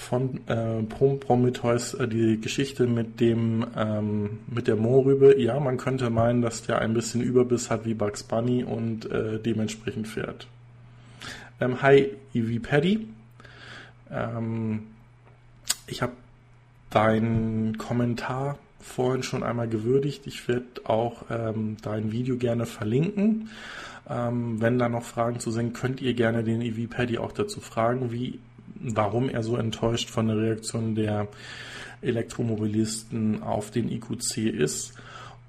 von 0.00 0.40
äh, 0.48 0.82
Prometheus 0.82 1.94
äh, 1.94 2.08
die 2.08 2.40
Geschichte 2.40 2.86
mit 2.86 3.20
dem 3.20 3.66
ähm, 3.76 4.40
mit 4.46 4.66
der 4.66 4.76
Moorrübe. 4.76 5.40
Ja, 5.40 5.60
man 5.60 5.76
könnte 5.76 6.10
meinen, 6.10 6.42
dass 6.42 6.62
der 6.62 6.80
ein 6.80 6.94
bisschen 6.94 7.20
Überbiss 7.20 7.70
hat 7.70 7.84
wie 7.84 7.94
Bugs 7.94 8.22
Bunny 8.22 8.64
und 8.64 9.10
äh, 9.10 9.38
dementsprechend 9.38 10.08
fährt. 10.08 10.48
Ähm, 11.60 11.82
hi, 11.82 12.16
Evie 12.32 12.58
Paddy. 12.58 13.08
Ähm, 14.10 14.84
ich 15.86 16.02
habe 16.02 16.12
deinen 16.88 17.76
Kommentar 17.76 18.58
vorhin 18.80 19.22
schon 19.22 19.42
einmal 19.42 19.68
gewürdigt. 19.68 20.26
Ich 20.26 20.48
werde 20.48 20.64
auch 20.84 21.24
ähm, 21.30 21.76
dein 21.82 22.10
Video 22.10 22.36
gerne 22.36 22.64
verlinken. 22.64 23.50
Ähm, 24.08 24.60
wenn 24.60 24.78
da 24.78 24.88
noch 24.88 25.04
Fragen 25.04 25.38
zu 25.38 25.50
sind, 25.50 25.74
könnt 25.74 26.00
ihr 26.00 26.14
gerne 26.14 26.42
den 26.42 26.62
EV 26.62 26.88
Paddy 26.88 27.18
auch 27.18 27.32
dazu 27.32 27.60
fragen, 27.60 28.10
wie 28.10 28.40
warum 28.80 29.28
er 29.28 29.42
so 29.42 29.56
enttäuscht 29.56 30.10
von 30.10 30.28
der 30.28 30.36
Reaktion 30.36 30.94
der 30.94 31.28
Elektromobilisten 32.02 33.42
auf 33.42 33.70
den 33.70 33.90
IQC 33.90 34.38
ist. 34.38 34.94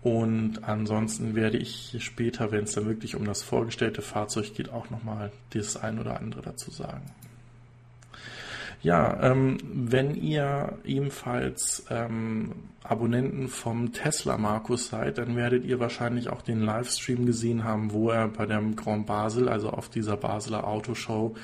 Und 0.02 0.64
ansonsten 0.64 1.36
werde 1.36 1.58
ich 1.58 1.96
später, 2.00 2.52
wenn 2.52 2.64
es 2.64 2.74
dann 2.74 2.86
wirklich 2.86 3.16
um 3.16 3.26
das 3.26 3.44
vorgestellte 3.44 4.02
Fahrzeug 4.02 4.56
geht, 4.56 4.70
auch 4.70 4.90
nochmal 4.90 5.32
das 5.52 5.78
ein 5.78 6.00
oder 6.00 6.20
andere 6.20 6.42
dazu 6.42 6.72
sagen. 6.72 7.04
Ja, 8.84 9.20
ähm, 9.22 9.58
wenn 9.64 10.16
ihr 10.16 10.80
ebenfalls 10.84 11.86
ähm, 11.92 12.54
Abonnenten 12.84 13.48
vom 13.48 13.94
Tesla 13.94 14.38
Markus 14.38 14.88
seid, 14.88 15.20
dann 15.20 15.36
werdet 15.36 15.66
ihr 15.66 15.80
wahrscheinlich 15.80 16.30
auch 16.30 16.42
den 16.42 16.62
Livestream 16.62 17.28
gesehen 17.28 17.64
haben, 17.64 17.94
wo 17.94 18.10
er 18.10 18.28
bei 18.28 18.48
dem 18.48 18.76
Grand 18.76 19.06
Basel, 19.06 19.50
also 19.50 19.70
auf 19.70 19.90
dieser 19.90 20.18
Basler 20.18 20.68
Autoshow, 20.68 21.36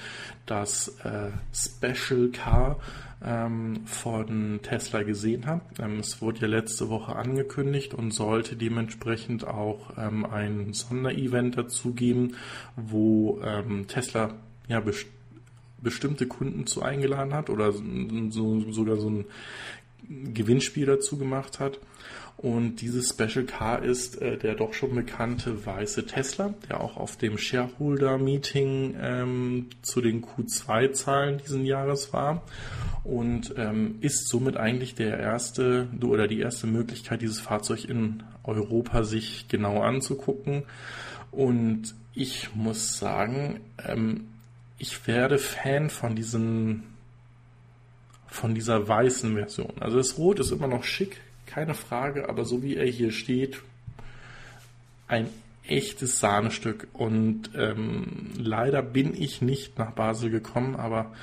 das 0.48 0.98
äh, 1.04 1.30
Special 1.54 2.30
Car 2.30 2.80
ähm, 3.24 3.86
von 3.86 4.60
Tesla 4.64 5.04
gesehen 5.04 5.46
hat. 5.46 5.62
Ähm, 5.80 6.00
es 6.00 6.22
wurde 6.22 6.42
ja 6.42 6.48
letzte 6.48 6.90
Woche 6.90 7.16
angekündigt 7.16 7.94
und 7.94 8.12
sollte 8.12 8.56
dementsprechend 8.56 9.46
auch 9.46 9.92
ähm, 9.96 10.26
ein 10.26 10.74
Sonderevent 10.74 11.56
dazu 11.56 11.94
geben, 11.94 12.36
wo 12.76 13.40
ähm, 13.44 13.88
Tesla 13.88 14.32
ja 14.68 14.80
bestimmt 14.80 15.17
bestimmte 15.82 16.28
Kunden 16.28 16.68
zu 16.68 16.82
eingeladen 16.82 17.34
hat 17.34 17.50
oder 17.50 17.72
so, 17.72 18.72
sogar 18.72 18.98
so 18.98 19.10
ein 19.10 19.26
Gewinnspiel 20.34 20.86
dazu 20.86 21.18
gemacht 21.18 21.60
hat. 21.60 21.80
Und 22.38 22.82
dieses 22.82 23.10
Special 23.10 23.46
Car 23.46 23.84
ist 23.84 24.22
äh, 24.22 24.38
der 24.38 24.54
doch 24.54 24.74
schon 24.74 24.94
bekannte 24.94 25.66
weiße 25.66 26.06
Tesla, 26.06 26.54
der 26.70 26.82
auch 26.82 26.96
auf 26.96 27.18
dem 27.18 27.40
Shareholder 27.40 28.20
Meeting 28.20 28.96
ähm, 29.02 29.70
zu 29.82 30.02
den 30.02 30.24
Q2-Zahlen 30.24 31.40
diesen 31.40 31.66
Jahres 31.66 32.14
war. 32.14 32.44
und 33.04 33.56
ähm, 33.58 33.96
ist 34.02 34.28
somit 34.28 34.58
eigentlich 34.58 34.94
der 34.94 35.18
erste 35.18 35.88
oder 36.04 36.28
die 36.28 36.40
erste 36.40 36.68
Möglichkeit, 36.68 37.22
dieses 37.22 37.40
Fahrzeug 37.40 37.86
in 37.86 38.22
Europa 38.44 39.04
sich 39.04 39.48
genau 39.48 39.82
anzugucken. 39.82 40.64
Und 41.32 41.96
ich 42.14 42.54
muss 42.54 43.00
sagen, 43.00 43.62
ähm, 43.84 44.26
ich 44.78 45.08
werde 45.08 45.38
Fan 45.38 45.90
von 45.90 46.16
diesen 46.16 46.84
von 48.28 48.54
dieser 48.54 48.88
weißen 48.88 49.34
Version. 49.36 49.74
Also 49.80 49.98
das 49.98 50.18
Rot 50.18 50.40
ist 50.40 50.52
immer 50.52 50.68
noch 50.68 50.84
schick, 50.84 51.22
keine 51.46 51.74
Frage, 51.74 52.30
aber 52.30 52.46
so 52.46 52.62
wie 52.62 52.76
er 52.76 52.86
hier 52.86 53.12
steht, 53.12 53.62
ein 55.08 55.30
echtes 55.66 56.20
Sahnestück. 56.20 56.88
Und 56.94 57.52
ähm, 57.56 58.32
leider 58.38 58.82
bin 58.82 59.20
ich 59.20 59.42
nicht 59.42 59.80
nach 59.80 59.92
Basel 59.92 60.30
gekommen, 60.30 60.76
aber 60.76 61.14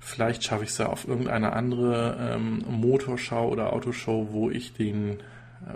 vielleicht 0.00 0.44
schaffe 0.44 0.64
ich 0.64 0.70
es 0.70 0.78
ja 0.78 0.86
auf 0.86 1.06
irgendeine 1.06 1.52
andere 1.52 2.34
ähm, 2.34 2.64
Motorschau 2.68 3.48
oder 3.48 3.72
Autoshow, 3.72 4.28
wo 4.32 4.50
ich 4.50 4.72
den 4.72 5.18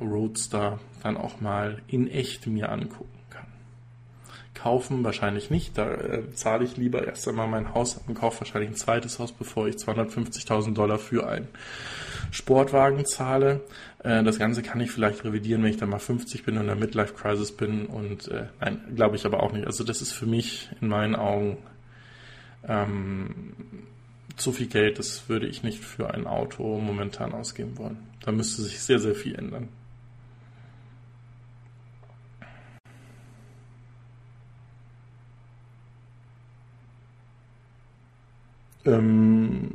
Roadster 0.00 0.78
dann 1.02 1.16
auch 1.16 1.40
mal 1.40 1.82
in 1.86 2.08
echt 2.08 2.46
mir 2.46 2.70
angucken. 2.70 3.19
Kaufen 4.62 5.02
wahrscheinlich 5.04 5.50
nicht, 5.50 5.78
da 5.78 5.90
äh, 5.90 6.30
zahle 6.34 6.64
ich 6.64 6.76
lieber 6.76 7.06
erst 7.06 7.26
einmal 7.26 7.48
mein 7.48 7.72
Haus 7.72 7.98
und 8.06 8.14
kaufe 8.14 8.40
wahrscheinlich 8.40 8.70
ein 8.70 8.76
zweites 8.76 9.18
Haus, 9.18 9.32
bevor 9.32 9.66
ich 9.68 9.76
250.000 9.76 10.74
Dollar 10.74 10.98
für 10.98 11.26
ein 11.26 11.48
Sportwagen 12.30 13.06
zahle. 13.06 13.62
Äh, 14.02 14.22
das 14.22 14.38
Ganze 14.38 14.62
kann 14.62 14.80
ich 14.80 14.90
vielleicht 14.90 15.24
revidieren, 15.24 15.62
wenn 15.62 15.70
ich 15.70 15.78
dann 15.78 15.88
mal 15.88 15.98
50 15.98 16.44
bin 16.44 16.56
und 16.56 16.62
in 16.62 16.66
der 16.66 16.76
Midlife 16.76 17.14
Crisis 17.14 17.52
bin. 17.52 17.86
Und 17.86 18.28
äh, 18.28 18.48
nein, 18.60 18.80
glaube 18.94 19.16
ich 19.16 19.24
aber 19.24 19.42
auch 19.42 19.52
nicht. 19.52 19.66
Also 19.66 19.82
das 19.82 20.02
ist 20.02 20.12
für 20.12 20.26
mich 20.26 20.68
in 20.82 20.88
meinen 20.88 21.16
Augen 21.16 21.56
ähm, 22.68 23.54
zu 24.36 24.52
viel 24.52 24.66
Geld. 24.66 24.98
Das 24.98 25.28
würde 25.30 25.46
ich 25.46 25.62
nicht 25.62 25.82
für 25.82 26.12
ein 26.12 26.26
Auto 26.26 26.78
momentan 26.78 27.32
ausgeben 27.32 27.78
wollen. 27.78 27.96
Da 28.22 28.30
müsste 28.32 28.60
sich 28.60 28.80
sehr, 28.80 28.98
sehr 28.98 29.14
viel 29.14 29.34
ändern. 29.34 29.68
Ähm, 38.84 39.70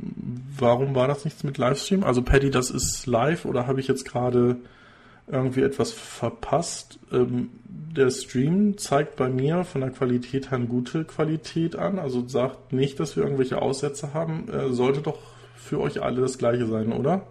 warum 0.58 0.94
war 0.94 1.06
das 1.06 1.24
nichts 1.24 1.44
mit 1.44 1.58
Livestream? 1.58 2.02
Also 2.02 2.22
Paddy, 2.22 2.50
das 2.50 2.70
ist 2.70 3.06
live 3.06 3.44
oder 3.44 3.66
habe 3.66 3.80
ich 3.80 3.88
jetzt 3.88 4.04
gerade 4.04 4.56
irgendwie 5.28 5.62
etwas 5.62 5.92
verpasst? 5.92 6.98
Ähm, 7.12 7.50
der 7.64 8.10
Stream 8.10 8.76
zeigt 8.78 9.16
bei 9.16 9.28
mir 9.28 9.64
von 9.64 9.80
der 9.80 9.90
Qualität 9.90 10.50
her 10.50 10.58
eine 10.58 10.66
gute 10.66 11.04
Qualität 11.04 11.76
an, 11.76 11.98
also 11.98 12.26
sagt 12.26 12.72
nicht, 12.72 13.00
dass 13.00 13.16
wir 13.16 13.22
irgendwelche 13.22 13.62
Aussätze 13.62 14.12
haben. 14.12 14.48
Äh, 14.50 14.72
sollte 14.72 15.00
doch 15.00 15.18
für 15.54 15.80
euch 15.80 16.02
alle 16.02 16.20
das 16.20 16.38
gleiche 16.38 16.66
sein, 16.66 16.92
oder? 16.92 17.26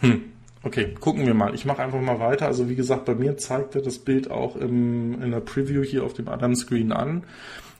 Hm. 0.00 0.29
Okay, 0.62 0.94
gucken 1.00 1.26
wir 1.26 1.32
mal. 1.32 1.54
Ich 1.54 1.64
mache 1.64 1.82
einfach 1.82 2.00
mal 2.00 2.20
weiter. 2.20 2.46
Also 2.46 2.68
wie 2.68 2.74
gesagt, 2.74 3.06
bei 3.06 3.14
mir 3.14 3.38
zeigt 3.38 3.74
er 3.74 3.82
das 3.82 3.98
Bild 3.98 4.30
auch 4.30 4.56
im, 4.56 5.22
in 5.22 5.30
der 5.30 5.40
Preview 5.40 5.82
hier 5.82 6.04
auf 6.04 6.12
dem 6.12 6.28
anderen 6.28 6.54
Screen 6.54 6.92
an. 6.92 7.24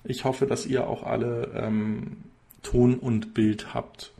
Ich 0.04 0.24
hoffe, 0.24 0.46
dass 0.46 0.66
ihr 0.66 0.86
auch 0.86 1.02
alle 1.02 1.52
ähm, 1.54 2.16
Ton 2.62 2.98
und 2.98 3.34
Bild 3.34 3.74
habt. 3.74 4.12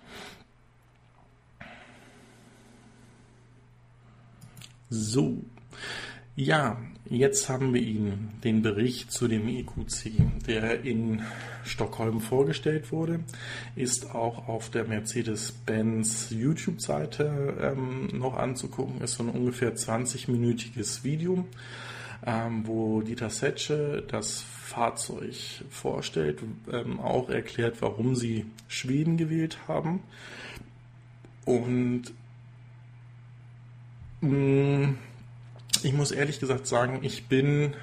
So, 4.91 5.39
ja, 6.37 6.77
jetzt 7.11 7.49
haben 7.49 7.75
wir 7.75 7.83
Ihnen 7.83 8.31
den 8.45 8.63
Bericht 8.63 9.11
zu 9.11 9.29
dem 9.29 9.49
EQC, 9.49 10.47
der 10.47 10.85
in 10.85 11.23
Stockholm 11.65 12.21
vorgestellt 12.21 12.93
wurde, 12.93 13.21
ist 13.77 14.15
auch 14.15 14.49
auf 14.49 14.71
der 14.71 14.85
Mercedes-Benz 14.85 16.31
YouTube-Seite 16.31 17.75
ähm, 17.77 18.09
noch 18.13 18.37
anzugucken, 18.37 19.01
ist 19.03 19.15
so 19.15 19.25
ein 19.25 19.31
ungefähr 19.31 19.75
20-minütiges 19.75 21.05
Video, 21.05 21.45
ähm, 22.25 22.67
wo 22.67 23.03
Dieter 23.03 23.31
Setsche 23.31 24.05
das 24.07 24.43
Fahrzeug 24.43 25.35
vorstellt, 25.69 26.41
ähm, 26.73 27.01
auch 27.01 27.29
erklärt, 27.29 27.83
warum 27.83 28.15
sie 28.15 28.47
Schweden 28.69 29.17
gewählt 29.17 29.59
haben. 29.67 30.05
Und 31.45 32.05
mh, 34.21 34.29
mm, 34.29 34.99
ich 35.85 35.93
muss 35.93 36.11
ehrlich 36.11 36.41
gesagt 36.41 36.67
sagen, 36.67 37.01
ich 37.03 37.27
bin 37.27 37.75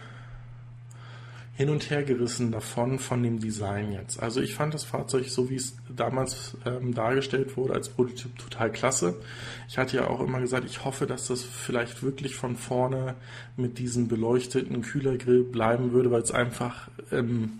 hin 1.58 1.70
und 1.70 1.90
her 1.90 2.04
gerissen 2.04 2.52
davon, 2.52 3.00
von 3.00 3.24
dem 3.24 3.40
Design 3.40 3.92
jetzt. 3.92 4.22
Also 4.22 4.42
ich 4.42 4.54
fand 4.54 4.76
das 4.76 4.84
Fahrzeug, 4.84 5.26
so 5.28 5.50
wie 5.50 5.56
es 5.56 5.76
damals 5.90 6.56
ähm, 6.66 6.94
dargestellt 6.94 7.58
wurde, 7.58 7.74
als 7.74 7.90
Prototyp 7.90 8.38
total 8.38 8.72
klasse. 8.72 9.16
Ich 9.68 9.80
hatte 9.80 9.98
ja 9.98 10.08
auch 10.08 10.20
immer 10.20 10.40
gesagt, 10.40 10.66
ich 10.66 10.86
hoffe, 10.86 11.08
dass 11.08 11.28
das 11.28 11.42
vielleicht 11.42 12.04
wirklich 12.04 12.36
von 12.36 12.58
vorne 12.58 13.16
mit 13.56 13.80
diesem 13.80 14.08
beleuchteten 14.08 14.84
Kühlergrill 14.84 15.44
bleiben 15.44 15.94
würde, 15.94 16.12
weil 16.12 16.22
es 16.22 16.32
einfach 16.32 16.90
ähm, 17.12 17.54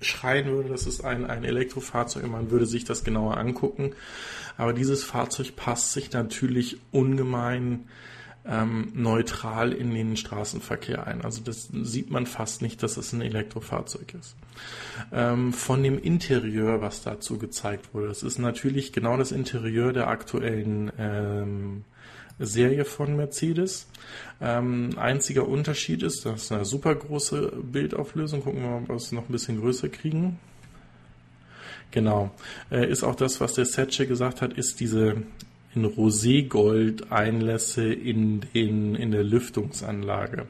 schreien 0.00 0.46
würde, 0.46 0.68
das 0.68 0.86
ist 0.86 1.04
ein, 1.04 1.26
ein 1.26 1.42
Elektrofahrzeug 1.42 2.22
und 2.22 2.30
man 2.30 2.50
würde 2.52 2.66
sich 2.66 2.84
das 2.84 3.02
genauer 3.02 3.38
angucken. 3.38 3.92
Aber 4.56 4.72
dieses 4.72 5.02
Fahrzeug 5.02 5.56
passt 5.56 5.94
sich 5.94 6.12
natürlich 6.12 6.78
ungemein 6.92 7.88
ähm, 8.46 8.92
neutral 8.94 9.72
in 9.72 9.94
den 9.94 10.16
Straßenverkehr 10.16 11.06
ein. 11.06 11.22
Also 11.22 11.42
das 11.42 11.68
sieht 11.72 12.10
man 12.10 12.26
fast 12.26 12.62
nicht, 12.62 12.82
dass 12.82 12.96
es 12.96 13.12
ein 13.12 13.22
Elektrofahrzeug 13.22 14.14
ist. 14.14 14.36
Ähm, 15.12 15.52
von 15.52 15.82
dem 15.82 15.98
Interieur, 15.98 16.80
was 16.80 17.02
dazu 17.02 17.38
gezeigt 17.38 17.94
wurde, 17.94 18.08
das 18.08 18.22
ist 18.22 18.38
natürlich 18.38 18.92
genau 18.92 19.16
das 19.16 19.32
Interieur 19.32 19.92
der 19.92 20.08
aktuellen 20.08 20.92
ähm, 20.98 21.84
Serie 22.38 22.84
von 22.84 23.16
Mercedes. 23.16 23.86
Ähm, 24.40 24.90
einziger 24.96 25.48
Unterschied 25.48 26.02
ist, 26.02 26.26
das 26.26 26.44
ist 26.44 26.52
eine 26.52 26.64
super 26.64 26.94
große 26.94 27.52
Bildauflösung. 27.62 28.42
Gucken 28.42 28.62
wir 28.62 28.68
mal, 28.68 28.82
ob 28.82 28.88
wir 28.88 28.96
es 28.96 29.12
noch 29.12 29.28
ein 29.28 29.32
bisschen 29.32 29.60
größer 29.60 29.88
kriegen. 29.88 30.38
Genau. 31.92 32.32
Äh, 32.70 32.90
ist 32.90 33.04
auch 33.04 33.14
das, 33.14 33.40
was 33.40 33.54
der 33.54 33.66
Setche 33.66 34.06
gesagt 34.06 34.42
hat, 34.42 34.52
ist 34.52 34.80
diese 34.80 35.22
in 35.74 35.84
Roségold 35.84 37.10
Einlässe 37.10 37.92
in, 37.92 38.40
den, 38.54 38.94
in 38.94 39.10
der 39.10 39.24
Lüftungsanlage. 39.24 40.46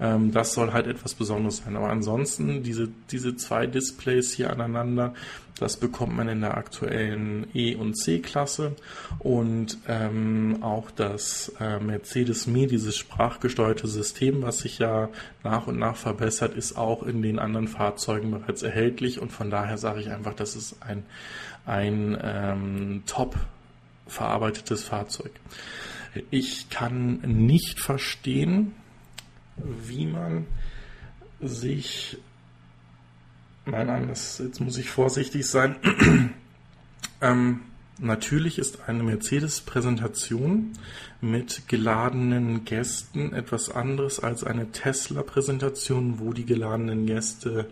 Ähm, 0.00 0.32
das 0.32 0.54
soll 0.54 0.72
halt 0.72 0.86
etwas 0.86 1.14
Besonderes 1.14 1.58
sein. 1.58 1.76
Aber 1.76 1.90
ansonsten, 1.90 2.62
diese, 2.62 2.88
diese 3.10 3.36
zwei 3.36 3.66
Displays 3.66 4.32
hier 4.32 4.50
aneinander, 4.50 5.14
das 5.58 5.76
bekommt 5.76 6.16
man 6.16 6.28
in 6.28 6.40
der 6.40 6.56
aktuellen 6.56 7.46
E- 7.54 7.76
und 7.76 7.94
C-Klasse 7.94 8.72
und 9.20 9.78
ähm, 9.86 10.58
auch 10.62 10.90
das 10.90 11.52
äh, 11.60 11.78
Mercedes 11.78 12.48
Me, 12.48 12.66
dieses 12.66 12.96
sprachgesteuerte 12.96 13.86
System, 13.86 14.42
was 14.42 14.58
sich 14.58 14.80
ja 14.80 15.10
nach 15.44 15.68
und 15.68 15.78
nach 15.78 15.96
verbessert, 15.96 16.54
ist 16.54 16.76
auch 16.76 17.04
in 17.04 17.22
den 17.22 17.38
anderen 17.38 17.68
Fahrzeugen 17.68 18.32
bereits 18.32 18.64
erhältlich 18.64 19.20
und 19.20 19.30
von 19.30 19.48
daher 19.48 19.78
sage 19.78 20.00
ich 20.00 20.10
einfach, 20.10 20.34
das 20.34 20.56
ist 20.56 20.82
ein, 20.82 21.04
ein 21.66 22.18
ähm, 22.20 23.02
Top 23.06 23.36
verarbeitetes 24.06 24.84
Fahrzeug. 24.84 25.32
Ich 26.30 26.68
kann 26.70 27.20
nicht 27.22 27.80
verstehen, 27.80 28.72
wie 29.56 30.06
man 30.06 30.46
sich, 31.40 32.18
nein, 33.66 33.88
nein, 33.88 34.08
das, 34.08 34.38
jetzt 34.38 34.60
muss 34.60 34.78
ich 34.78 34.90
vorsichtig 34.90 35.46
sein. 35.46 35.76
ähm, 37.20 37.60
natürlich 37.98 38.58
ist 38.58 38.88
eine 38.88 39.02
Mercedes-Präsentation 39.02 40.72
mit 41.20 41.66
geladenen 41.68 42.64
Gästen 42.64 43.32
etwas 43.32 43.70
anderes 43.70 44.20
als 44.20 44.44
eine 44.44 44.70
Tesla-Präsentation, 44.70 46.20
wo 46.20 46.32
die 46.32 46.46
geladenen 46.46 47.06
Gäste 47.06 47.70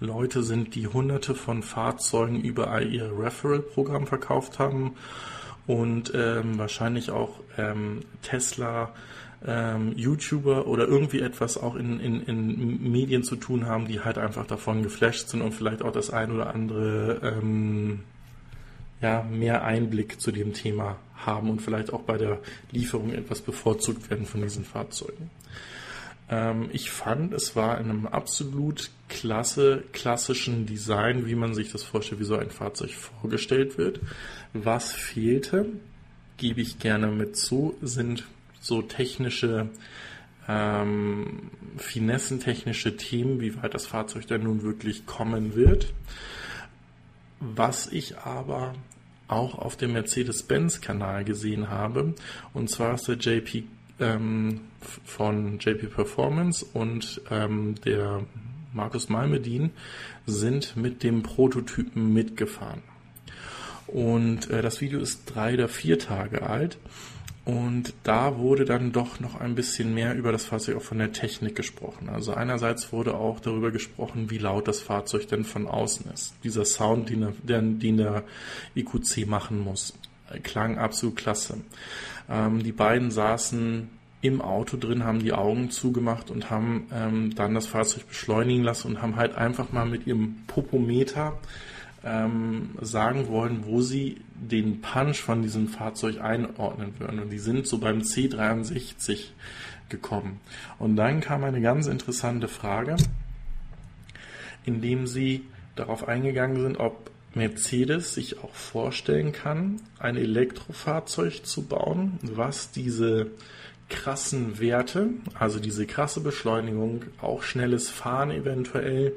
Leute 0.00 0.42
sind, 0.42 0.74
die 0.74 0.88
hunderte 0.88 1.34
von 1.34 1.62
Fahrzeugen 1.62 2.40
über 2.40 2.80
ihr 2.82 3.12
Referral-Programm 3.16 4.06
verkauft 4.06 4.58
haben 4.58 4.94
und 5.66 6.12
ähm, 6.14 6.58
wahrscheinlich 6.58 7.10
auch 7.10 7.40
ähm, 7.56 8.00
Tesla, 8.22 8.92
ähm, 9.46 9.92
YouTuber 9.96 10.66
oder 10.66 10.86
irgendwie 10.86 11.20
etwas 11.20 11.58
auch 11.58 11.74
in, 11.74 12.00
in, 12.00 12.22
in 12.22 12.90
Medien 12.90 13.24
zu 13.24 13.36
tun 13.36 13.66
haben, 13.66 13.86
die 13.86 14.00
halt 14.00 14.18
einfach 14.18 14.46
davon 14.46 14.82
geflasht 14.82 15.28
sind 15.28 15.42
und 15.42 15.52
vielleicht 15.52 15.82
auch 15.82 15.92
das 15.92 16.10
ein 16.10 16.30
oder 16.30 16.54
andere 16.54 17.20
ähm, 17.22 18.00
ja, 19.00 19.22
mehr 19.22 19.64
Einblick 19.64 20.20
zu 20.20 20.32
dem 20.32 20.54
Thema 20.54 20.96
haben 21.14 21.50
und 21.50 21.60
vielleicht 21.60 21.92
auch 21.92 22.02
bei 22.02 22.16
der 22.16 22.38
Lieferung 22.70 23.12
etwas 23.12 23.40
bevorzugt 23.40 24.10
werden 24.10 24.26
von 24.26 24.42
diesen 24.42 24.64
Fahrzeugen. 24.64 25.30
Ähm, 26.30 26.70
ich 26.72 26.90
fand, 26.90 27.34
es 27.34 27.54
war 27.54 27.78
in 27.78 27.90
einem 27.90 28.06
absolut 28.06 28.90
klasse, 29.08 29.84
klassischen 29.92 30.64
Design, 30.64 31.26
wie 31.26 31.34
man 31.34 31.54
sich 31.54 31.70
das 31.70 31.82
vorstellt, 31.82 32.20
wie 32.20 32.24
so 32.24 32.36
ein 32.36 32.50
Fahrzeug 32.50 32.92
vorgestellt 32.92 33.76
wird. 33.76 34.00
Was 34.54 34.92
fehlte, 34.92 35.66
gebe 36.36 36.60
ich 36.60 36.78
gerne 36.78 37.08
mit 37.08 37.36
zu, 37.36 37.74
sind 37.82 38.24
so 38.60 38.82
technische 38.82 39.68
ähm, 40.48 41.50
finessentechnische 41.76 42.96
Themen, 42.96 43.40
wie 43.40 43.60
weit 43.62 43.74
das 43.74 43.86
Fahrzeug 43.86 44.26
denn 44.26 44.44
nun 44.44 44.62
wirklich 44.62 45.06
kommen 45.06 45.54
wird. 45.54 45.92
Was 47.40 47.90
ich 47.90 48.18
aber 48.18 48.74
auch 49.26 49.58
auf 49.58 49.76
dem 49.76 49.92
Mercedes-Benz-Kanal 49.92 51.24
gesehen 51.24 51.68
habe, 51.68 52.14
und 52.52 52.70
zwar 52.70 52.94
ist 52.94 53.08
der 53.08 53.16
JP 53.16 53.64
ähm, 54.00 54.60
von 55.04 55.58
JP 55.58 55.86
Performance 55.88 56.64
und 56.64 57.22
ähm, 57.30 57.74
der 57.84 58.24
Markus 58.72 59.08
Malmedin 59.08 59.70
sind 60.26 60.76
mit 60.76 61.02
dem 61.02 61.22
Prototypen 61.22 62.12
mitgefahren. 62.12 62.82
Und 63.86 64.50
äh, 64.50 64.62
das 64.62 64.80
Video 64.80 65.00
ist 65.00 65.24
drei 65.26 65.54
oder 65.54 65.68
vier 65.68 65.98
Tage 65.98 66.42
alt. 66.42 66.78
Und 67.44 67.92
da 68.04 68.38
wurde 68.38 68.64
dann 68.64 68.92
doch 68.92 69.20
noch 69.20 69.38
ein 69.38 69.54
bisschen 69.54 69.92
mehr 69.92 70.14
über 70.14 70.32
das 70.32 70.46
Fahrzeug 70.46 70.76
auch 70.76 70.82
von 70.82 70.98
der 70.98 71.12
Technik 71.12 71.54
gesprochen. 71.54 72.08
Also 72.08 72.32
einerseits 72.32 72.90
wurde 72.90 73.14
auch 73.14 73.38
darüber 73.38 73.70
gesprochen, 73.70 74.30
wie 74.30 74.38
laut 74.38 74.66
das 74.66 74.80
Fahrzeug 74.80 75.28
denn 75.28 75.44
von 75.44 75.66
außen 75.66 76.10
ist. 76.12 76.34
Dieser 76.42 76.64
Sound, 76.64 77.10
den 77.10 77.34
der, 77.42 77.60
den 77.60 77.96
der 77.98 78.24
EQC 78.74 79.26
machen 79.26 79.60
muss, 79.60 79.92
klang 80.42 80.78
absolut 80.78 81.16
klasse. 81.16 81.58
Ähm, 82.30 82.62
die 82.62 82.72
beiden 82.72 83.10
saßen 83.10 83.90
im 84.22 84.40
Auto 84.40 84.78
drin, 84.78 85.04
haben 85.04 85.18
die 85.18 85.34
Augen 85.34 85.70
zugemacht 85.70 86.30
und 86.30 86.48
haben 86.48 86.86
ähm, 86.94 87.34
dann 87.34 87.54
das 87.54 87.66
Fahrzeug 87.66 88.08
beschleunigen 88.08 88.64
lassen 88.64 88.88
und 88.88 89.02
haben 89.02 89.16
halt 89.16 89.34
einfach 89.34 89.70
mal 89.70 89.84
mit 89.84 90.06
ihrem 90.06 90.36
Popometer 90.46 91.34
ähm, 92.04 92.70
sagen 92.80 93.28
wollen, 93.28 93.64
wo 93.64 93.80
sie 93.80 94.20
den 94.34 94.80
Punch 94.80 95.18
von 95.18 95.42
diesem 95.42 95.68
Fahrzeug 95.68 96.20
einordnen 96.20 96.94
würden. 96.98 97.18
Und 97.18 97.30
die 97.30 97.38
sind 97.38 97.66
so 97.66 97.78
beim 97.78 98.00
C63 98.00 99.28
gekommen. 99.88 100.40
Und 100.78 100.96
dann 100.96 101.20
kam 101.20 101.44
eine 101.44 101.60
ganz 101.60 101.86
interessante 101.86 102.48
Frage, 102.48 102.96
indem 104.64 105.06
sie 105.06 105.44
darauf 105.76 106.06
eingegangen 106.08 106.60
sind, 106.60 106.78
ob 106.78 107.10
Mercedes 107.34 108.14
sich 108.14 108.38
auch 108.38 108.54
vorstellen 108.54 109.32
kann, 109.32 109.80
ein 109.98 110.16
Elektrofahrzeug 110.16 111.44
zu 111.44 111.62
bauen, 111.62 112.18
was 112.22 112.70
diese 112.70 113.30
krassen 113.88 114.58
Werte, 114.58 115.10
also 115.38 115.60
diese 115.60 115.86
krasse 115.86 116.20
Beschleunigung, 116.20 117.04
auch 117.20 117.42
schnelles 117.42 117.90
Fahren 117.90 118.30
eventuell 118.30 119.12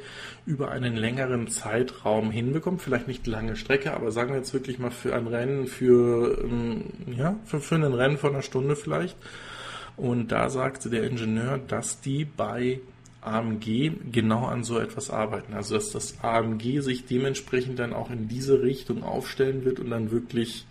über 0.45 0.71
einen 0.71 0.95
längeren 0.95 1.47
Zeitraum 1.47 2.31
hinbekommt. 2.31 2.81
Vielleicht 2.81 3.07
nicht 3.07 3.27
lange 3.27 3.55
Strecke, 3.55 3.93
aber 3.93 4.11
sagen 4.11 4.31
wir 4.31 4.37
jetzt 4.37 4.53
wirklich 4.53 4.77
mal 4.79 4.91
für 4.91 5.15
ein 5.15 5.27
Rennen, 5.27 5.67
für, 5.67 6.43
ähm, 6.43 6.83
ja, 7.07 7.35
für, 7.45 7.61
für 7.61 7.75
ein 7.75 7.83
Rennen 7.83 8.17
von 8.17 8.33
einer 8.33 8.43
Stunde 8.43 8.75
vielleicht. 8.75 9.15
Und 9.95 10.31
da 10.31 10.49
sagte 10.49 10.89
der 10.89 11.03
Ingenieur, 11.03 11.57
dass 11.57 12.01
die 12.01 12.25
bei 12.25 12.81
AMG 13.21 13.91
genau 14.11 14.45
an 14.45 14.63
so 14.63 14.79
etwas 14.79 15.09
arbeiten. 15.09 15.53
Also 15.53 15.75
dass 15.75 15.91
das 15.91 16.23
AMG 16.23 16.81
sich 16.81 17.05
dementsprechend 17.05 17.79
dann 17.79 17.93
auch 17.93 18.11
in 18.11 18.27
diese 18.27 18.61
Richtung 18.61 19.03
aufstellen 19.03 19.65
wird 19.65 19.79
und 19.79 19.89
dann 19.89 20.11
wirklich, 20.11 20.65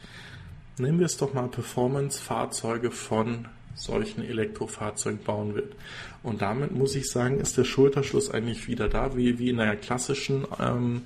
nehmen 0.79 0.99
wir 0.99 1.07
es 1.07 1.17
doch 1.17 1.35
mal, 1.35 1.49
Performance-Fahrzeuge 1.49 2.91
von 2.91 3.49
solchen 3.77 4.25
Elektrofahrzeugen 4.25 5.23
bauen 5.23 5.55
wird. 5.55 5.75
Und 6.23 6.43
damit 6.43 6.73
muss 6.73 6.97
ich 6.97 7.09
sagen, 7.09 7.39
ist 7.39 7.57
der 7.57 7.65
Schulterschluss 7.65 8.31
eigentlich 8.31 8.67
wieder 8.67 8.89
da, 8.89 9.17
wie, 9.17 9.39
wie 9.39 9.51
in 9.51 9.61
einer 9.61 9.77
klassischen 9.77 10.45
ähm, 10.59 11.03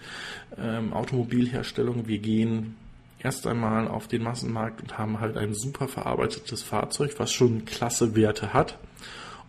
ähm, 0.57 0.93
Automobilherstellung. 0.93 2.07
Wir 2.07 2.19
gehen 2.19 2.77
erst 3.19 3.47
einmal 3.47 3.89
auf 3.89 4.09
den 4.09 4.23
Massenmarkt 4.23 4.81
und 4.81 4.97
haben 4.97 5.21
halt 5.21 5.37
ein 5.37 5.55
super 5.55 5.89
verarbeitetes 5.89 6.63
Fahrzeug, 6.63 7.15
was 7.19 7.33
schon 7.33 7.67
klasse 7.67 8.17
Werte 8.17 8.55
hat. 8.55 8.79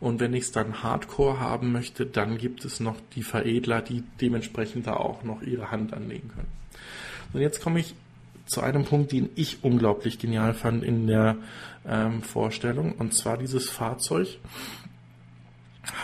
Und 0.02 0.20
wenn 0.20 0.34
ich 0.34 0.46
es 0.46 0.52
dann 0.52 0.82
Hardcore 0.82 1.40
haben 1.40 1.72
möchte, 1.72 2.08
dann 2.08 2.40
gibt 2.40 2.66
es 2.66 2.80
noch 2.80 2.96
die 3.16 3.22
Veredler, 3.22 3.82
die 3.82 4.04
dementsprechend 4.20 4.88
da 4.88 4.96
auch 4.96 5.24
noch 5.24 5.44
ihre 5.44 5.70
Hand 5.70 5.94
anlegen 5.94 6.30
können. 6.30 6.52
Und 7.34 7.42
jetzt 7.42 7.62
komme 7.62 7.80
ich 7.80 7.94
zu 8.48 8.62
einem 8.62 8.84
Punkt, 8.84 9.12
den 9.12 9.30
ich 9.36 9.64
unglaublich 9.64 10.20
genial 10.20 10.54
fand 10.54 10.84
in 10.84 11.08
der 11.08 11.38
ähm, 11.88 12.22
Vorstellung. 12.22 12.94
Und 12.94 13.14
zwar 13.14 13.38
dieses 13.38 13.70
Fahrzeug 13.70 14.40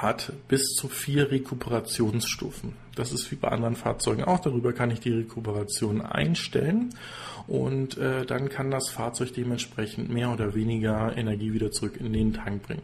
hat 0.02 0.34
bis 0.48 0.74
zu 0.76 0.88
vier 0.88 1.32
Rekuperationsstufen. 1.32 2.74
Das 2.96 3.12
ist 3.12 3.32
wie 3.32 3.36
bei 3.36 3.50
anderen 3.50 3.76
Fahrzeugen 3.76 4.24
auch. 4.24 4.40
Darüber 4.40 4.74
kann 4.74 4.90
ich 4.90 5.00
die 5.00 5.12
Rekuperation 5.12 6.02
einstellen 6.02 6.90
und 7.46 7.98
äh, 7.98 8.26
dann 8.26 8.50
kann 8.50 8.72
das 8.72 8.90
Fahrzeug 8.90 9.34
dementsprechend 9.34 10.10
mehr 10.10 10.32
oder 10.32 10.56
weniger 10.56 11.16
Energie 11.16 11.54
wieder 11.54 11.72
zurück 11.72 11.98
in 11.98 12.12
den 12.12 12.34
Tank 12.34 12.63
bringen. 12.63 12.82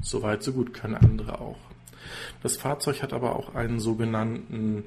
Soweit, 0.00 0.42
so 0.42 0.52
gut 0.52 0.72
können 0.72 0.94
andere 0.94 1.40
auch. 1.40 1.58
Das 2.42 2.56
Fahrzeug 2.56 3.02
hat 3.02 3.12
aber 3.12 3.36
auch 3.36 3.54
einen 3.54 3.80
sogenannten 3.80 4.84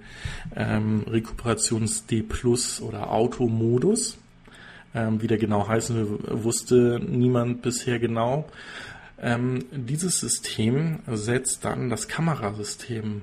ähm, 0.56 1.04
Rekuperations-D 1.08 2.24
Plus 2.24 2.82
oder 2.82 3.12
Automodus. 3.12 4.18
Ähm, 4.96 5.22
wie 5.22 5.28
der 5.28 5.38
genau 5.38 5.68
heißen 5.68 6.44
wusste 6.44 7.00
niemand 7.06 7.62
bisher 7.62 8.00
genau. 8.00 8.50
Ähm, 9.22 9.66
dieses 9.72 10.20
System 10.20 11.02
setzt 11.08 11.66
dann 11.66 11.90
das 11.90 12.08
Kamerasystem 12.08 13.22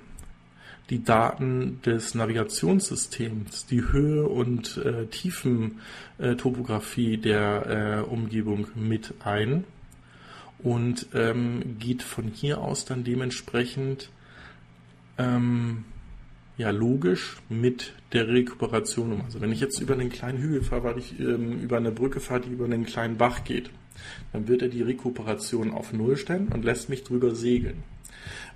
die 0.90 1.02
Daten 1.02 1.80
des 1.86 2.14
Navigationssystems, 2.14 3.64
die 3.66 3.82
Höhe 3.82 4.28
und 4.28 4.76
äh, 4.76 5.06
Tiefentopographie 5.06 7.14
äh, 7.14 7.16
der 7.16 7.66
äh, 7.66 8.02
Umgebung 8.02 8.66
mit 8.74 9.14
ein 9.24 9.64
und 10.58 11.06
ähm, 11.14 11.78
geht 11.78 12.02
von 12.02 12.28
hier 12.28 12.60
aus 12.60 12.84
dann 12.84 13.04
dementsprechend 13.04 14.10
ähm, 15.16 15.84
ja 16.56 16.70
logisch 16.70 17.36
mit 17.48 17.94
der 18.12 18.28
Rekuperation 18.28 19.12
um. 19.12 19.22
Also 19.22 19.40
wenn 19.40 19.52
ich 19.52 19.60
jetzt 19.60 19.80
über 19.80 19.94
einen 19.94 20.10
kleinen 20.10 20.38
Hügel 20.38 20.62
fahre, 20.62 20.84
weil 20.84 20.98
ich 20.98 21.18
ähm, 21.18 21.60
über 21.60 21.78
eine 21.78 21.92
Brücke 21.92 22.20
fahre, 22.20 22.42
die 22.42 22.50
über 22.50 22.66
einen 22.66 22.84
kleinen 22.84 23.16
Bach 23.16 23.44
geht, 23.44 23.70
dann 24.32 24.48
wird 24.48 24.62
er 24.62 24.68
die 24.68 24.82
Rekuperation 24.82 25.72
auf 25.72 25.92
Null 25.92 26.16
stellen 26.16 26.48
und 26.48 26.64
lässt 26.64 26.88
mich 26.88 27.04
drüber 27.04 27.34
segeln. 27.34 27.82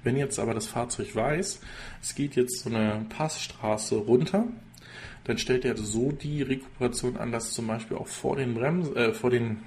Wenn 0.03 0.17
jetzt 0.17 0.39
aber 0.39 0.55
das 0.55 0.67
Fahrzeug 0.67 1.15
weiß, 1.15 1.61
es 2.03 2.15
geht 2.15 2.37
jetzt 2.37 2.61
so 2.61 2.71
eine 2.71 3.07
Passstraße 3.09 3.97
runter, 3.97 4.47
dann 5.25 5.39
stellt 5.39 5.65
er 5.65 5.77
so 5.77 6.13
die 6.13 6.43
Rekuperation 6.43 7.17
an, 7.17 7.33
dass 7.33 7.53
zum 7.53 7.67
Beispiel 7.67 7.97
auch 7.97 8.07
vor 8.07 8.37
den 8.37 8.55
Bremsen, 8.55 8.95
äh, 8.95 9.13
vor 9.13 9.31
den 9.31 9.59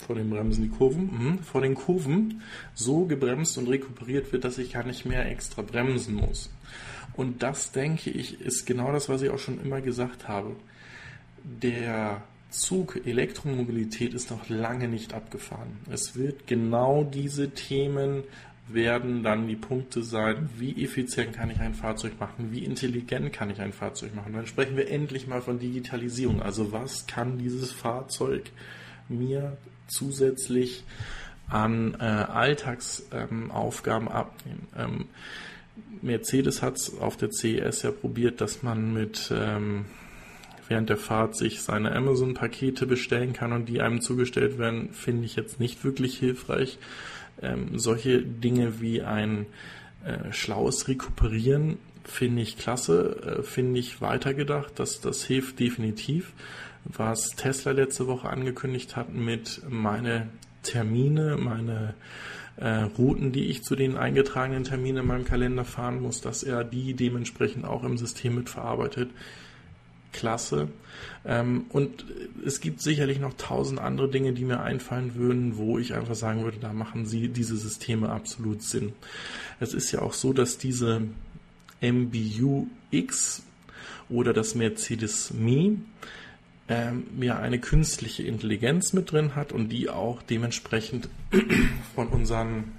vor 0.00 0.16
den 0.16 0.30
Bremsen, 0.30 0.62
die 0.62 0.70
Kurven, 0.70 1.10
mh, 1.12 1.42
vor 1.42 1.60
den 1.60 1.74
Kurven 1.74 2.40
so 2.74 3.04
gebremst 3.04 3.58
und 3.58 3.68
rekuperiert 3.68 4.32
wird, 4.32 4.44
dass 4.44 4.56
ich 4.56 4.72
gar 4.72 4.84
nicht 4.84 5.04
mehr 5.04 5.30
extra 5.30 5.60
bremsen 5.60 6.14
muss. 6.14 6.50
Und 7.20 7.42
das, 7.42 7.70
denke 7.70 8.08
ich, 8.08 8.40
ist 8.40 8.64
genau 8.64 8.92
das, 8.92 9.10
was 9.10 9.20
ich 9.20 9.28
auch 9.28 9.38
schon 9.38 9.62
immer 9.62 9.82
gesagt 9.82 10.26
habe. 10.26 10.56
Der 11.44 12.22
Zug 12.48 12.98
Elektromobilität 13.04 14.14
ist 14.14 14.30
noch 14.30 14.48
lange 14.48 14.88
nicht 14.88 15.12
abgefahren. 15.12 15.80
Es 15.90 16.16
wird 16.16 16.46
genau 16.46 17.04
diese 17.04 17.50
Themen 17.50 18.24
werden 18.68 19.22
dann 19.22 19.48
die 19.48 19.56
Punkte 19.56 20.02
sein, 20.02 20.48
wie 20.56 20.82
effizient 20.82 21.34
kann 21.34 21.50
ich 21.50 21.60
ein 21.60 21.74
Fahrzeug 21.74 22.18
machen, 22.18 22.52
wie 22.52 22.64
intelligent 22.64 23.34
kann 23.34 23.50
ich 23.50 23.60
ein 23.60 23.74
Fahrzeug 23.74 24.14
machen. 24.14 24.32
Dann 24.32 24.46
sprechen 24.46 24.78
wir 24.78 24.90
endlich 24.90 25.26
mal 25.26 25.42
von 25.42 25.58
Digitalisierung. 25.58 26.40
Also 26.40 26.72
was 26.72 27.06
kann 27.06 27.36
dieses 27.36 27.70
Fahrzeug 27.70 28.44
mir 29.10 29.58
zusätzlich 29.88 30.84
an 31.50 31.98
äh, 32.00 32.04
Alltagsaufgaben 32.04 34.06
ähm, 34.06 34.12
abnehmen. 34.12 34.68
Ähm, 34.74 35.04
Mercedes 36.02 36.62
hat 36.62 36.76
es 36.76 36.98
auf 36.98 37.16
der 37.16 37.30
CES 37.30 37.82
ja 37.82 37.90
probiert, 37.90 38.40
dass 38.40 38.62
man 38.62 38.92
mit 38.92 39.32
ähm, 39.34 39.86
während 40.68 40.88
der 40.88 40.96
Fahrt 40.96 41.36
sich 41.36 41.62
seine 41.62 41.92
Amazon-Pakete 41.92 42.86
bestellen 42.86 43.32
kann 43.32 43.52
und 43.52 43.68
die 43.68 43.80
einem 43.80 44.00
zugestellt 44.00 44.58
werden, 44.58 44.92
finde 44.92 45.24
ich 45.24 45.36
jetzt 45.36 45.60
nicht 45.60 45.84
wirklich 45.84 46.18
hilfreich. 46.18 46.78
Ähm, 47.42 47.78
solche 47.78 48.22
Dinge 48.22 48.80
wie 48.80 49.02
ein 49.02 49.46
äh, 50.04 50.32
schlaues 50.32 50.88
Rekuperieren 50.88 51.78
finde 52.04 52.42
ich 52.42 52.56
klasse, 52.56 53.40
äh, 53.40 53.42
finde 53.42 53.80
ich 53.80 54.00
weitergedacht, 54.00 54.78
dass 54.78 55.00
das 55.00 55.24
hilft 55.24 55.58
definitiv 55.58 56.32
was 56.84 57.30
Tesla 57.30 57.72
letzte 57.72 58.06
Woche 58.06 58.28
angekündigt 58.28 58.96
hat 58.96 59.12
mit 59.12 59.62
meine 59.68 60.28
Termine, 60.62 61.36
meine 61.36 61.88
äh, 61.88 61.92
Routen, 62.66 63.32
die 63.32 63.46
ich 63.46 63.62
zu 63.62 63.74
den 63.74 63.96
eingetragenen 63.96 64.64
Terminen 64.64 64.98
in 64.98 65.06
meinem 65.06 65.24
Kalender 65.24 65.64
fahren 65.64 66.00
muss, 66.00 66.20
dass 66.20 66.42
er 66.42 66.64
die 66.64 66.94
dementsprechend 66.94 67.64
auch 67.64 67.84
im 67.84 67.96
System 67.96 68.34
mitverarbeitet. 68.34 69.10
Klasse. 70.12 70.68
Ähm, 71.24 71.66
und 71.70 72.04
es 72.44 72.60
gibt 72.60 72.80
sicherlich 72.80 73.20
noch 73.20 73.34
tausend 73.34 73.80
andere 73.80 74.10
Dinge, 74.10 74.32
die 74.32 74.44
mir 74.44 74.60
einfallen 74.60 75.14
würden, 75.14 75.56
wo 75.56 75.78
ich 75.78 75.94
einfach 75.94 76.14
sagen 76.14 76.42
würde, 76.44 76.58
da 76.60 76.72
machen 76.72 77.06
sie 77.06 77.28
diese 77.28 77.56
Systeme 77.56 78.10
absolut 78.10 78.62
Sinn. 78.62 78.92
Es 79.60 79.72
ist 79.72 79.92
ja 79.92 80.02
auch 80.02 80.14
so, 80.14 80.32
dass 80.32 80.58
diese 80.58 81.02
MBU 81.80 82.66
X 82.90 83.42
oder 84.08 84.32
das 84.32 84.54
Mercedes 84.54 85.32
Me 85.32 85.76
ähm, 86.70 87.04
ja 87.20 87.38
eine 87.38 87.58
künstliche 87.58 88.22
Intelligenz 88.22 88.92
mit 88.92 89.10
drin 89.10 89.34
hat 89.34 89.52
und 89.52 89.68
die 89.68 89.90
auch 89.90 90.22
dementsprechend 90.22 91.08
von 91.94 92.06
unseren 92.06 92.72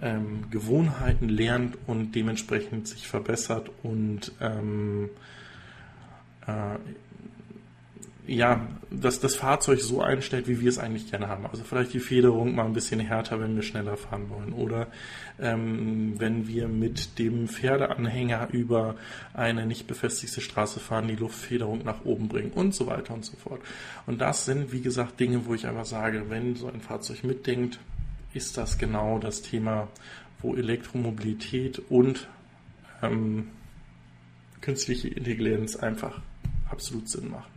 ähm, 0.00 0.50
Gewohnheiten 0.50 1.30
lernt 1.30 1.78
und 1.86 2.14
dementsprechend 2.14 2.86
sich 2.86 3.08
verbessert 3.08 3.70
und 3.82 4.32
ähm, 4.40 5.08
äh, 6.46 6.76
ja, 8.26 8.66
dass 8.90 9.20
das 9.20 9.36
Fahrzeug 9.36 9.80
so 9.80 10.00
einstellt, 10.00 10.48
wie 10.48 10.60
wir 10.60 10.68
es 10.68 10.78
eigentlich 10.78 11.10
gerne 11.10 11.28
haben. 11.28 11.46
Also 11.46 11.62
vielleicht 11.62 11.92
die 11.92 12.00
Federung 12.00 12.54
mal 12.54 12.64
ein 12.64 12.72
bisschen 12.72 13.00
härter, 13.00 13.38
wenn 13.40 13.54
wir 13.54 13.62
schneller 13.62 13.96
fahren 13.98 14.30
wollen. 14.30 14.52
Oder 14.52 14.86
ähm, 15.38 16.14
wenn 16.18 16.48
wir 16.48 16.68
mit 16.68 17.18
dem 17.18 17.48
Pferdeanhänger 17.48 18.48
über 18.50 18.96
eine 19.34 19.66
nicht 19.66 19.86
befestigte 19.86 20.40
Straße 20.40 20.80
fahren, 20.80 21.08
die 21.08 21.16
Luftfederung 21.16 21.84
nach 21.84 22.04
oben 22.04 22.28
bringen 22.28 22.52
und 22.52 22.74
so 22.74 22.86
weiter 22.86 23.12
und 23.12 23.26
so 23.26 23.36
fort. 23.36 23.60
Und 24.06 24.20
das 24.22 24.46
sind, 24.46 24.72
wie 24.72 24.80
gesagt, 24.80 25.20
Dinge, 25.20 25.44
wo 25.44 25.54
ich 25.54 25.66
einfach 25.66 25.84
sage, 25.84 26.30
wenn 26.30 26.56
so 26.56 26.68
ein 26.68 26.80
Fahrzeug 26.80 27.24
mitdenkt, 27.24 27.78
ist 28.32 28.56
das 28.56 28.78
genau 28.78 29.18
das 29.18 29.42
Thema, 29.42 29.88
wo 30.40 30.54
Elektromobilität 30.54 31.78
und 31.90 32.26
ähm, 33.02 33.48
künstliche 34.62 35.08
Intelligenz 35.08 35.76
einfach 35.76 36.22
absolut 36.70 37.08
Sinn 37.08 37.30
machen 37.30 37.53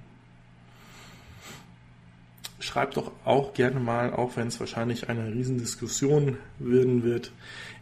schreibt 2.60 2.98
doch 2.98 3.12
auch 3.24 3.54
gerne 3.54 3.80
mal, 3.80 4.14
auch 4.14 4.36
wenn 4.36 4.48
es 4.48 4.60
wahrscheinlich 4.60 5.10
eine 5.10 5.32
Riesendiskussion 5.32 6.38
werden 6.60 7.04
wird, 7.04 7.32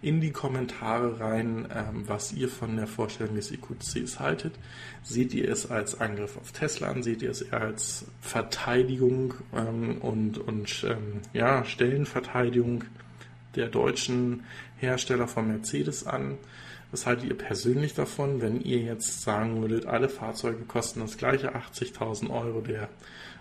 in 0.01 0.19
die 0.19 0.31
Kommentare 0.31 1.19
rein, 1.19 1.67
ähm, 1.73 2.03
was 2.07 2.33
ihr 2.33 2.49
von 2.49 2.75
der 2.75 2.87
Vorstellung 2.87 3.35
des 3.35 3.51
EQCs 3.51 4.19
haltet. 4.19 4.53
Seht 5.01 5.33
ihr 5.33 5.49
es 5.49 5.71
als 5.71 5.99
Angriff 5.99 6.37
auf 6.37 6.51
Tesla 6.51 6.89
an? 6.89 7.03
Seht 7.03 7.21
ihr 7.21 7.31
es 7.31 7.41
eher 7.41 7.61
als 7.61 8.05
Verteidigung 8.21 9.35
ähm, 9.55 9.97
und, 10.01 10.37
und 10.37 10.85
ähm, 10.87 11.21
ja, 11.33 11.63
Stellenverteidigung 11.63 12.83
der 13.55 13.67
deutschen 13.67 14.43
Hersteller 14.77 15.27
von 15.27 15.47
Mercedes 15.47 16.05
an? 16.05 16.37
Was 16.91 17.05
haltet 17.05 17.29
ihr 17.29 17.37
persönlich 17.37 17.93
davon, 17.93 18.41
wenn 18.41 18.61
ihr 18.61 18.79
jetzt 18.79 19.23
sagen 19.23 19.61
würdet, 19.61 19.85
alle 19.85 20.07
Fahrzeuge 20.07 20.63
kosten 20.65 20.99
das 20.99 21.17
gleiche, 21.17 21.55
80.000 21.55 22.29
Euro, 22.29 22.61
der 22.61 22.89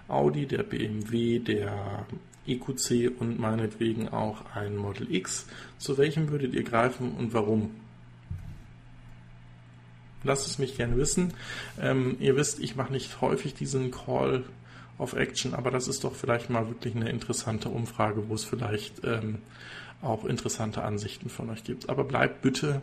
Audi, 0.08 0.46
der 0.46 0.62
BMW, 0.62 1.38
der 1.38 2.06
EQC 2.46 3.12
und 3.18 3.38
meinetwegen 3.38 4.08
auch 4.08 4.44
ein 4.54 4.76
Model 4.76 5.12
X. 5.14 5.46
Zu 5.78 5.96
welchem 5.98 6.30
würdet 6.30 6.54
ihr 6.54 6.64
greifen 6.64 7.12
und 7.12 7.32
warum? 7.32 7.70
Lasst 10.22 10.46
es 10.46 10.58
mich 10.58 10.76
gerne 10.76 10.96
wissen. 10.96 11.34
Ähm, 11.80 12.16
ihr 12.20 12.36
wisst, 12.36 12.58
ich 12.60 12.76
mache 12.76 12.92
nicht 12.92 13.20
häufig 13.20 13.54
diesen 13.54 13.90
Call 13.90 14.44
of 14.98 15.14
Action, 15.14 15.54
aber 15.54 15.70
das 15.70 15.88
ist 15.88 16.04
doch 16.04 16.14
vielleicht 16.14 16.50
mal 16.50 16.68
wirklich 16.68 16.94
eine 16.94 17.10
interessante 17.10 17.68
Umfrage, 17.68 18.28
wo 18.28 18.34
es 18.34 18.44
vielleicht 18.44 19.04
ähm, 19.04 19.38
auch 20.00 20.24
interessante 20.24 20.82
Ansichten 20.82 21.28
von 21.28 21.50
euch 21.50 21.64
gibt. 21.64 21.88
Aber 21.88 22.04
bleibt 22.04 22.42
bitte 22.42 22.82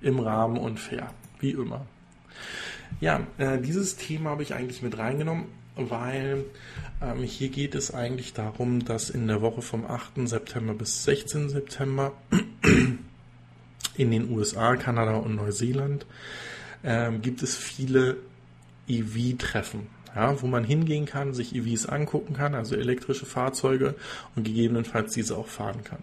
im 0.00 0.18
Rahmen 0.18 0.56
und 0.56 0.80
fair, 0.80 1.12
wie 1.38 1.50
immer. 1.50 1.86
Ja, 3.00 3.26
äh, 3.38 3.60
dieses 3.60 3.96
Thema 3.96 4.30
habe 4.30 4.42
ich 4.42 4.54
eigentlich 4.54 4.82
mit 4.82 4.98
reingenommen 4.98 5.46
weil 5.76 6.44
ähm, 7.02 7.22
hier 7.22 7.48
geht 7.48 7.74
es 7.74 7.92
eigentlich 7.92 8.32
darum, 8.32 8.84
dass 8.84 9.10
in 9.10 9.26
der 9.26 9.42
Woche 9.42 9.62
vom 9.62 9.84
8. 9.84 10.28
September 10.28 10.74
bis 10.74 11.04
16. 11.04 11.48
September 11.48 12.12
in 13.96 14.10
den 14.10 14.30
USA, 14.30 14.76
Kanada 14.76 15.16
und 15.16 15.36
Neuseeland 15.36 16.06
ähm, 16.84 17.22
gibt 17.22 17.42
es 17.42 17.56
viele 17.56 18.18
EV-Treffen. 18.88 19.88
Ja, 20.14 20.40
wo 20.40 20.46
man 20.46 20.62
hingehen 20.62 21.06
kann, 21.06 21.34
sich 21.34 21.56
EVs 21.56 21.86
angucken 21.86 22.34
kann, 22.34 22.54
also 22.54 22.76
elektrische 22.76 23.26
Fahrzeuge 23.26 23.96
und 24.36 24.44
gegebenenfalls 24.44 25.12
diese 25.12 25.36
auch 25.36 25.48
fahren 25.48 25.82
kann. 25.82 25.98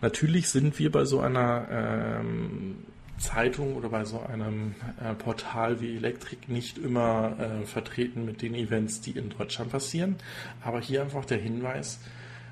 Natürlich 0.00 0.48
sind 0.48 0.78
wir 0.78 0.90
bei 0.90 1.04
so 1.04 1.20
einer 1.20 1.68
ähm, 1.70 2.76
Zeitung 3.18 3.76
oder 3.76 3.88
bei 3.88 4.04
so 4.04 4.20
einem 4.20 4.74
äh, 5.02 5.14
Portal 5.14 5.80
wie 5.80 5.96
Elektrik 5.96 6.48
nicht 6.48 6.78
immer 6.78 7.36
äh, 7.38 7.66
vertreten 7.66 8.24
mit 8.24 8.42
den 8.42 8.54
Events, 8.54 9.00
die 9.00 9.12
in 9.12 9.30
Deutschland 9.30 9.70
passieren. 9.70 10.16
Aber 10.62 10.80
hier 10.80 11.02
einfach 11.02 11.24
der 11.24 11.38
Hinweis, 11.38 12.00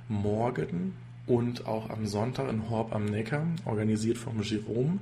morgen 0.09 0.95
und 1.27 1.67
auch 1.67 1.91
am 1.91 2.07
Sonntag 2.07 2.49
in 2.49 2.71
Horb 2.71 2.95
am 2.95 3.07
Neckar, 3.07 3.47
organisiert 3.65 4.17
vom 4.17 4.43
Jerome, 4.43 5.01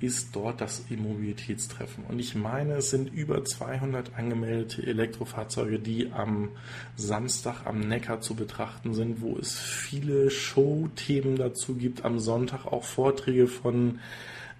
ist 0.00 0.34
dort 0.34 0.62
das 0.62 0.84
Immobilitätstreffen. 0.88 2.04
Und 2.08 2.18
ich 2.18 2.34
meine, 2.34 2.74
es 2.74 2.90
sind 2.90 3.12
über 3.12 3.44
200 3.44 4.16
angemeldete 4.16 4.86
Elektrofahrzeuge, 4.86 5.78
die 5.78 6.12
am 6.12 6.48
Samstag 6.96 7.66
am 7.66 7.80
Neckar 7.80 8.22
zu 8.22 8.34
betrachten 8.34 8.94
sind, 8.94 9.20
wo 9.20 9.36
es 9.36 9.58
viele 9.58 10.30
Showthemen 10.30 11.36
dazu 11.36 11.74
gibt. 11.74 12.06
Am 12.06 12.18
Sonntag 12.20 12.64
auch 12.66 12.84
Vorträge 12.84 13.46
von 13.46 13.98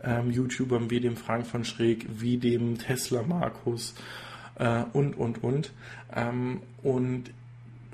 ähm, 0.02 0.30
YouTubern 0.30 0.90
wie 0.90 1.00
dem 1.00 1.16
Frank 1.16 1.46
von 1.46 1.64
Schräg, 1.64 2.06
wie 2.08 2.38
dem 2.38 2.78
Tesla 2.78 3.22
Markus 3.22 3.94
äh, 4.56 4.84
und, 4.92 5.16
und, 5.16 5.42
und. 5.42 5.72
Ähm, 6.14 6.60
und 6.82 7.30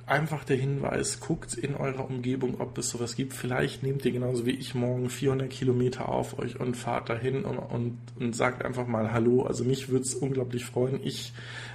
einfach 0.07 0.45
der 0.45 0.57
Hinweis, 0.57 1.21
guckt 1.21 1.55
in 1.55 1.75
eurer 1.75 2.09
Umgebung, 2.09 2.61
ob 2.61 2.77
es 2.79 2.91
sowas 2.91 3.17
gibt. 3.17 3.35
Vielleicht 3.35 3.83
nehmt 3.83 4.05
ihr 4.05 4.13
genauso 4.13 4.47
wie 4.47 4.53
ich 4.53 4.75
morgen 4.75 5.09
400 5.09 5.49
Kilometer 5.49 6.09
auf 6.09 6.39
euch 6.39 6.59
und 6.59 6.77
fahrt 6.77 7.09
dahin 7.09 7.45
und, 7.45 7.59
und, 7.59 7.99
und 8.19 8.37
sagt 8.37 8.65
einfach 8.65 8.87
mal 8.87 9.13
Hallo. 9.13 9.43
Also 9.43 9.65
mich 9.65 9.89
würde 9.89 10.05
es 10.05 10.15
unglaublich 10.15 10.65
freuen. 10.65 11.01
Ich 11.03 11.33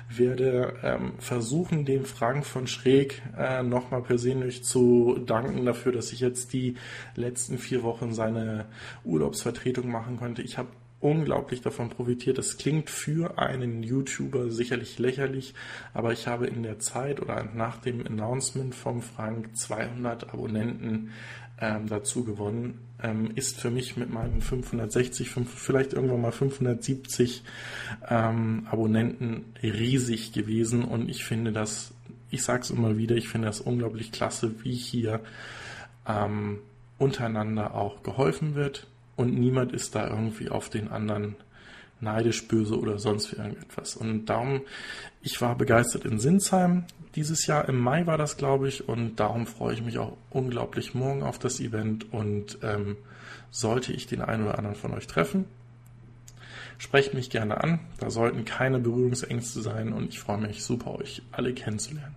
werde 0.10 0.76
ähm, 0.84 1.14
versuchen, 1.20 1.86
dem 1.86 2.06
Frank 2.06 2.46
von 2.46 2.68
Schräg 2.68 3.22
äh, 3.38 3.64
nochmal 3.64 4.02
persönlich 4.02 4.64
zu 4.64 5.20
danken 5.26 5.66
dafür, 5.66 5.92
dass 5.92 6.12
ich 6.12 6.20
jetzt 6.20 6.54
die 6.54 6.76
letzten 7.16 7.58
vier 7.58 7.84
Wochen 7.84 8.14
seine 8.14 8.66
Urlaubsvertretung 9.04 9.90
machen 9.90 10.18
konnte. 10.18 10.42
Ich 10.42 10.58
habe 10.58 10.70
unglaublich 11.00 11.62
davon 11.62 11.90
profitiert. 11.90 12.38
Das 12.38 12.58
klingt 12.58 12.90
für 12.90 13.38
einen 13.38 13.84
YouTuber 13.84 14.50
sicherlich 14.50 14.98
lächerlich, 14.98 15.54
aber 15.94 16.12
ich 16.12 16.28
habe 16.28 16.48
in 16.48 16.64
der 16.64 16.80
Zeit 16.80 17.22
oder 17.22 17.44
nach 17.44 17.78
dem 17.78 18.06
Announcement 18.06 18.74
vom 18.74 19.02
Frank 19.02 19.56
200 19.56 20.34
Abonnenten 20.34 21.12
ähm, 21.60 21.88
dazu 21.88 22.24
gewonnen. 22.24 22.80
Ähm, 23.02 23.32
ist 23.36 23.60
für 23.60 23.70
mich 23.70 23.96
mit 23.96 24.12
meinen 24.12 24.42
560, 24.42 25.30
vielleicht 25.30 25.94
irgendwann 25.94 26.22
mal 26.22 26.32
570 26.32 27.44
ähm, 28.10 28.68
Abonnenten 28.72 29.46
riesig 29.62 30.34
gewesen 30.34 30.84
und 30.84 31.10
ich 31.10 31.24
finde 31.24 31.52
das, 31.52 31.94
ich 32.32 32.42
sage 32.42 32.62
es 32.62 32.72
immer 32.72 32.98
wieder, 32.98 33.16
ich 33.16 33.30
finde 33.30 33.48
das 33.48 33.62
unglaublich 33.62 34.12
klasse, 34.12 34.64
wie 34.64 34.74
hier 34.74 35.20
ähm, 36.08 36.60
untereinander 36.98 37.76
auch 37.76 38.02
geholfen 38.02 38.56
wird 38.56 38.88
und 39.18 39.38
niemand 39.38 39.74
ist 39.74 39.96
da 39.96 40.08
irgendwie 40.08 40.50
auf 40.50 40.70
den 40.70 40.88
anderen 40.88 41.36
neidisch, 42.00 42.48
böse 42.48 42.80
oder 42.80 43.00
sonst 43.00 43.32
wie 43.32 43.38
irgendetwas. 43.38 43.96
Und 43.96 44.28
darum, 44.28 44.62
ich 45.22 45.42
war 45.42 45.58
begeistert 45.58 46.06
in 46.06 46.20
Sinsheim 46.20 46.86
dieses 47.16 47.48
Jahr. 47.48 47.68
Im 47.68 47.80
Mai 47.80 48.06
war 48.06 48.18
das, 48.18 48.38
glaube 48.38 48.70
ich, 48.70 48.88
und 48.88 49.16
darum 49.18 49.48
freue 49.48 49.74
ich 49.74 49.82
mich 49.82 49.98
auch 49.98 50.16
unglaublich 50.30 50.94
morgen 50.94 51.24
auf 51.24 51.40
das 51.40 51.60
Event. 51.60 52.14
Und 52.14 52.60
ähm, 52.62 52.98
sollte 53.50 53.94
ich 53.94 54.08
den 54.08 54.22
einen 54.22 54.44
oder 54.44 54.58
anderen 54.58 54.76
von 54.76 54.94
euch 54.94 55.08
treffen, 55.08 55.46
sprecht 56.78 57.14
mich 57.14 57.30
gerne 57.30 57.64
an. 57.64 57.80
Da 58.00 58.10
sollten 58.10 58.46
keine 58.46 58.80
Berührungsängste 58.80 59.62
sein 59.62 59.94
und 59.94 60.10
ich 60.10 60.20
freue 60.20 60.38
mich 60.38 60.64
super, 60.64 61.00
euch 61.00 61.24
alle 61.32 61.54
kennenzulernen. 61.54 62.16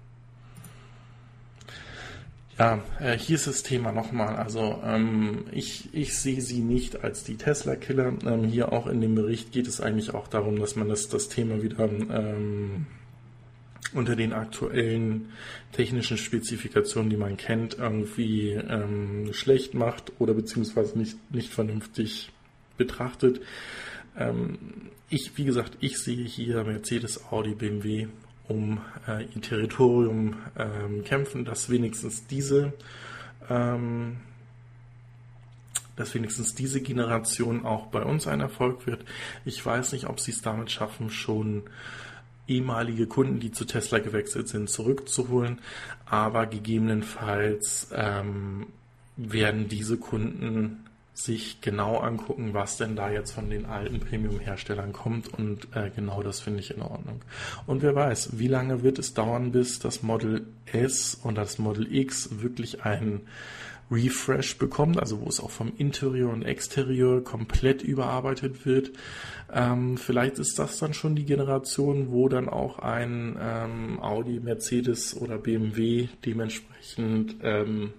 Ja, 2.60 2.84
äh, 3.00 3.16
hier 3.16 3.36
ist 3.36 3.46
das 3.46 3.62
Thema 3.62 3.90
nochmal. 3.90 4.36
Also 4.36 4.82
ähm, 4.84 5.46
ich, 5.50 5.88
ich 5.94 6.14
sehe 6.14 6.42
sie 6.42 6.60
nicht 6.60 7.02
als 7.02 7.24
die 7.24 7.38
Tesla-Killer. 7.38 8.12
Ähm, 8.26 8.44
hier 8.44 8.70
auch 8.70 8.86
in 8.86 9.00
dem 9.00 9.14
Bericht 9.14 9.50
geht 9.50 9.66
es 9.66 9.80
eigentlich 9.80 10.12
auch 10.12 10.28
darum, 10.28 10.60
dass 10.60 10.76
man 10.76 10.86
das, 10.86 11.08
das 11.08 11.30
Thema 11.30 11.62
wieder 11.62 11.88
ähm, 11.88 12.84
unter 13.94 14.14
den 14.14 14.34
aktuellen 14.34 15.30
technischen 15.72 16.18
Spezifikationen, 16.18 17.08
die 17.08 17.16
man 17.16 17.38
kennt, 17.38 17.78
irgendwie 17.78 18.50
ähm, 18.50 19.30
schlecht 19.32 19.72
macht 19.72 20.12
oder 20.18 20.34
beziehungsweise 20.34 20.98
nicht, 20.98 21.16
nicht 21.32 21.54
vernünftig 21.54 22.30
betrachtet. 22.76 23.40
Ähm, 24.18 24.58
ich, 25.08 25.32
wie 25.36 25.46
gesagt, 25.46 25.78
ich 25.80 25.96
sehe 25.96 26.26
hier 26.26 26.62
Mercedes, 26.64 27.24
Audi, 27.32 27.54
BMW 27.54 28.08
um 28.50 28.80
äh, 29.06 29.24
ihr 29.24 29.40
Territorium 29.40 30.36
ähm, 30.58 31.04
kämpfen, 31.04 31.44
dass 31.44 31.70
wenigstens 31.70 32.26
diese 32.26 32.72
ähm, 33.48 34.16
dass 35.96 36.14
wenigstens 36.14 36.54
diese 36.54 36.80
Generation 36.80 37.66
auch 37.66 37.86
bei 37.86 38.02
uns 38.02 38.26
ein 38.26 38.40
Erfolg 38.40 38.86
wird. 38.86 39.04
Ich 39.44 39.64
weiß 39.64 39.92
nicht, 39.92 40.06
ob 40.06 40.18
sie 40.18 40.30
es 40.30 40.40
damit 40.40 40.70
schaffen, 40.70 41.10
schon 41.10 41.64
ehemalige 42.48 43.06
Kunden, 43.06 43.38
die 43.38 43.52
zu 43.52 43.66
Tesla 43.66 43.98
gewechselt 43.98 44.48
sind, 44.48 44.70
zurückzuholen, 44.70 45.60
aber 46.06 46.46
gegebenenfalls 46.46 47.88
ähm, 47.92 48.68
werden 49.16 49.68
diese 49.68 49.98
Kunden 49.98 50.86
sich 51.24 51.60
genau 51.60 51.98
angucken, 51.98 52.54
was 52.54 52.76
denn 52.76 52.96
da 52.96 53.10
jetzt 53.10 53.32
von 53.32 53.50
den 53.50 53.66
alten 53.66 54.00
Premium-Herstellern 54.00 54.92
kommt 54.92 55.32
und 55.32 55.68
äh, 55.74 55.90
genau 55.94 56.22
das 56.22 56.40
finde 56.40 56.60
ich 56.60 56.74
in 56.74 56.82
Ordnung. 56.82 57.22
Und 57.66 57.82
wer 57.82 57.94
weiß, 57.94 58.38
wie 58.38 58.48
lange 58.48 58.82
wird 58.82 58.98
es 58.98 59.14
dauern, 59.14 59.52
bis 59.52 59.78
das 59.78 60.02
Model 60.02 60.46
S 60.66 61.18
und 61.22 61.36
das 61.36 61.58
Model 61.58 61.94
X 61.94 62.40
wirklich 62.40 62.84
ein 62.84 63.22
Refresh 63.90 64.56
bekommt, 64.58 65.00
also 65.00 65.20
wo 65.20 65.28
es 65.28 65.40
auch 65.40 65.50
vom 65.50 65.72
Interieur 65.76 66.30
und 66.30 66.42
Exterieur 66.42 67.24
komplett 67.24 67.82
überarbeitet 67.82 68.64
wird. 68.64 68.92
Ähm, 69.52 69.98
vielleicht 69.98 70.38
ist 70.38 70.58
das 70.58 70.78
dann 70.78 70.94
schon 70.94 71.16
die 71.16 71.24
Generation, 71.24 72.12
wo 72.12 72.28
dann 72.28 72.48
auch 72.48 72.78
ein 72.78 73.36
ähm, 73.40 74.00
Audi, 74.00 74.38
Mercedes 74.38 75.16
oder 75.16 75.38
BMW 75.38 76.08
dementsprechend 76.24 77.36
ähm, 77.42 77.92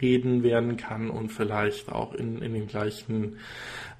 mitreden 0.00 0.42
werden 0.42 0.76
kann 0.76 1.10
und 1.10 1.30
vielleicht 1.30 1.90
auch 1.90 2.14
in, 2.14 2.40
in 2.42 2.54
den 2.54 2.66
gleichen 2.66 3.36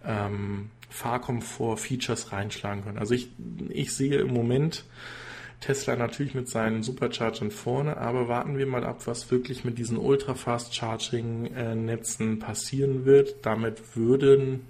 ähm, 0.05 0.71
Fahrkomfort, 0.89 1.77
Features 1.79 2.33
reinschlagen 2.33 2.85
können. 2.85 2.99
Also 2.99 3.15
ich, 3.15 3.29
ich 3.69 3.95
sehe 3.95 4.19
im 4.19 4.33
Moment 4.33 4.85
Tesla 5.61 5.95
natürlich 5.95 6.35
mit 6.35 6.49
seinen 6.49 6.83
Superchargern 6.83 7.51
vorne, 7.51 7.99
aber 7.99 8.29
warten 8.29 8.57
wir 8.57 8.67
mal 8.67 8.85
ab, 8.85 9.07
was 9.07 9.31
wirklich 9.31 9.63
mit 9.63 9.79
diesen 9.79 9.99
Ultra-Fast 9.99 10.75
Charging-Netzen 10.75 12.39
passieren 12.39 13.05
wird. 13.05 13.45
Damit 13.45 13.95
würden 13.95 14.65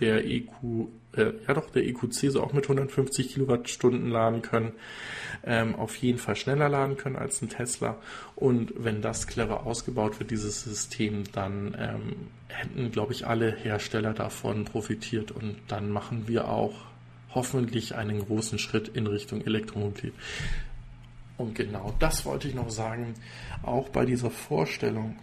der 0.00 0.26
EQ, 0.26 0.88
äh, 1.16 1.32
ja 1.46 1.54
doch, 1.54 1.70
der 1.70 1.84
EQC 1.84 2.30
so 2.30 2.42
auch 2.42 2.52
mit 2.52 2.64
150 2.64 3.30
Kilowattstunden 3.30 4.10
laden 4.10 4.42
können, 4.42 4.72
ähm, 5.44 5.74
auf 5.74 5.96
jeden 5.96 6.18
Fall 6.18 6.36
schneller 6.36 6.68
laden 6.68 6.96
können 6.96 7.16
als 7.16 7.42
ein 7.42 7.48
Tesla. 7.48 7.96
Und 8.34 8.72
wenn 8.76 9.02
das 9.02 9.26
clever 9.26 9.66
ausgebaut 9.66 10.18
wird, 10.18 10.30
dieses 10.30 10.62
System, 10.62 11.24
dann 11.32 11.76
ähm, 11.78 12.16
hätten, 12.48 12.90
glaube 12.90 13.12
ich, 13.12 13.26
alle 13.26 13.52
Hersteller 13.52 14.14
davon 14.14 14.64
profitiert 14.64 15.30
und 15.30 15.56
dann 15.68 15.90
machen 15.90 16.28
wir 16.28 16.48
auch 16.48 16.74
hoffentlich 17.34 17.94
einen 17.94 18.24
großen 18.24 18.58
Schritt 18.58 18.88
in 18.88 19.06
Richtung 19.06 19.42
Elektromobilität. 19.42 20.14
Und 21.36 21.54
genau 21.54 21.94
das 21.98 22.24
wollte 22.24 22.48
ich 22.48 22.54
noch 22.54 22.70
sagen, 22.70 23.14
auch 23.62 23.90
bei 23.90 24.06
dieser 24.06 24.30
Vorstellung 24.30 25.16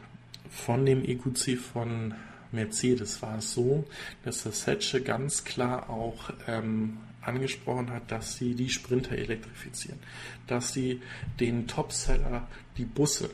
von 0.49 0.85
dem 0.85 1.03
EQC 1.03 1.57
von 1.57 2.13
Mercedes 2.53 3.21
war 3.21 3.39
es 3.39 3.53
so, 3.53 3.85
dass 4.23 4.43
der 4.43 4.51
Setsche 4.51 5.01
ganz 5.01 5.43
klar 5.43 5.89
auch 5.89 6.31
ähm, 6.47 6.97
angesprochen 7.21 7.89
hat, 7.91 8.11
dass 8.11 8.37
sie 8.37 8.55
die 8.55 8.69
Sprinter 8.69 9.17
elektrifizieren, 9.17 9.99
dass 10.47 10.73
sie 10.73 11.01
den 11.39 11.67
Topseller, 11.67 12.47
die 12.77 12.85
Busse, 12.85 13.29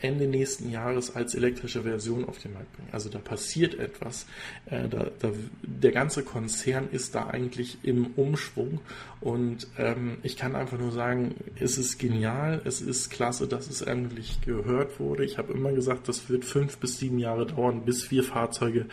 Ende 0.00 0.26
nächsten 0.26 0.70
Jahres 0.70 1.14
als 1.14 1.34
elektrische 1.34 1.82
Version 1.82 2.24
auf 2.24 2.38
den 2.38 2.54
Markt 2.54 2.72
bringen. 2.74 2.88
Also 2.92 3.10
da 3.10 3.18
passiert 3.18 3.74
etwas. 3.78 4.26
Äh, 4.66 4.88
da, 4.88 5.10
da, 5.18 5.32
der 5.62 5.92
ganze 5.92 6.22
Konzern 6.22 6.88
ist 6.90 7.14
da 7.14 7.26
eigentlich 7.26 7.78
im 7.82 8.06
Umschwung 8.16 8.80
und 9.20 9.66
ähm, 9.76 10.18
ich 10.22 10.36
kann 10.36 10.56
einfach 10.56 10.78
nur 10.78 10.92
sagen, 10.92 11.34
es 11.60 11.76
ist 11.76 11.98
genial, 11.98 12.62
es 12.64 12.80
ist 12.80 13.10
klasse, 13.10 13.46
dass 13.46 13.68
es 13.68 13.82
endlich 13.82 14.40
gehört 14.40 14.98
wurde. 14.98 15.24
Ich 15.24 15.36
habe 15.36 15.52
immer 15.52 15.72
gesagt, 15.72 16.08
das 16.08 16.30
wird 16.30 16.44
fünf 16.44 16.78
bis 16.78 16.98
sieben 16.98 17.18
Jahre 17.18 17.46
dauern, 17.46 17.84
bis 17.84 18.10
wir 18.10 18.24
Fahrzeuge 18.24 18.86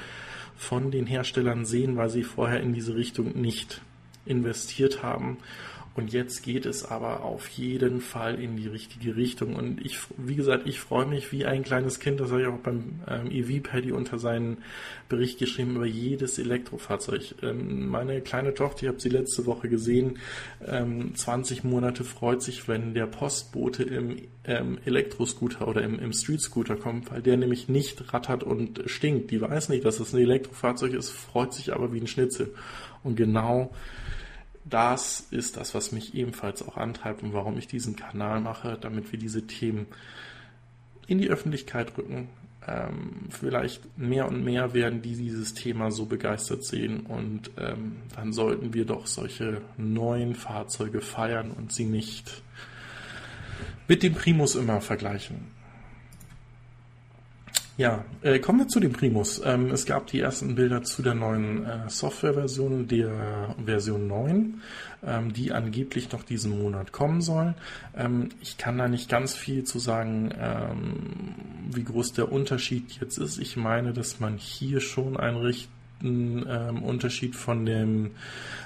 von 0.58 0.92
den 0.92 1.06
Herstellern 1.06 1.66
sehen, 1.66 1.96
weil 1.96 2.10
sie 2.10 2.24
vorher 2.24 2.60
in 2.60 2.74
diese 2.74 2.96
Richtung 2.96 3.40
nicht 3.40 3.82
investiert 4.26 5.04
haben. 5.04 5.38
Und 5.96 6.12
jetzt 6.12 6.44
geht 6.44 6.66
es 6.66 6.84
aber 6.84 7.24
auf 7.24 7.48
jeden 7.48 8.02
Fall 8.02 8.36
in 8.42 8.58
die 8.58 8.68
richtige 8.68 9.16
Richtung. 9.16 9.56
Und 9.56 9.84
ich, 9.84 9.98
wie 10.18 10.36
gesagt, 10.36 10.68
ich 10.68 10.82
freue 10.82 11.06
mich 11.06 11.32
wie 11.32 11.46
ein 11.46 11.64
kleines 11.64 12.02
Kind, 12.02 12.20
das 12.20 12.32
habe 12.32 12.42
ich 12.42 12.48
auch 12.48 12.58
beim 12.58 13.00
ähm, 13.08 13.32
EV-Paddy 13.32 13.94
unter 13.94 14.20
seinen 14.20 14.58
Bericht 15.08 15.40
geschrieben, 15.40 15.78
über 15.78 15.86
jedes 15.86 16.38
Elektrofahrzeug. 16.38 17.36
Ähm, 17.42 17.88
meine 17.88 18.20
kleine 18.20 18.54
Tochter, 18.54 18.84
ich 18.84 18.88
habe 18.90 19.00
sie 19.00 19.08
letzte 19.08 19.46
Woche 19.46 19.70
gesehen, 19.70 20.20
ähm, 20.68 21.16
20 21.16 21.64
Monate 21.64 22.04
freut 22.04 22.42
sich, 22.42 22.68
wenn 22.68 22.94
der 22.94 23.08
Postbote 23.08 23.84
im 23.84 24.18
ähm, 24.44 24.80
Elektroscooter 24.84 25.66
oder 25.66 25.82
im, 25.82 25.98
im 25.98 26.12
Street-Scooter 26.12 26.76
kommt, 26.76 27.10
weil 27.10 27.22
der 27.22 27.38
nämlich 27.38 27.70
nicht 27.70 28.14
rattert 28.14 28.44
und 28.44 28.82
stinkt. 28.88 29.32
Die 29.32 29.40
weiß 29.40 29.70
nicht, 29.70 29.86
dass 29.86 30.02
es 30.02 30.08
das 30.08 30.14
ein 30.14 30.20
Elektrofahrzeug 30.20 30.94
ist, 30.94 31.10
freut 31.12 31.54
sich 31.54 31.74
aber 31.74 31.94
wie 31.94 32.02
ein 32.02 32.08
Schnitzel. 32.08 32.54
Und 33.02 33.16
genau 33.16 33.72
das 34.66 35.28
ist 35.32 35.58
das, 35.58 35.76
was 35.76 35.92
mich 35.92 36.16
ebenfalls 36.16 36.68
auch 36.68 36.78
antreibt 36.78 37.24
und 37.24 37.34
warum 37.34 37.58
ich 37.58 37.68
diesen 37.68 37.96
Kanal 37.96 38.42
mache, 38.42 38.78
damit 38.80 39.12
wir 39.12 39.20
diese 39.20 39.46
Themen 39.46 39.86
in 41.08 41.20
die 41.20 41.30
Öffentlichkeit 41.30 41.98
rücken. 41.98 42.30
Ähm, 42.68 43.28
vielleicht 43.30 43.96
mehr 43.96 44.28
und 44.28 44.44
mehr 44.44 44.74
werden, 44.74 45.04
die 45.04 45.16
dieses 45.16 45.54
Thema 45.54 45.92
so 45.92 46.06
begeistert 46.06 46.64
sehen 46.64 47.02
und 47.02 47.52
ähm, 47.58 47.98
dann 48.16 48.34
sollten 48.34 48.74
wir 48.74 48.86
doch 48.86 49.06
solche 49.06 49.62
neuen 49.78 50.34
Fahrzeuge 50.34 51.02
feiern 51.02 51.52
und 51.52 51.72
sie 51.72 51.86
nicht 51.86 52.42
mit 53.88 54.02
dem 54.02 54.16
Primus 54.16 54.56
immer 54.56 54.82
vergleichen. 54.82 55.55
Ja, 57.78 58.06
äh, 58.22 58.40
kommen 58.40 58.60
wir 58.60 58.68
zu 58.70 58.80
dem 58.80 58.94
Primus. 58.94 59.42
Ähm, 59.44 59.70
es 59.70 59.86
gab 59.86 60.08
die 60.08 60.22
ersten 60.22 60.56
Bilder 60.56 60.84
zu 60.84 61.02
der 61.02 61.14
neuen 61.14 61.66
äh, 61.66 61.90
Softwareversion, 61.90 62.88
der 62.88 63.54
Version 63.66 64.08
9, 64.08 64.62
ähm, 65.06 65.34
die 65.34 65.52
angeblich 65.52 66.10
noch 66.14 66.24
diesen 66.24 66.58
Monat 66.58 66.94
kommen 66.94 67.20
soll. 67.20 67.54
Ähm, 67.94 68.30
ich 68.40 68.58
kann 68.58 68.78
da 68.78 68.88
nicht 68.88 69.10
ganz 69.10 69.34
viel 69.34 69.66
zu 69.66 69.80
sagen, 69.80 70.34
ähm, 70.40 71.36
wie 71.70 71.84
groß 71.84 72.14
der 72.14 72.32
Unterschied 72.32 72.94
jetzt 73.02 73.18
ist. 73.18 73.40
Ich 73.40 73.58
meine, 73.58 73.92
dass 73.92 74.22
man 74.22 74.38
hier 74.38 74.80
schon 74.80 75.18
einen 75.18 75.36
recht 75.36 75.68
ähm, 76.04 76.84
Unterschied 76.84 77.36
von 77.36 77.66
dem 77.66 78.12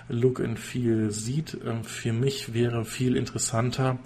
Look 0.07 0.39
and 0.39 0.59
Feel 0.59 1.11
sieht. 1.11 1.57
Ähm, 1.65 1.83
für 1.83 2.13
mich 2.13 2.53
wäre 2.53 2.85
viel 2.85 3.15
interessanter, 3.15 3.99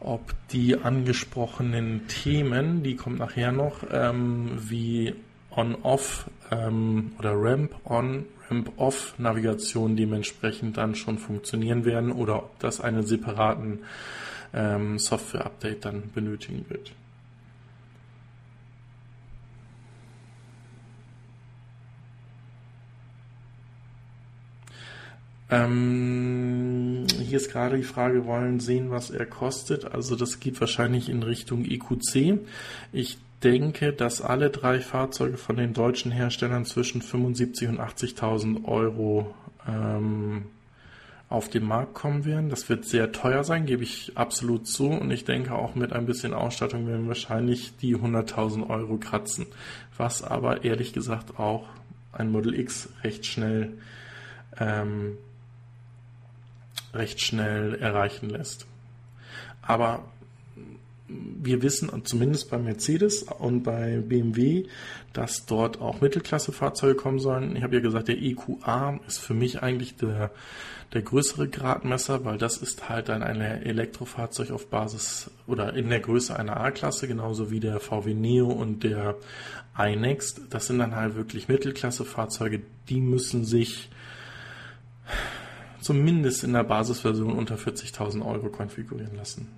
ob 0.00 0.34
die 0.50 0.76
angesprochenen 0.76 2.06
Themen, 2.08 2.82
die 2.82 2.96
kommt 2.96 3.18
nachher 3.18 3.52
noch, 3.52 3.84
ähm, 3.90 4.50
wie 4.58 5.14
On-Off 5.50 6.30
ähm, 6.50 7.12
oder 7.18 7.32
Ramp-On, 7.34 8.24
Ramp-Off-Navigation 8.50 9.96
dementsprechend 9.96 10.76
dann 10.76 10.94
schon 10.94 11.18
funktionieren 11.18 11.84
werden 11.84 12.12
oder 12.12 12.36
ob 12.36 12.58
das 12.58 12.80
einen 12.80 13.04
separaten 13.04 13.80
ähm, 14.54 14.98
Software-Update 14.98 15.84
dann 15.84 16.10
benötigen 16.14 16.64
wird. 16.68 16.92
Ähm, 25.52 27.06
hier 27.20 27.36
ist 27.36 27.52
gerade 27.52 27.76
die 27.76 27.82
Frage, 27.82 28.24
wollen 28.24 28.58
sehen, 28.58 28.90
was 28.90 29.10
er 29.10 29.26
kostet. 29.26 29.84
Also 29.84 30.16
das 30.16 30.40
geht 30.40 30.58
wahrscheinlich 30.60 31.10
in 31.10 31.22
Richtung 31.22 31.66
EQC. 31.66 32.40
Ich 32.90 33.18
denke, 33.42 33.92
dass 33.92 34.22
alle 34.22 34.48
drei 34.48 34.80
Fahrzeuge 34.80 35.36
von 35.36 35.56
den 35.56 35.74
deutschen 35.74 36.10
Herstellern 36.10 36.64
zwischen 36.64 37.02
75 37.02 37.68
und 37.68 37.80
80.000 37.80 38.64
Euro 38.64 39.34
ähm, 39.68 40.46
auf 41.28 41.50
den 41.50 41.64
Markt 41.64 41.92
kommen 41.92 42.24
werden. 42.24 42.48
Das 42.48 42.70
wird 42.70 42.86
sehr 42.86 43.12
teuer 43.12 43.44
sein, 43.44 43.66
gebe 43.66 43.82
ich 43.82 44.12
absolut 44.14 44.66
zu. 44.66 44.86
Und 44.88 45.10
ich 45.10 45.26
denke, 45.26 45.54
auch 45.54 45.74
mit 45.74 45.92
ein 45.92 46.06
bisschen 46.06 46.32
Ausstattung 46.32 46.86
werden 46.86 47.02
wir 47.02 47.08
wahrscheinlich 47.08 47.76
die 47.76 47.94
100.000 47.94 48.70
Euro 48.70 48.96
kratzen. 48.96 49.44
Was 49.98 50.22
aber 50.22 50.64
ehrlich 50.64 50.94
gesagt 50.94 51.38
auch 51.38 51.68
ein 52.10 52.30
Model 52.30 52.58
X 52.58 52.88
recht 53.04 53.26
schnell 53.26 53.74
ähm, 54.58 55.18
recht 56.94 57.20
schnell 57.20 57.74
erreichen 57.74 58.28
lässt. 58.28 58.66
Aber 59.62 60.04
wir 61.08 61.62
wissen 61.62 61.90
zumindest 62.04 62.50
bei 62.50 62.58
Mercedes 62.58 63.24
und 63.24 63.62
bei 63.62 63.98
BMW, 63.98 64.64
dass 65.12 65.46
dort 65.46 65.80
auch 65.80 66.00
Mittelklassefahrzeuge 66.00 66.94
kommen 66.94 67.18
sollen. 67.18 67.56
Ich 67.56 67.62
habe 67.62 67.74
ja 67.74 67.80
gesagt, 67.80 68.08
der 68.08 68.20
EQA 68.20 69.00
ist 69.06 69.18
für 69.18 69.34
mich 69.34 69.62
eigentlich 69.62 69.96
der, 69.96 70.30
der 70.92 71.02
größere 71.02 71.48
Gradmesser, 71.48 72.24
weil 72.24 72.38
das 72.38 72.56
ist 72.56 72.88
halt 72.88 73.08
dann 73.08 73.22
ein 73.22 73.40
Elektrofahrzeug 73.40 74.50
auf 74.50 74.68
Basis 74.68 75.30
oder 75.46 75.74
in 75.74 75.90
der 75.90 76.00
Größe 76.00 76.38
einer 76.38 76.58
A-Klasse, 76.58 77.08
genauso 77.08 77.50
wie 77.50 77.60
der 77.60 77.80
VW 77.80 78.14
Neo 78.14 78.48
und 78.48 78.84
der 78.84 79.16
iNext. 79.78 80.42
Das 80.50 80.66
sind 80.66 80.78
dann 80.78 80.96
halt 80.96 81.14
wirklich 81.14 81.48
Mittelklassefahrzeuge, 81.48 82.62
die 82.88 83.00
müssen 83.00 83.44
sich 83.44 83.90
zumindest 85.82 86.44
in 86.44 86.52
der 86.52 86.64
Basisversion 86.64 87.32
unter 87.32 87.56
40.000 87.56 88.24
Euro 88.24 88.48
konfigurieren 88.48 89.16
lassen. 89.16 89.48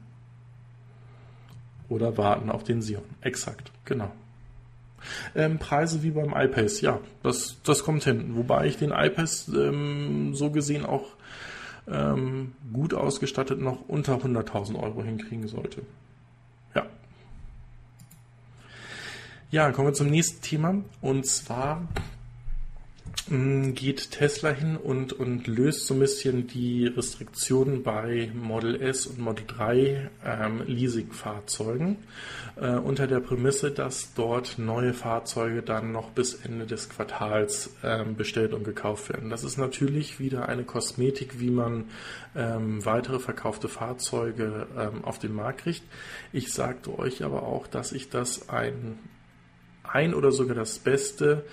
Oder 1.89 2.17
warten 2.17 2.51
auf 2.51 2.65
den 2.65 2.83
Sion. 2.83 3.05
Exakt, 3.21 3.71
genau. 3.85 4.11
Ähm, 5.35 5.59
Preise 5.59 6.03
wie 6.03 6.11
beim 6.11 6.33
iPace, 6.35 6.81
ja, 6.81 6.99
das, 7.23 7.57
das 7.63 7.85
kommt 7.85 8.05
hin. 8.05 8.37
Wobei 8.37 8.67
ich 8.67 8.79
den 8.79 8.91
iPace 8.91 9.49
ähm, 9.49 10.35
so 10.35 10.51
gesehen 10.51 10.87
auch 10.87 11.05
ähm, 11.87 12.53
gut 12.73 12.95
ausgestattet 12.95 13.61
noch 13.61 13.87
unter 13.87 14.17
100.000 14.17 14.81
Euro 14.83 15.03
hinkriegen 15.03 15.47
sollte. 15.47 15.83
Ja. 16.75 16.87
Ja, 19.51 19.71
kommen 19.73 19.89
wir 19.89 19.95
zum 19.95 20.09
nächsten 20.09 20.41
Thema. 20.41 20.83
Und 21.03 21.27
zwar 21.27 21.87
geht 23.27 24.11
Tesla 24.11 24.51
hin 24.51 24.77
und, 24.77 25.15
und 25.15 25.47
löst 25.47 25.87
so 25.87 25.95
ein 25.95 26.01
bisschen 26.01 26.47
die 26.47 26.87
Restriktionen 26.87 27.83
bei 27.83 28.31
Model 28.35 28.81
S 28.83 29.07
und 29.07 29.19
Model 29.19 29.47
3 29.47 30.11
ähm, 30.27 30.63
Leasing-Fahrzeugen 30.67 31.97
äh, 32.57 32.75
unter 32.75 33.07
der 33.07 33.21
Prämisse, 33.21 33.71
dass 33.71 34.13
dort 34.13 34.59
neue 34.59 34.93
Fahrzeuge 34.93 35.63
dann 35.63 35.91
noch 35.91 36.11
bis 36.11 36.35
Ende 36.35 36.67
des 36.67 36.91
Quartals 36.91 37.71
ähm, 37.83 38.15
bestellt 38.15 38.53
und 38.53 38.65
gekauft 38.65 39.09
werden. 39.09 39.31
Das 39.31 39.43
ist 39.43 39.57
natürlich 39.57 40.21
wieder 40.21 40.49
eine 40.51 40.65
Kosmetik, 40.65 41.41
wie 41.41 41.51
man 41.51 41.87
ähm, 42.37 42.85
weitere 42.85 43.21
verkaufte 43.21 43.69
Fahrzeuge 43.69 44.67
ähm, 44.77 45.03
auf 45.03 45.19
den 45.19 45.35
Markt 45.35 45.63
kriegt. 45.63 45.83
Ich 46.33 46.53
sagte 46.53 46.99
euch 46.99 47.25
aber 47.25 47.45
auch, 47.45 47.67
dass 47.69 47.93
ich 47.93 48.11
das 48.11 48.51
ein, 48.51 48.99
ein 49.83 50.13
oder 50.13 50.31
sogar 50.31 50.55
das 50.55 50.79
Beste 50.79 51.45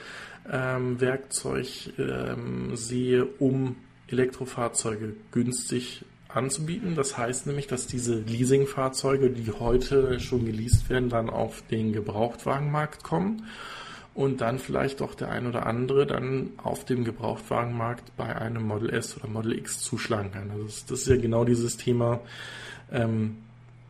ähm, 0.49 0.99
Werkzeug 1.01 1.93
ähm, 1.97 2.75
sehe, 2.75 3.25
um 3.25 3.75
Elektrofahrzeuge 4.07 5.15
günstig 5.31 6.05
anzubieten. 6.29 6.95
Das 6.95 7.17
heißt 7.17 7.47
nämlich, 7.47 7.67
dass 7.67 7.87
diese 7.87 8.15
Leasingfahrzeuge, 8.15 9.29
die 9.29 9.51
heute 9.51 10.19
schon 10.19 10.45
geleast 10.45 10.89
werden, 10.89 11.09
dann 11.09 11.29
auf 11.29 11.63
den 11.69 11.93
Gebrauchtwagenmarkt 11.93 13.03
kommen 13.03 13.47
und 14.13 14.41
dann 14.41 14.59
vielleicht 14.59 15.01
auch 15.01 15.15
der 15.15 15.29
ein 15.29 15.47
oder 15.47 15.65
andere 15.65 16.05
dann 16.05 16.51
auf 16.57 16.85
dem 16.85 17.03
Gebrauchtwagenmarkt 17.03 18.15
bei 18.17 18.35
einem 18.35 18.63
Model 18.63 18.89
S 18.89 19.17
oder 19.17 19.27
Model 19.27 19.57
X 19.57 19.81
zuschlagen 19.81 20.31
kann. 20.31 20.51
Also 20.51 20.65
das, 20.65 21.01
ist 21.01 21.07
ja 21.07 21.17
genau 21.17 21.45
dieses 21.45 21.77
Thema. 21.77 22.19
Ähm, 22.91 23.37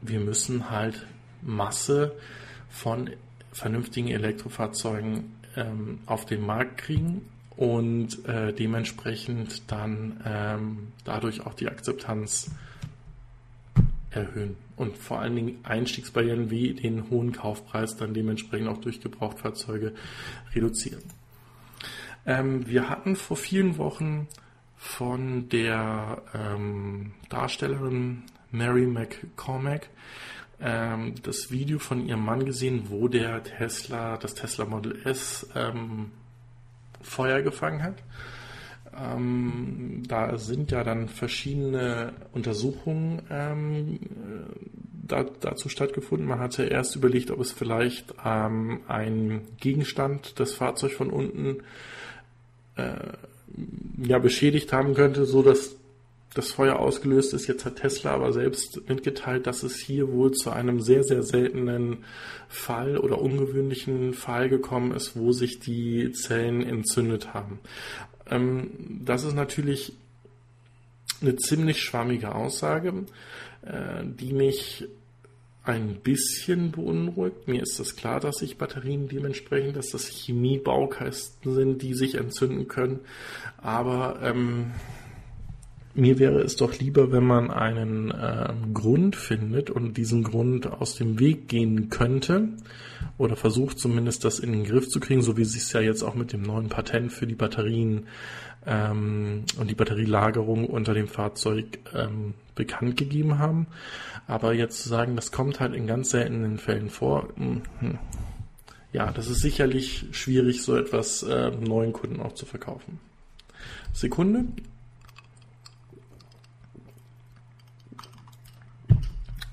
wir 0.02 0.20
müssen 0.20 0.70
halt 0.70 1.06
Masse 1.42 2.14
von 2.70 3.10
vernünftigen 3.52 4.10
Elektrofahrzeugen 4.10 5.41
ähm, 5.56 6.00
auf 6.06 6.26
den 6.26 6.46
Markt 6.46 6.78
kriegen 6.78 7.22
und 7.56 8.26
äh, 8.26 8.54
dementsprechend 8.54 9.72
dann 9.72 10.22
ähm, 10.26 10.88
dadurch 11.04 11.46
auch 11.46 11.54
die 11.54 11.68
Akzeptanz 11.68 12.52
erhöhen 14.10 14.56
und 14.76 14.98
vor 14.98 15.20
allen 15.20 15.36
Dingen 15.36 15.60
Einstiegsbarrieren 15.64 16.50
wie 16.50 16.74
den 16.74 17.10
hohen 17.10 17.32
Kaufpreis 17.32 17.96
dann 17.96 18.14
dementsprechend 18.14 18.68
auch 18.68 18.80
durch 18.80 19.00
Gebrauchtfahrzeuge 19.00 19.94
reduzieren. 20.56 21.04
Ähm, 22.26 22.68
wir 22.68 22.90
hatten 22.90 23.16
vor 23.16 23.38
vielen 23.38 23.78
Wochen 23.78 24.28
von 24.76 25.50
der 25.50 26.22
ähm, 26.34 27.14
Darstellerin 27.30 28.24
Mary 28.52 28.86
McCormack 28.86 29.90
ähm, 30.62 31.16
das 31.24 31.52
Video 31.52 31.80
von 31.80 32.08
ihrem 32.08 32.24
Mann 32.24 32.46
gesehen, 32.46 32.86
wo 32.90 33.08
der 33.08 33.44
Tesla, 33.44 34.18
das 34.18 34.34
Tesla 34.36 34.66
Model 34.66 35.00
S 35.06 35.50
ähm, 35.56 36.12
Feuer 37.02 37.42
gefangen 37.42 37.84
hat. 37.84 37.96
Ähm, 38.98 40.04
da 40.08 40.38
sind 40.38 40.72
ja 40.72 40.84
dann 40.84 41.08
verschiedene 41.08 42.14
Untersuchungen 42.34 43.22
ähm, 43.30 44.00
da, 45.12 45.24
dazu 45.24 45.70
stattgefunden. 45.70 46.28
Man 46.28 46.40
hatte 46.40 46.64
erst 46.64 46.96
überlegt, 46.96 47.32
ob 47.32 47.40
es 47.40 47.52
vielleicht 47.52 48.14
ähm, 48.24 48.82
ein 48.88 49.42
Gegenstand 49.60 50.40
das 50.40 50.54
Fahrzeug 50.54 50.94
von 50.94 51.10
unten 51.10 51.58
äh, 52.76 53.14
ja, 53.98 54.20
beschädigt 54.20 54.74
haben 54.74 54.94
könnte, 54.94 55.26
so 55.26 55.42
dass 55.42 55.76
das 56.34 56.52
Feuer 56.52 56.80
ausgelöst 56.80 57.34
ist. 57.34 57.48
Jetzt 57.48 57.66
hat 57.66 57.78
Tesla 57.78 58.12
aber 58.12 58.32
selbst 58.32 58.88
mitgeteilt, 58.88 59.48
dass 59.48 59.64
es 59.64 59.78
hier 59.78 60.12
wohl 60.12 60.32
zu 60.32 60.50
einem 60.50 60.80
sehr, 60.80 61.04
sehr 61.04 61.24
seltenen 61.24 62.06
Fall 62.48 62.98
oder 62.98 63.22
ungewöhnlichen 63.22 64.14
Fall 64.14 64.48
gekommen 64.48 64.92
ist, 64.92 65.18
wo 65.18 65.32
sich 65.34 65.60
die 65.60 66.12
Zellen 66.14 66.62
entzündet 66.62 67.34
haben. 67.34 67.60
Ähm, 68.30 68.72
das 69.04 69.24
ist 69.24 69.36
natürlich 69.36 69.94
eine 71.22 71.36
ziemlich 71.36 71.82
schwammige 71.82 72.34
Aussage, 72.34 73.06
äh, 73.64 74.04
die 74.04 74.34
mich 74.34 74.86
ein 75.64 75.96
bisschen 76.02 76.72
beunruhigt. 76.72 77.48
Mir 77.48 77.62
ist 77.62 77.80
das 77.80 77.96
klar, 77.96 78.20
dass 78.20 78.38
sich 78.38 78.58
Batterien 78.58 79.08
dementsprechend, 79.08 79.76
dass 79.76 79.90
das 79.90 80.08
Chemiebaukasten 80.08 81.54
sind, 81.54 81.82
die 81.84 81.94
sich 81.94 82.16
entzünden 82.16 82.68
können. 82.68 83.02
Aber 83.58 84.20
ähm, 84.24 84.72
mir 85.94 86.20
wäre 86.20 86.42
es 86.42 86.56
doch 86.56 86.78
lieber, 86.80 87.12
wenn 87.12 87.26
man 87.26 87.52
einen 87.52 88.12
äh, 88.12 88.54
Grund 88.74 89.16
findet 89.16 89.70
und 89.70 89.98
diesen 89.98 90.24
Grund 90.24 90.68
aus 90.68 90.96
dem 90.96 91.20
Weg 91.20 91.48
gehen 91.48 91.90
könnte 91.90 92.50
oder 93.18 93.36
versucht 93.36 93.80
zumindest 93.80 94.24
das 94.24 94.40
in 94.40 94.52
den 94.52 94.64
Griff 94.64 94.88
zu 94.88 95.00
kriegen, 95.00 95.22
so 95.22 95.38
wie 95.38 95.46
sie 95.46 95.60
es 95.60 95.74
ja 95.74 95.82
jetzt 95.82 96.04
auch 96.04 96.16
mit 96.16 96.34
dem 96.34 96.42
neuen 96.42 96.70
Patent 96.70 97.12
für 97.12 97.28
die 97.28 97.36
Batterien 97.36 98.08
ähm, 98.66 99.44
und 99.58 99.70
die 99.70 99.76
Batterielagerung 99.76 100.66
unter 100.66 100.94
dem 100.94 101.08
Fahrzeug 101.08 101.80
ähm, 101.94 102.36
bekannt 102.56 102.98
gegeben 102.98 103.40
haben. 103.40 103.68
Aber 104.28 104.54
jetzt 104.54 104.84
zu 104.84 104.90
sagen, 104.90 105.16
das 105.16 105.32
kommt 105.32 105.60
halt 105.60 105.74
in 105.74 105.88
ganz 105.88 106.12
seltenen 106.12 106.58
Fällen 106.58 106.90
vor, 106.90 107.30
hm, 107.36 107.64
hm. 107.80 108.00
ja, 108.94 109.12
das 109.12 109.28
ist 109.30 109.42
sicherlich 109.42 110.06
schwierig, 110.12 110.64
so 110.64 110.76
etwas 110.76 111.24
äh, 111.24 111.52
neuen 111.52 111.92
Kunden 111.92 112.22
auch 112.22 112.34
zu 112.34 112.46
verkaufen. 112.46 113.00
Sekunde, 113.94 114.46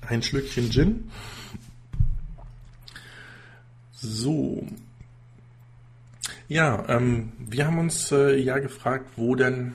ein 0.09 0.23
Schlückchen 0.23 0.71
Gin. 0.71 1.11
So. 3.91 4.65
Ja, 6.47 6.83
ähm, 6.87 7.31
wir 7.37 7.67
haben 7.67 7.77
uns 7.77 8.11
äh, 8.11 8.35
ja 8.37 8.57
gefragt, 8.57 9.11
wo 9.17 9.35
denn 9.35 9.73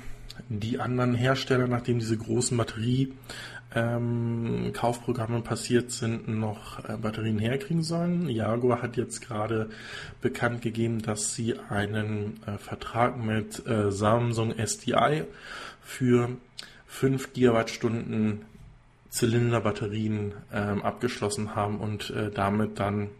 die 0.48 0.80
anderen 0.80 1.14
Hersteller, 1.14 1.68
nachdem 1.68 2.00
diese 2.00 2.16
großen 2.16 2.56
Batterie 2.56 3.12
ähm, 3.74 4.72
passiert 5.44 5.92
sind, 5.92 6.26
noch 6.26 6.84
äh, 6.88 6.96
Batterien 6.96 7.38
herkriegen 7.38 7.84
sollen. 7.84 8.28
Jaguar 8.28 8.82
hat 8.82 8.96
jetzt 8.96 9.20
gerade 9.20 9.70
bekannt 10.20 10.62
gegeben, 10.62 11.00
dass 11.00 11.34
sie 11.34 11.58
einen 11.68 12.40
äh, 12.46 12.58
Vertrag 12.58 13.22
mit 13.22 13.64
äh, 13.66 13.92
Samsung 13.92 14.52
SDI 14.58 15.24
für 15.80 16.30
5 16.86 17.32
Gigawattstunden 17.32 18.42
Zylinderbatterien 19.14 20.34
ähm, 20.52 20.82
abgeschlossen 20.82 21.54
haben 21.54 21.78
und 21.78 22.10
äh, 22.10 22.32
damit 22.32 22.80
dann 22.80 23.10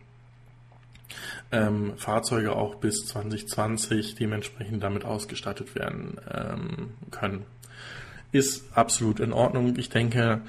ähm, 1.53 1.93
Fahrzeuge 1.97 2.57
auch 2.57 2.75
bis 2.75 3.07
2020 3.07 4.17
dementsprechend 4.17 4.83
damit 4.83 5.05
ausgestattet 5.05 5.77
werden 5.77 6.17
ähm, 6.29 6.95
können. 7.13 7.45
Ist 8.33 8.77
absolut 8.77 9.21
in 9.21 9.33
Ordnung. 9.33 9.75
Ich 9.79 9.89
denke, 9.89 10.41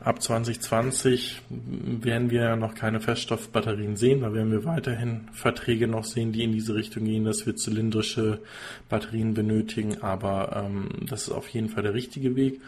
ab 0.00 0.22
2020 0.22 1.42
werden 1.50 2.30
wir 2.30 2.56
noch 2.56 2.74
keine 2.74 3.00
Feststoffbatterien 3.00 3.96
sehen. 3.96 4.22
Da 4.22 4.32
werden 4.32 4.52
wir 4.52 4.64
weiterhin 4.64 5.28
Verträge 5.32 5.86
noch 5.86 6.04
sehen, 6.04 6.32
die 6.32 6.44
in 6.44 6.52
diese 6.52 6.74
Richtung 6.74 7.04
gehen, 7.04 7.26
dass 7.26 7.44
wir 7.44 7.56
zylindrische 7.56 8.40
Batterien 8.88 9.34
benötigen. 9.34 10.02
Aber 10.02 10.64
ähm, 10.64 10.88
das 11.06 11.24
ist 11.24 11.32
auf 11.32 11.48
jeden 11.48 11.68
Fall 11.68 11.82
der 11.82 11.92
richtige 11.92 12.36
Weg. 12.36 12.62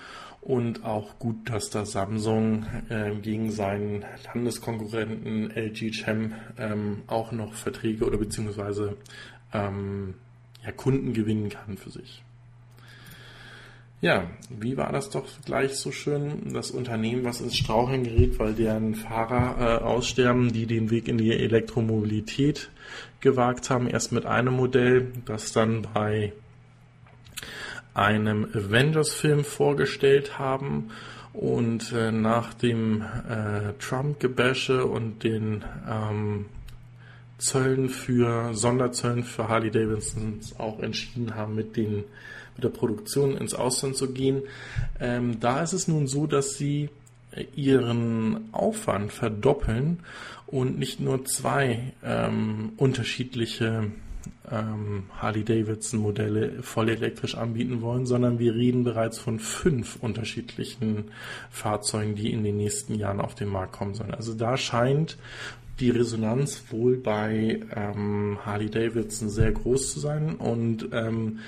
Und 0.46 0.84
auch 0.84 1.18
gut, 1.18 1.50
dass 1.50 1.70
da 1.70 1.84
Samsung 1.84 2.66
äh, 2.88 3.16
gegen 3.16 3.50
seinen 3.50 4.04
Landeskonkurrenten 4.32 5.50
LG 5.50 5.90
Chem 5.90 6.34
ähm, 6.56 7.02
auch 7.08 7.32
noch 7.32 7.54
Verträge 7.54 8.04
oder 8.06 8.16
beziehungsweise 8.16 8.96
ähm, 9.52 10.14
ja, 10.64 10.70
Kunden 10.70 11.14
gewinnen 11.14 11.48
kann 11.48 11.76
für 11.76 11.90
sich. 11.90 12.22
Ja, 14.00 14.30
wie 14.48 14.76
war 14.76 14.92
das 14.92 15.10
doch 15.10 15.26
gleich 15.44 15.74
so 15.74 15.90
schön? 15.90 16.52
Das 16.52 16.70
Unternehmen, 16.70 17.24
was 17.24 17.40
ins 17.40 17.56
Straucheln 17.56 18.04
gerät, 18.04 18.38
weil 18.38 18.54
deren 18.54 18.94
Fahrer 18.94 19.56
äh, 19.58 19.82
aussterben, 19.82 20.52
die 20.52 20.66
den 20.66 20.90
Weg 20.90 21.08
in 21.08 21.18
die 21.18 21.32
Elektromobilität 21.32 22.70
gewagt 23.18 23.68
haben, 23.68 23.88
erst 23.88 24.12
mit 24.12 24.26
einem 24.26 24.54
Modell, 24.54 25.12
das 25.24 25.50
dann 25.50 25.88
bei 25.92 26.32
einem 27.96 28.44
Avengers-Film 28.44 29.44
vorgestellt 29.44 30.38
haben 30.38 30.90
und 31.32 31.92
äh, 31.92 32.12
nach 32.12 32.54
dem 32.54 33.02
äh, 33.02 33.72
Trump-Gebäsche 33.78 34.84
und 34.86 35.22
den 35.22 35.64
ähm, 35.88 36.46
Zöllen 37.38 37.88
für 37.88 38.54
Sonderzöllen 38.54 39.24
für 39.24 39.48
Harley 39.48 39.70
Davidson 39.70 40.40
auch 40.58 40.80
entschieden 40.80 41.34
haben, 41.34 41.54
mit 41.54 41.76
den 41.76 42.04
mit 42.54 42.64
der 42.64 42.70
Produktion 42.70 43.36
ins 43.36 43.54
Ausland 43.54 43.96
zu 43.96 44.12
gehen. 44.12 44.42
Ähm, 44.98 45.40
da 45.40 45.62
ist 45.62 45.74
es 45.74 45.88
nun 45.88 46.06
so, 46.06 46.26
dass 46.26 46.56
sie 46.56 46.88
ihren 47.54 48.48
Aufwand 48.52 49.12
verdoppeln 49.12 50.00
und 50.46 50.78
nicht 50.78 51.00
nur 51.00 51.24
zwei 51.26 51.92
ähm, 52.02 52.72
unterschiedliche 52.78 53.90
ähm, 54.50 55.04
Harley-Davidson-Modelle 55.18 56.62
voll 56.62 56.88
elektrisch 56.88 57.34
anbieten 57.34 57.80
wollen, 57.80 58.06
sondern 58.06 58.38
wir 58.38 58.54
reden 58.54 58.84
bereits 58.84 59.18
von 59.18 59.38
fünf 59.38 59.96
unterschiedlichen 59.96 61.10
Fahrzeugen, 61.50 62.14
die 62.14 62.32
in 62.32 62.44
den 62.44 62.56
nächsten 62.56 62.94
Jahren 62.94 63.20
auf 63.20 63.34
den 63.34 63.48
Markt 63.48 63.72
kommen 63.72 63.94
sollen. 63.94 64.14
Also 64.14 64.34
da 64.34 64.56
scheint 64.56 65.18
die 65.80 65.90
Resonanz 65.90 66.64
wohl 66.70 66.96
bei 66.96 67.60
ähm, 67.74 68.38
Harley-Davidson 68.44 69.28
sehr 69.28 69.52
groß 69.52 69.92
zu 69.92 70.00
sein 70.00 70.36
und 70.36 70.88
ähm, 70.92 71.40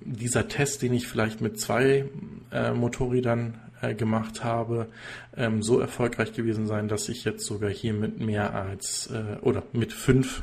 dieser 0.00 0.48
Test, 0.48 0.82
den 0.82 0.94
ich 0.94 1.06
vielleicht 1.06 1.40
mit 1.40 1.58
zwei 1.58 2.06
äh, 2.52 2.72
Motorrädern 2.72 3.54
äh, 3.80 3.94
gemacht 3.94 4.44
habe, 4.44 4.88
ähm, 5.36 5.62
so 5.62 5.80
erfolgreich 5.80 6.32
gewesen 6.32 6.66
sein, 6.66 6.88
dass 6.88 7.08
ich 7.08 7.24
jetzt 7.24 7.46
sogar 7.46 7.70
hier 7.70 7.94
mit 7.94 8.20
mehr 8.20 8.54
als 8.54 9.10
äh, 9.10 9.38
oder 9.40 9.62
mit 9.72 9.92
fünf 9.92 10.42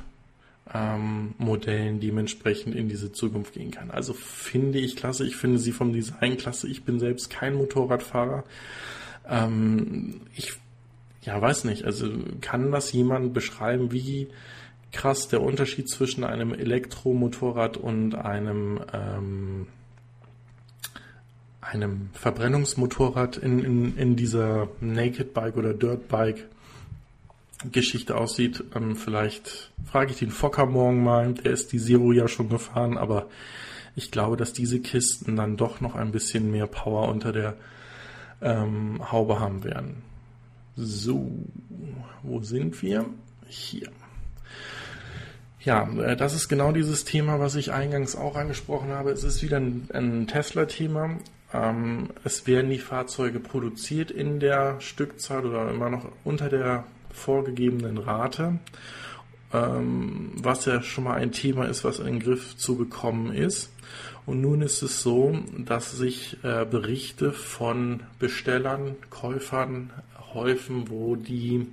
ähm, 0.74 1.34
Modellen 1.38 2.00
dementsprechend 2.00 2.76
in 2.76 2.88
diese 2.88 3.12
Zukunft 3.12 3.54
gehen 3.54 3.72
kann. 3.72 3.92
Also 3.92 4.14
finde 4.14 4.80
ich 4.80 4.96
klasse. 4.96 5.26
Ich 5.26 5.36
finde 5.36 5.60
sie 5.60 5.72
vom 5.72 5.94
Design 5.94 6.38
klasse. 6.38 6.68
Ich 6.68 6.84
bin 6.84 7.00
selbst 7.00 7.30
kein 7.30 7.56
Motorradfahrer. 7.56 8.44
Ähm, 9.28 10.22
ich 10.36 10.54
ja, 11.24 11.40
weiß 11.40 11.66
nicht. 11.66 11.86
Also 11.86 12.10
kann 12.42 12.72
das 12.72 12.92
jemand 12.92 13.34
beschreiben, 13.34 13.92
wie 13.92 14.28
krass 14.92 15.28
der 15.28 15.42
Unterschied 15.42 15.90
zwischen 15.90 16.24
einem 16.24 16.54
Elektromotorrad 16.54 17.78
und 17.78 18.16
einem 18.16 18.82
ähm, 18.94 19.68
einem 21.62 22.10
Verbrennungsmotorrad 22.14 23.38
in, 23.38 23.60
in, 23.60 23.98
in 23.98 24.16
dieser 24.16 24.68
Naked 24.82 25.34
Bike 25.34 25.58
oder 25.58 25.74
Dirt 25.74 26.08
Bike 26.08 26.48
Geschichte 27.72 28.18
aussieht. 28.18 28.64
Ähm, 28.76 28.96
vielleicht 28.96 29.72
frage 29.86 30.12
ich 30.12 30.20
den 30.20 30.32
Fokker 30.32 30.66
morgen 30.66 31.04
mal, 31.04 31.34
der 31.34 31.52
ist 31.52 31.72
die 31.72 31.80
Zero 31.80 32.12
ja 32.12 32.28
schon 32.28 32.50
gefahren, 32.50 32.98
aber 32.98 33.28
ich 33.96 34.12
glaube, 34.12 34.38
dass 34.38 34.54
diese 34.54 34.80
Kisten 34.80 35.36
dann 35.36 35.58
doch 35.58 35.82
noch 35.82 35.96
ein 35.96 36.12
bisschen 36.12 36.52
mehr 36.52 36.68
Power 36.68 37.10
unter 37.10 37.32
der 37.32 37.56
ähm, 38.42 39.12
Haube 39.12 39.40
haben 39.40 39.64
werden. 39.64 40.04
So, 40.76 41.30
wo 42.24 42.42
sind 42.42 42.82
wir? 42.82 43.06
Hier. 43.48 43.90
Ja, 45.64 45.88
äh, 46.00 46.16
das 46.16 46.34
ist 46.34 46.48
genau 46.48 46.72
dieses 46.72 47.06
Thema, 47.06 47.40
was 47.40 47.56
ich 47.56 47.72
eingangs 47.72 48.16
auch 48.16 48.36
angesprochen 48.36 48.90
habe. 48.90 49.12
Es 49.12 49.24
ist 49.24 49.44
wieder 49.44 49.58
ein, 49.58 49.90
ein 49.94 50.28
Tesla-Thema. 50.28 51.18
Ähm, 51.54 52.10
es 52.24 52.48
werden 52.48 52.72
die 52.72 52.80
Fahrzeuge 52.80 53.40
produziert 53.40 54.10
in 54.10 54.40
der 54.40 54.80
Stückzahl 54.80 55.46
oder 55.46 55.70
immer 55.70 55.90
noch 55.90 56.06
unter 56.24 56.50
der 56.50 56.86
vorgegebenen 57.14 57.98
Rate, 57.98 58.60
ähm, 59.54 60.32
was 60.36 60.66
ja 60.66 60.82
schon 60.82 61.06
mal 61.06 61.16
ein 61.16 61.32
Thema 61.32 61.66
ist, 61.66 61.84
was 61.84 62.00
in 62.00 62.06
den 62.06 62.20
Griff 62.20 62.56
zu 62.58 62.76
bekommen 62.76 63.34
ist. 63.34 63.72
Und 64.26 64.42
nun 64.42 64.62
ist 64.62 64.82
es 64.82 65.02
so, 65.02 65.38
dass 65.58 65.92
sich 65.92 66.38
äh, 66.44 66.66
Berichte 66.66 67.32
von 67.32 68.02
Bestellern, 68.20 68.96
Käufern 69.10 69.92
häufen, 70.34 70.90
wo 70.90 71.16
die 71.16 71.68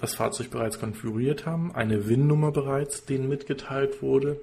das 0.00 0.14
Fahrzeug 0.14 0.50
bereits 0.50 0.78
konfiguriert 0.78 1.46
haben, 1.46 1.74
eine 1.74 2.08
VIN-Nummer 2.08 2.52
bereits 2.52 3.04
denen 3.04 3.28
mitgeteilt 3.28 4.02
wurde 4.02 4.40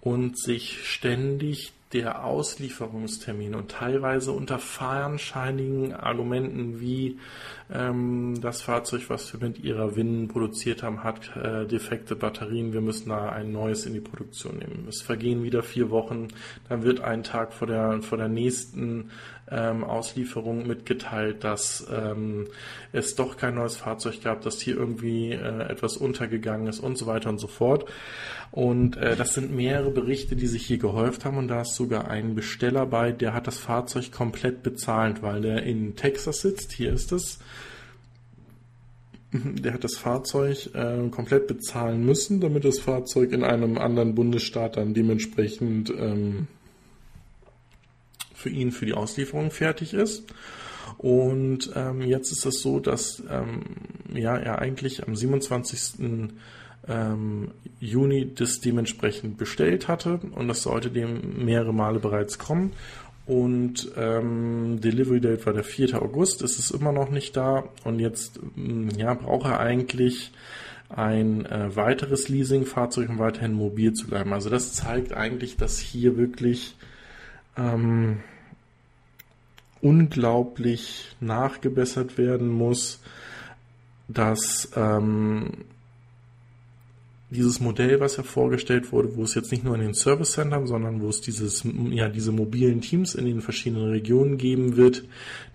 und 0.00 0.38
sich 0.38 0.88
ständig 0.88 1.72
der 1.92 2.24
Auslieferungstermin 2.24 3.54
und 3.54 3.70
teilweise 3.70 4.32
unter 4.32 4.58
fahnenscheinigen 4.58 5.94
Argumenten 5.94 6.80
wie 6.80 7.18
ähm, 7.72 8.40
das 8.40 8.62
Fahrzeug, 8.62 9.02
was 9.08 9.32
wir 9.32 9.40
mit 9.46 9.58
ihrer 9.58 9.96
WIN 9.96 10.28
produziert 10.28 10.82
haben, 10.82 11.02
hat 11.02 11.36
äh, 11.36 11.66
defekte 11.66 12.14
Batterien, 12.14 12.72
wir 12.72 12.80
müssen 12.80 13.08
da 13.08 13.30
ein 13.30 13.50
neues 13.50 13.86
in 13.86 13.94
die 13.94 14.00
Produktion 14.00 14.58
nehmen. 14.58 14.86
Es 14.88 15.02
vergehen 15.02 15.42
wieder 15.42 15.62
vier 15.62 15.90
Wochen, 15.90 16.28
dann 16.68 16.84
wird 16.84 17.00
ein 17.00 17.24
Tag 17.24 17.52
vor 17.52 17.66
der, 17.66 18.02
vor 18.02 18.18
der 18.18 18.28
nächsten 18.28 19.10
ähm, 19.50 19.84
Auslieferung 19.84 20.66
mitgeteilt, 20.66 21.44
dass 21.44 21.86
ähm, 21.92 22.48
es 22.92 23.14
doch 23.14 23.36
kein 23.36 23.56
neues 23.56 23.76
Fahrzeug 23.76 24.22
gab, 24.22 24.42
dass 24.42 24.60
hier 24.60 24.76
irgendwie 24.76 25.32
äh, 25.32 25.68
etwas 25.68 25.96
untergegangen 25.96 26.66
ist 26.68 26.80
und 26.80 26.96
so 26.96 27.06
weiter 27.06 27.30
und 27.30 27.38
so 27.38 27.46
fort. 27.46 27.88
Und 28.50 28.96
äh, 28.96 29.16
das 29.16 29.34
sind 29.34 29.54
mehrere 29.54 29.90
Berichte, 29.90 30.36
die 30.36 30.46
sich 30.46 30.66
hier 30.66 30.78
gehäuft 30.78 31.24
haben 31.24 31.36
und 31.36 31.48
da 31.48 31.62
ist 31.62 31.74
sogar 31.74 32.08
ein 32.08 32.34
Besteller 32.34 32.86
bei, 32.86 33.12
der 33.12 33.34
hat 33.34 33.46
das 33.46 33.58
Fahrzeug 33.58 34.12
komplett 34.12 34.62
bezahlt, 34.62 35.22
weil 35.22 35.40
der 35.42 35.64
in 35.64 35.96
Texas 35.96 36.42
sitzt. 36.42 36.72
Hier 36.72 36.92
ist 36.92 37.12
es. 37.12 37.38
Der 39.32 39.74
hat 39.74 39.84
das 39.84 39.96
Fahrzeug 39.96 40.70
äh, 40.74 41.08
komplett 41.10 41.46
bezahlen 41.46 42.04
müssen, 42.04 42.40
damit 42.40 42.64
das 42.64 42.78
Fahrzeug 42.78 43.32
in 43.32 43.42
einem 43.42 43.78
anderen 43.78 44.14
Bundesstaat 44.14 44.76
dann 44.76 44.94
dementsprechend 44.94 45.90
ähm, 45.90 46.46
für 48.34 48.50
ihn 48.50 48.70
für 48.70 48.86
die 48.86 48.94
Auslieferung 48.94 49.50
fertig 49.50 49.94
ist. 49.94 50.24
Und 50.98 51.70
ähm, 51.74 52.02
jetzt 52.02 52.30
ist 52.30 52.46
es 52.46 52.60
so, 52.60 52.78
dass 52.80 53.22
ähm, 53.28 53.62
ja, 54.14 54.36
er 54.36 54.60
eigentlich 54.60 55.06
am 55.06 55.16
27. 55.16 56.30
Ähm, 56.88 57.50
Juni 57.80 58.32
das 58.32 58.60
dementsprechend 58.60 59.36
bestellt 59.38 59.88
hatte 59.88 60.20
und 60.30 60.46
das 60.46 60.62
sollte 60.62 60.90
dem 60.90 61.44
mehrere 61.44 61.74
Male 61.74 61.98
bereits 61.98 62.38
kommen. 62.38 62.72
Und 63.26 63.90
ähm, 63.96 64.80
Delivery 64.80 65.20
Date 65.20 65.46
war 65.46 65.52
der 65.52 65.64
4. 65.64 66.00
August, 66.00 66.42
es 66.42 66.60
ist 66.60 66.70
immer 66.70 66.92
noch 66.92 67.10
nicht 67.10 67.36
da 67.36 67.64
und 67.82 67.98
jetzt 67.98 68.38
mm, 68.54 68.90
ja, 68.96 69.14
braucht 69.14 69.46
er 69.46 69.58
eigentlich 69.58 70.32
ein 70.88 71.44
äh, 71.46 71.74
weiteres 71.74 72.28
Leasing-Fahrzeug, 72.28 73.08
um 73.08 73.18
weiterhin 73.18 73.52
mobil 73.52 73.92
zu 73.92 74.06
bleiben. 74.06 74.32
Also 74.32 74.48
das 74.48 74.74
zeigt 74.74 75.12
eigentlich, 75.12 75.56
dass 75.56 75.80
hier 75.80 76.16
wirklich 76.16 76.76
ähm, 77.56 78.18
unglaublich 79.80 81.16
nachgebessert 81.20 82.18
werden 82.18 82.48
muss, 82.48 83.00
dass 84.08 84.70
ähm, 84.76 85.64
dieses 87.28 87.58
Modell, 87.58 87.98
was 87.98 88.16
ja 88.16 88.22
vorgestellt 88.22 88.92
wurde, 88.92 89.16
wo 89.16 89.24
es 89.24 89.34
jetzt 89.34 89.50
nicht 89.50 89.64
nur 89.64 89.74
in 89.74 89.80
den 89.80 89.94
Service 89.94 90.32
Centern, 90.32 90.66
sondern 90.68 91.00
wo 91.00 91.08
es 91.08 91.20
dieses, 91.20 91.64
ja, 91.90 92.08
diese 92.08 92.30
mobilen 92.30 92.80
Teams 92.80 93.16
in 93.16 93.24
den 93.24 93.40
verschiedenen 93.40 93.90
Regionen 93.90 94.38
geben 94.38 94.76
wird, 94.76 95.04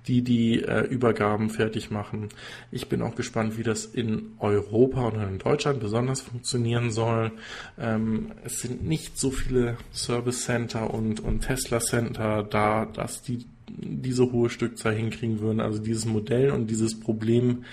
die 0.08 0.22
die 0.22 0.64
äh, 0.64 0.82
Übergaben 0.82 1.50
fertig 1.50 1.90
machen. 1.90 2.28
Ich 2.72 2.90
bin 2.90 3.02
auch 3.02 3.16
gespannt, 3.16 3.58
wie 3.58 3.64
das 3.64 3.86
in 3.86 4.34
Europa 4.40 5.08
und 5.08 5.22
in 5.22 5.40
Deutschland 5.40 5.80
besonders 5.80 6.22
funktionieren 6.22 6.92
soll. 6.92 7.32
Ähm, 7.80 8.34
es 8.44 8.60
sind 8.60 8.84
nicht 8.84 9.18
so 9.18 9.32
viele 9.32 9.78
Service 9.94 10.44
Center 10.44 10.94
und, 10.94 11.22
und 11.22 11.42
Tesla 11.42 11.80
Center 11.80 12.44
da, 12.44 12.86
dass 12.86 13.22
die 13.22 13.46
diese 13.78 14.32
hohe 14.32 14.50
Stückzahl 14.50 14.94
hinkriegen 14.94 15.40
würden. 15.40 15.62
Also 15.62 15.80
dieses 15.80 16.06
Modell 16.06 16.52
und 16.52 16.68
dieses 16.68 17.00
Problem, 17.00 17.64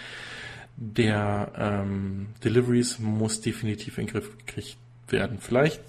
der 0.80 1.52
ähm, 1.56 2.28
Deliveries 2.44 3.00
muss 3.00 3.40
definitiv 3.40 3.98
in 3.98 4.06
den 4.06 4.12
Griff 4.12 4.38
gekriegt 4.38 4.78
werden. 5.08 5.38
Vielleicht 5.40 5.80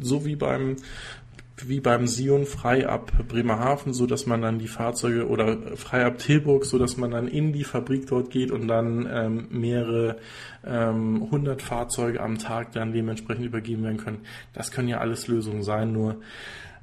so 0.00 0.24
wie 0.24 0.36
beim 0.36 0.76
wie 1.62 1.80
beim 1.80 2.06
Sion 2.06 2.46
frei 2.46 2.88
ab 2.88 3.12
Bremerhaven, 3.28 3.92
so 3.92 4.06
dass 4.06 4.24
man 4.24 4.40
dann 4.40 4.58
die 4.58 4.66
Fahrzeuge 4.66 5.28
oder 5.28 5.76
frei 5.76 6.06
ab 6.06 6.16
Tilburg, 6.16 6.64
so 6.64 6.78
dass 6.78 6.96
man 6.96 7.10
dann 7.10 7.28
in 7.28 7.52
die 7.52 7.64
Fabrik 7.64 8.06
dort 8.06 8.30
geht 8.30 8.50
und 8.50 8.66
dann 8.66 9.06
ähm, 9.12 9.48
mehrere 9.50 10.16
ähm, 10.64 11.28
hundert 11.30 11.60
Fahrzeuge 11.60 12.20
am 12.22 12.38
Tag 12.38 12.72
dann 12.72 12.94
dementsprechend 12.94 13.44
übergeben 13.44 13.82
werden 13.82 13.98
können. 13.98 14.20
Das 14.54 14.70
können 14.70 14.88
ja 14.88 15.00
alles 15.00 15.28
Lösungen 15.28 15.62
sein, 15.62 15.92
nur 15.92 16.16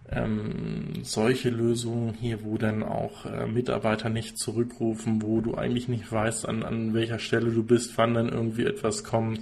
ähm, 0.10 1.04
solche 1.04 1.50
Lösungen 1.50 2.14
hier, 2.14 2.44
wo 2.44 2.58
dann 2.58 2.84
auch 2.84 3.26
äh, 3.26 3.46
Mitarbeiter 3.46 4.10
nicht 4.10 4.38
zurückrufen, 4.38 5.22
wo 5.22 5.42
du 5.42 5.56
eigentlich 5.56 5.88
nicht 5.88 6.10
weißt, 6.12 6.48
an, 6.48 6.64
an 6.64 6.94
welcher 6.94 7.20
Stelle 7.20 7.52
du 7.52 7.64
bist, 7.64 7.98
wann 7.98 8.14
dann 8.14 8.30
irgendwie 8.30 8.66
etwas 8.66 9.04
kommt. 9.04 9.42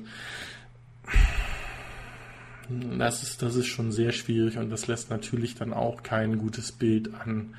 Das 2.97 3.21
ist, 3.21 3.43
das 3.43 3.55
ist 3.55 3.67
schon 3.67 3.91
sehr 3.91 4.11
schwierig 4.11 4.57
und 4.57 4.71
das 4.71 4.87
lässt 4.87 5.11
natürlich 5.11 5.53
dann 5.53 5.71
auch 5.71 6.01
kein 6.01 6.39
gutes 6.39 6.71
Bild 6.71 7.13
an, 7.13 7.53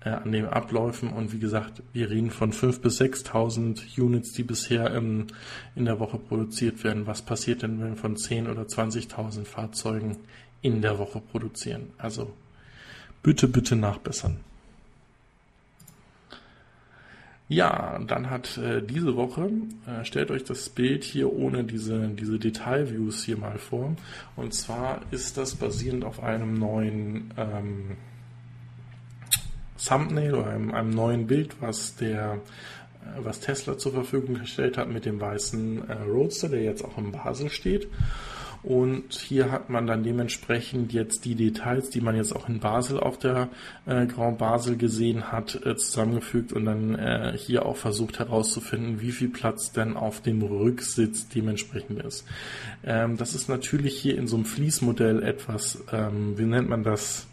äh, 0.00 0.08
an 0.08 0.32
den 0.32 0.46
Abläufen. 0.46 1.10
Und 1.10 1.34
wie 1.34 1.38
gesagt, 1.38 1.82
wir 1.92 2.08
reden 2.08 2.30
von 2.30 2.52
5.000 2.52 2.80
bis 2.80 2.98
6.000 2.98 4.00
Units, 4.00 4.32
die 4.32 4.44
bisher 4.44 4.90
im, 4.94 5.26
in 5.74 5.84
der 5.84 6.00
Woche 6.00 6.16
produziert 6.16 6.82
werden. 6.82 7.06
Was 7.06 7.20
passiert 7.20 7.62
denn, 7.62 7.78
wenn 7.82 7.96
von 7.96 8.16
10.000 8.16 8.50
oder 8.50 8.62
20.000 8.62 9.44
Fahrzeugen 9.44 10.16
in 10.62 10.82
der 10.82 10.98
Woche 10.98 11.20
produzieren. 11.20 11.90
Also 11.98 12.32
bitte, 13.22 13.48
bitte 13.48 13.76
nachbessern. 13.76 14.38
Ja, 17.50 17.98
dann 18.06 18.28
hat 18.28 18.58
äh, 18.58 18.82
diese 18.82 19.16
Woche, 19.16 19.50
äh, 19.86 20.04
stellt 20.04 20.30
euch 20.30 20.44
das 20.44 20.68
Bild 20.68 21.02
hier 21.02 21.32
ohne 21.32 21.64
diese, 21.64 22.08
diese 22.08 22.38
Detailviews 22.38 23.24
hier 23.24 23.38
mal 23.38 23.58
vor. 23.58 23.96
Und 24.36 24.52
zwar 24.52 25.00
ist 25.12 25.38
das 25.38 25.54
basierend 25.54 26.04
auf 26.04 26.22
einem 26.22 26.54
neuen 26.54 27.32
ähm, 27.38 27.96
Thumbnail 29.82 30.34
oder 30.34 30.48
einem, 30.48 30.74
einem, 30.74 30.90
neuen 30.90 31.26
Bild, 31.26 31.56
was 31.60 31.96
der 31.96 32.34
äh, 32.34 33.24
was 33.24 33.40
Tesla 33.40 33.78
zur 33.78 33.92
Verfügung 33.92 34.34
gestellt 34.34 34.76
hat 34.76 34.90
mit 34.90 35.06
dem 35.06 35.18
weißen 35.18 35.88
äh, 35.88 35.92
Roadster, 36.02 36.50
der 36.50 36.62
jetzt 36.62 36.84
auch 36.84 36.98
in 36.98 37.12
Basel 37.12 37.48
steht. 37.48 37.88
Und 38.62 39.14
hier 39.14 39.52
hat 39.52 39.70
man 39.70 39.86
dann 39.86 40.02
dementsprechend 40.02 40.92
jetzt 40.92 41.24
die 41.24 41.34
Details, 41.34 41.90
die 41.90 42.00
man 42.00 42.16
jetzt 42.16 42.34
auch 42.34 42.48
in 42.48 42.60
Basel 42.60 42.98
auf 42.98 43.18
der 43.18 43.48
äh, 43.86 44.06
Grand 44.06 44.38
Basel 44.38 44.76
gesehen 44.76 45.30
hat, 45.30 45.54
äh, 45.64 45.76
zusammengefügt 45.76 46.52
und 46.52 46.64
dann 46.64 46.94
äh, 46.94 47.36
hier 47.36 47.66
auch 47.66 47.76
versucht 47.76 48.18
herauszufinden, 48.18 49.00
wie 49.00 49.12
viel 49.12 49.28
Platz 49.28 49.72
denn 49.72 49.96
auf 49.96 50.20
dem 50.20 50.42
Rücksitz 50.42 51.28
dementsprechend 51.28 52.02
ist. 52.02 52.26
Ähm, 52.84 53.16
das 53.16 53.34
ist 53.34 53.48
natürlich 53.48 53.98
hier 53.98 54.18
in 54.18 54.26
so 54.26 54.36
einem 54.36 54.44
Fließmodell 54.44 55.22
etwas, 55.22 55.84
ähm, 55.92 56.36
wie 56.36 56.44
nennt 56.44 56.68
man 56.68 56.82
das? 56.82 57.26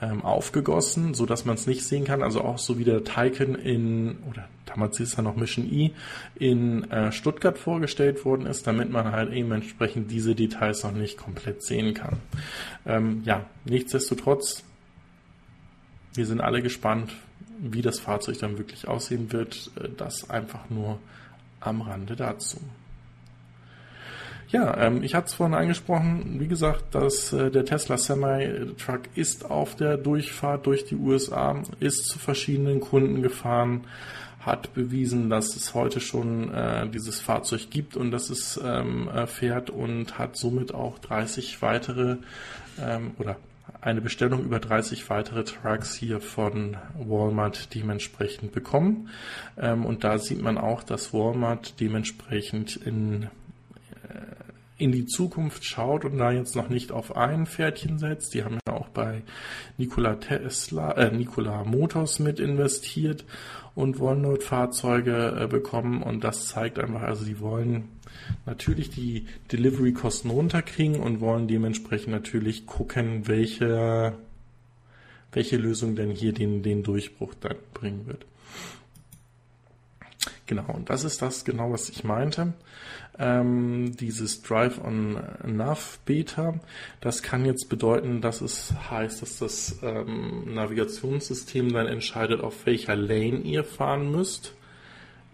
Ähm, 0.00 0.22
aufgegossen, 0.22 1.14
so 1.14 1.26
dass 1.26 1.44
man 1.44 1.54
es 1.54 1.66
nicht 1.66 1.84
sehen 1.84 2.04
kann. 2.04 2.22
Also 2.22 2.40
auch 2.40 2.58
so 2.58 2.78
wie 2.78 2.84
der 2.84 3.04
Taycan 3.04 3.54
in, 3.54 4.16
oder 4.30 4.48
damals 4.66 4.98
ist 5.00 5.16
er 5.16 5.22
noch 5.22 5.36
Mission 5.36 5.72
E, 5.72 5.92
in 6.34 6.90
äh, 6.90 7.12
Stuttgart 7.12 7.58
vorgestellt 7.58 8.24
worden 8.24 8.46
ist, 8.46 8.66
damit 8.66 8.90
man 8.90 9.12
halt 9.12 9.32
eben 9.32 9.52
entsprechend 9.52 10.10
diese 10.10 10.34
Details 10.34 10.82
noch 10.82 10.92
nicht 10.92 11.16
komplett 11.16 11.62
sehen 11.62 11.94
kann. 11.94 12.18
Ähm, 12.86 13.22
ja, 13.24 13.46
nichtsdestotrotz, 13.64 14.64
wir 16.14 16.26
sind 16.26 16.40
alle 16.40 16.62
gespannt, 16.62 17.12
wie 17.60 17.82
das 17.82 18.00
Fahrzeug 18.00 18.38
dann 18.38 18.58
wirklich 18.58 18.88
aussehen 18.88 19.32
wird. 19.32 19.70
Äh, 19.80 19.88
das 19.96 20.28
einfach 20.30 20.70
nur 20.70 20.98
am 21.60 21.80
Rande 21.80 22.16
dazu. 22.16 22.58
Ja, 24.48 24.76
ähm, 24.78 25.02
ich 25.02 25.14
hatte 25.14 25.28
es 25.28 25.34
vorhin 25.34 25.54
angesprochen, 25.54 26.36
wie 26.38 26.46
gesagt, 26.46 26.94
dass 26.94 27.32
äh, 27.32 27.50
der 27.50 27.64
Tesla 27.64 27.96
Semi-Truck 27.96 29.02
ist 29.14 29.50
auf 29.50 29.74
der 29.74 29.96
Durchfahrt 29.96 30.66
durch 30.66 30.84
die 30.84 30.96
USA, 30.96 31.62
ist 31.80 32.06
zu 32.06 32.18
verschiedenen 32.18 32.80
Kunden 32.80 33.22
gefahren, 33.22 33.82
hat 34.40 34.74
bewiesen, 34.74 35.30
dass 35.30 35.56
es 35.56 35.74
heute 35.74 36.00
schon 36.00 36.52
äh, 36.52 36.86
dieses 36.88 37.20
Fahrzeug 37.20 37.70
gibt 37.70 37.96
und 37.96 38.10
dass 38.10 38.30
es 38.30 38.60
ähm, 38.62 39.08
äh, 39.08 39.26
fährt 39.26 39.70
und 39.70 40.18
hat 40.18 40.36
somit 40.36 40.74
auch 40.74 40.98
30 40.98 41.62
weitere 41.62 42.18
ähm, 42.80 43.12
oder 43.18 43.36
eine 43.80 44.00
Bestellung 44.00 44.44
über 44.44 44.60
30 44.60 45.08
weitere 45.10 45.44
Trucks 45.44 45.94
hier 45.94 46.20
von 46.20 46.76
Walmart 46.98 47.74
dementsprechend 47.74 48.52
bekommen. 48.52 49.10
Ähm, 49.58 49.84
und 49.84 50.04
da 50.04 50.18
sieht 50.18 50.42
man 50.42 50.58
auch, 50.58 50.82
dass 50.82 51.12
Walmart 51.12 51.80
dementsprechend 51.80 52.76
in 52.76 53.28
in 54.84 54.92
die 54.92 55.06
Zukunft 55.06 55.64
schaut 55.64 56.04
und 56.04 56.18
da 56.18 56.30
jetzt 56.30 56.54
noch 56.54 56.68
nicht 56.68 56.92
auf 56.92 57.16
ein 57.16 57.46
Pferdchen 57.46 57.98
setzt. 57.98 58.34
Die 58.34 58.44
haben 58.44 58.58
ja 58.68 58.74
auch 58.74 58.90
bei 58.90 59.22
Nikola 59.78 60.16
Tesla, 60.16 60.92
äh, 60.92 61.10
Nikola 61.10 61.64
Motors 61.64 62.18
mit 62.18 62.38
investiert 62.38 63.24
und 63.74 63.98
wollen 63.98 64.22
dort 64.22 64.42
Fahrzeuge 64.42 65.38
äh, 65.40 65.46
bekommen 65.46 66.02
und 66.02 66.22
das 66.22 66.48
zeigt 66.48 66.78
einfach, 66.78 67.00
also 67.00 67.24
sie 67.24 67.40
wollen 67.40 67.88
natürlich 68.44 68.90
die 68.90 69.24
Delivery-Kosten 69.50 70.28
runterkriegen 70.28 71.00
und 71.00 71.20
wollen 71.20 71.48
dementsprechend 71.48 72.12
natürlich 72.12 72.66
gucken, 72.66 73.26
welche, 73.26 74.12
welche 75.32 75.56
Lösung 75.56 75.96
denn 75.96 76.10
hier 76.10 76.34
den, 76.34 76.62
den 76.62 76.82
Durchbruch 76.82 77.32
dann 77.40 77.56
bringen 77.72 78.06
wird. 78.06 78.26
Genau, 80.46 80.66
und 80.72 80.90
das 80.90 81.04
ist 81.04 81.22
das 81.22 81.44
genau, 81.44 81.72
was 81.72 81.88
ich 81.88 82.04
meinte. 82.04 82.52
Ähm, 83.18 83.96
dieses 83.96 84.42
Drive 84.42 84.82
on 84.82 85.18
Nav 85.44 85.98
Beta, 86.04 86.54
das 87.00 87.22
kann 87.22 87.44
jetzt 87.44 87.68
bedeuten, 87.68 88.20
dass 88.20 88.40
es 88.40 88.72
heißt, 88.90 89.22
dass 89.22 89.38
das 89.38 89.78
ähm, 89.82 90.54
Navigationssystem 90.54 91.72
dann 91.72 91.86
entscheidet, 91.86 92.40
auf 92.40 92.66
welcher 92.66 92.96
Lane 92.96 93.40
ihr 93.40 93.64
fahren 93.64 94.10
müsst. 94.10 94.54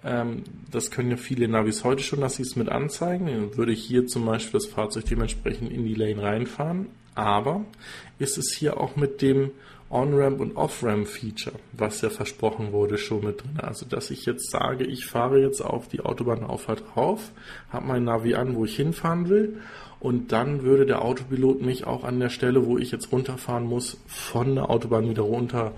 Ähm, 0.05 0.45
das 0.70 0.91
können 0.91 1.11
ja 1.11 1.16
viele 1.16 1.49
Navis 1.49 1.84
heute 1.84 2.03
schon, 2.03 2.20
dass 2.20 2.36
sie 2.36 2.43
es 2.43 2.57
mit 2.57 2.68
anzeigen. 2.68 3.26
Dann 3.26 3.57
würde 3.57 3.72
ich 3.72 3.82
hier 3.82 4.07
zum 4.07 4.26
Beispiel 4.26 4.61
das 4.61 4.66
Fahrzeug 4.66 5.07
dementsprechend 5.07 5.72
in 5.72 5.84
die 5.84 5.95
Lane 5.95 6.22
reinfahren. 6.22 6.86
Aber 7.14 7.64
ist 8.18 8.38
es 8.38 8.53
hier 8.53 8.78
auch 8.78 8.97
mit 8.97 9.20
dem 9.22 9.51
On-Ramp 9.91 10.41
und 10.41 10.57
Off-Ramp-Feature, 10.57 11.57
was 11.72 12.01
ja 12.01 12.11
versprochen 12.11 12.72
wurde, 12.72 12.97
schon 12.97 13.24
mit 13.24 13.43
drin. 13.43 13.59
Also, 13.61 13.86
dass 13.86 14.11
ich 14.11 14.24
jetzt 14.24 14.51
sage, 14.51 14.84
ich 14.84 15.07
fahre 15.07 15.41
jetzt 15.41 15.61
auf 15.61 15.88
die 15.88 16.01
Autobahnauffahrt 16.01 16.97
rauf, 16.97 17.32
habe 17.70 17.86
mein 17.86 18.05
Navi 18.05 18.34
an, 18.36 18.55
wo 18.55 18.64
ich 18.64 18.76
hinfahren 18.76 19.28
will 19.28 19.59
und 20.01 20.32
dann 20.32 20.62
würde 20.62 20.86
der 20.86 21.03
Autopilot 21.05 21.61
mich 21.61 21.86
auch 21.86 22.05
an 22.05 22.18
der 22.20 22.30
Stelle, 22.30 22.64
wo 22.64 22.78
ich 22.78 22.91
jetzt 22.91 23.12
runterfahren 23.12 23.64
muss, 23.64 24.01
von 24.07 24.55
der 24.55 24.70
Autobahn 24.70 25.11
wieder 25.11 25.22
runter 25.22 25.72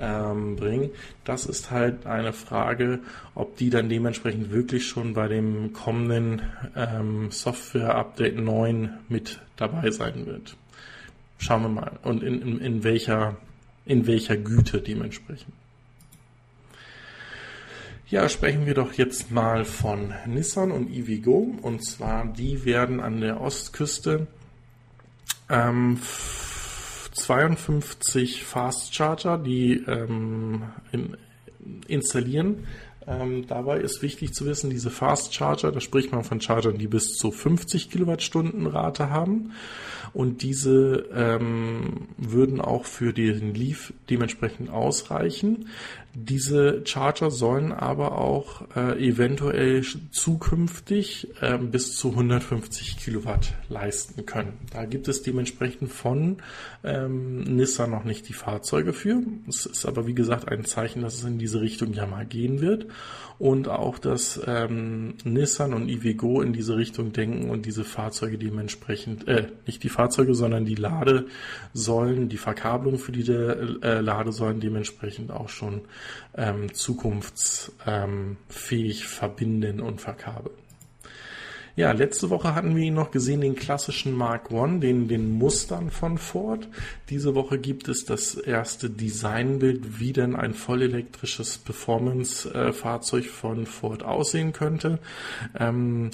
ähm, 0.00 0.56
bringen. 0.56 0.90
Das 1.24 1.46
ist 1.46 1.70
halt 1.70 2.04
eine 2.04 2.32
Frage, 2.32 2.98
ob 3.36 3.56
die 3.56 3.70
dann 3.70 3.88
dementsprechend 3.88 4.50
wirklich 4.50 4.88
schon 4.88 5.14
bei 5.14 5.28
dem 5.28 5.72
kommenden 5.72 6.42
ähm, 6.74 7.30
Software-Update 7.30 8.36
9 8.36 8.98
mit 9.08 9.40
dabei 9.56 9.90
sein 9.92 10.26
wird. 10.26 10.56
Schauen 11.38 11.62
wir 11.62 11.68
mal. 11.68 11.92
Und 12.02 12.24
in, 12.24 12.42
in, 12.42 12.60
in 12.60 12.82
welcher 12.82 13.36
in 13.88 14.06
welcher 14.06 14.36
Güte 14.36 14.80
dementsprechend. 14.80 15.52
Ja, 18.10 18.28
sprechen 18.28 18.64
wir 18.66 18.74
doch 18.74 18.94
jetzt 18.94 19.32
mal 19.32 19.64
von 19.64 20.14
Nissan 20.26 20.70
und 20.70 20.90
Ivigo. 20.90 21.54
Und 21.60 21.84
zwar, 21.84 22.26
die 22.26 22.64
werden 22.64 23.00
an 23.00 23.20
der 23.20 23.40
Ostküste 23.40 24.26
ähm, 25.50 25.98
52 27.12 28.44
Fast 28.44 28.94
Charger, 28.94 29.36
die 29.36 29.74
ähm, 29.86 30.62
in, 30.92 31.16
installieren. 31.86 32.66
Ähm, 33.08 33.46
dabei 33.46 33.80
ist 33.80 34.02
wichtig 34.02 34.34
zu 34.34 34.44
wissen, 34.44 34.68
diese 34.68 34.90
Fast 34.90 35.34
Charger, 35.34 35.72
da 35.72 35.80
spricht 35.80 36.12
man 36.12 36.24
von 36.24 36.40
Chargern, 36.40 36.76
die 36.76 36.88
bis 36.88 37.16
zu 37.16 37.30
50 37.30 37.90
Kilowattstunden 37.90 38.66
Rate 38.66 39.10
haben. 39.10 39.52
Und 40.12 40.42
diese 40.42 41.06
ähm, 41.14 42.08
würden 42.16 42.60
auch 42.60 42.84
für 42.84 43.12
den 43.12 43.54
Leaf 43.54 43.92
dementsprechend 44.10 44.70
ausreichen. 44.70 45.68
Diese 46.20 46.82
Charger 46.84 47.30
sollen 47.30 47.72
aber 47.72 48.18
auch 48.18 48.62
äh, 48.74 48.98
eventuell 48.98 49.84
zukünftig 50.10 51.28
äh, 51.40 51.58
bis 51.58 51.96
zu 51.96 52.10
150 52.10 52.96
Kilowatt 52.96 53.54
leisten 53.68 54.26
können. 54.26 54.54
Da 54.72 54.84
gibt 54.84 55.06
es 55.06 55.22
dementsprechend 55.22 55.92
von 55.92 56.38
ähm, 56.82 57.42
Nissan 57.42 57.90
noch 57.90 58.02
nicht 58.02 58.28
die 58.28 58.32
Fahrzeuge 58.32 58.92
für. 58.92 59.22
Es 59.46 59.66
ist 59.66 59.86
aber 59.86 60.08
wie 60.08 60.14
gesagt 60.14 60.48
ein 60.48 60.64
Zeichen, 60.64 61.02
dass 61.02 61.14
es 61.14 61.24
in 61.24 61.38
diese 61.38 61.60
Richtung 61.60 61.92
ja 61.92 62.06
mal 62.06 62.26
gehen 62.26 62.60
wird 62.60 62.86
und 63.38 63.68
auch, 63.68 63.98
dass 63.98 64.40
ähm, 64.46 65.14
Nissan 65.24 65.72
und 65.72 65.88
Ivigo 65.88 66.42
in 66.42 66.52
diese 66.52 66.76
Richtung 66.76 67.12
denken 67.12 67.50
und 67.50 67.66
diese 67.66 67.84
Fahrzeuge 67.84 68.36
dementsprechend, 68.36 69.28
äh, 69.28 69.46
nicht 69.66 69.84
die 69.84 69.88
Fahrzeuge, 69.88 70.34
sondern 70.34 70.64
die 70.64 70.74
Ladesäulen, 70.74 72.28
die 72.28 72.36
Verkabelung 72.36 72.98
für 72.98 73.12
diese 73.12 73.78
äh, 73.82 74.00
Ladesäulen 74.00 74.58
dementsprechend 74.60 75.30
auch 75.30 75.48
schon 75.48 75.82
ähm, 76.36 76.74
zukunftsfähig 76.74 77.76
ähm, 77.86 79.06
verbinden 79.06 79.80
und 79.80 80.00
verkabeln. 80.00 80.54
Ja, 81.78 81.92
letzte 81.92 82.28
Woche 82.28 82.56
hatten 82.56 82.74
wir 82.74 82.82
ihn 82.82 82.94
noch 82.94 83.12
gesehen, 83.12 83.40
den 83.40 83.54
klassischen 83.54 84.12
Mark 84.12 84.50
One, 84.50 84.80
den, 84.80 85.06
den 85.06 85.30
Mustern 85.30 85.92
von 85.92 86.18
Ford. 86.18 86.66
Diese 87.08 87.36
Woche 87.36 87.56
gibt 87.56 87.86
es 87.86 88.04
das 88.04 88.34
erste 88.34 88.90
Designbild, 88.90 90.00
wie 90.00 90.12
denn 90.12 90.34
ein 90.34 90.54
vollelektrisches 90.54 91.58
Performance-Fahrzeug 91.58 93.26
von 93.26 93.64
Ford 93.64 94.02
aussehen 94.02 94.52
könnte. 94.52 94.98
Ähm, 95.56 96.10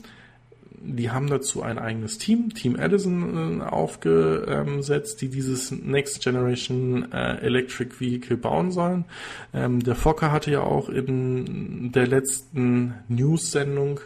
die 0.83 1.11
haben 1.11 1.29
dazu 1.29 1.63
ein 1.63 1.79
eigenes 1.79 2.19
Team, 2.19 2.53
Team 2.53 2.77
Edison, 2.77 3.63
äh, 3.63 3.65
aufgesetzt, 3.65 5.23
die 5.23 5.31
dieses 5.31 5.71
Next 5.71 6.23
Generation 6.23 7.11
äh, 7.11 7.39
Electric 7.39 7.99
Vehicle 8.01 8.37
bauen 8.37 8.71
sollen. 8.71 9.07
Ähm, 9.55 9.83
der 9.83 9.95
Fokker 9.95 10.31
hatte 10.31 10.51
ja 10.51 10.61
auch 10.61 10.91
in 10.91 11.91
der 11.91 12.07
letzten 12.07 12.97
News-Sendung 13.09 14.01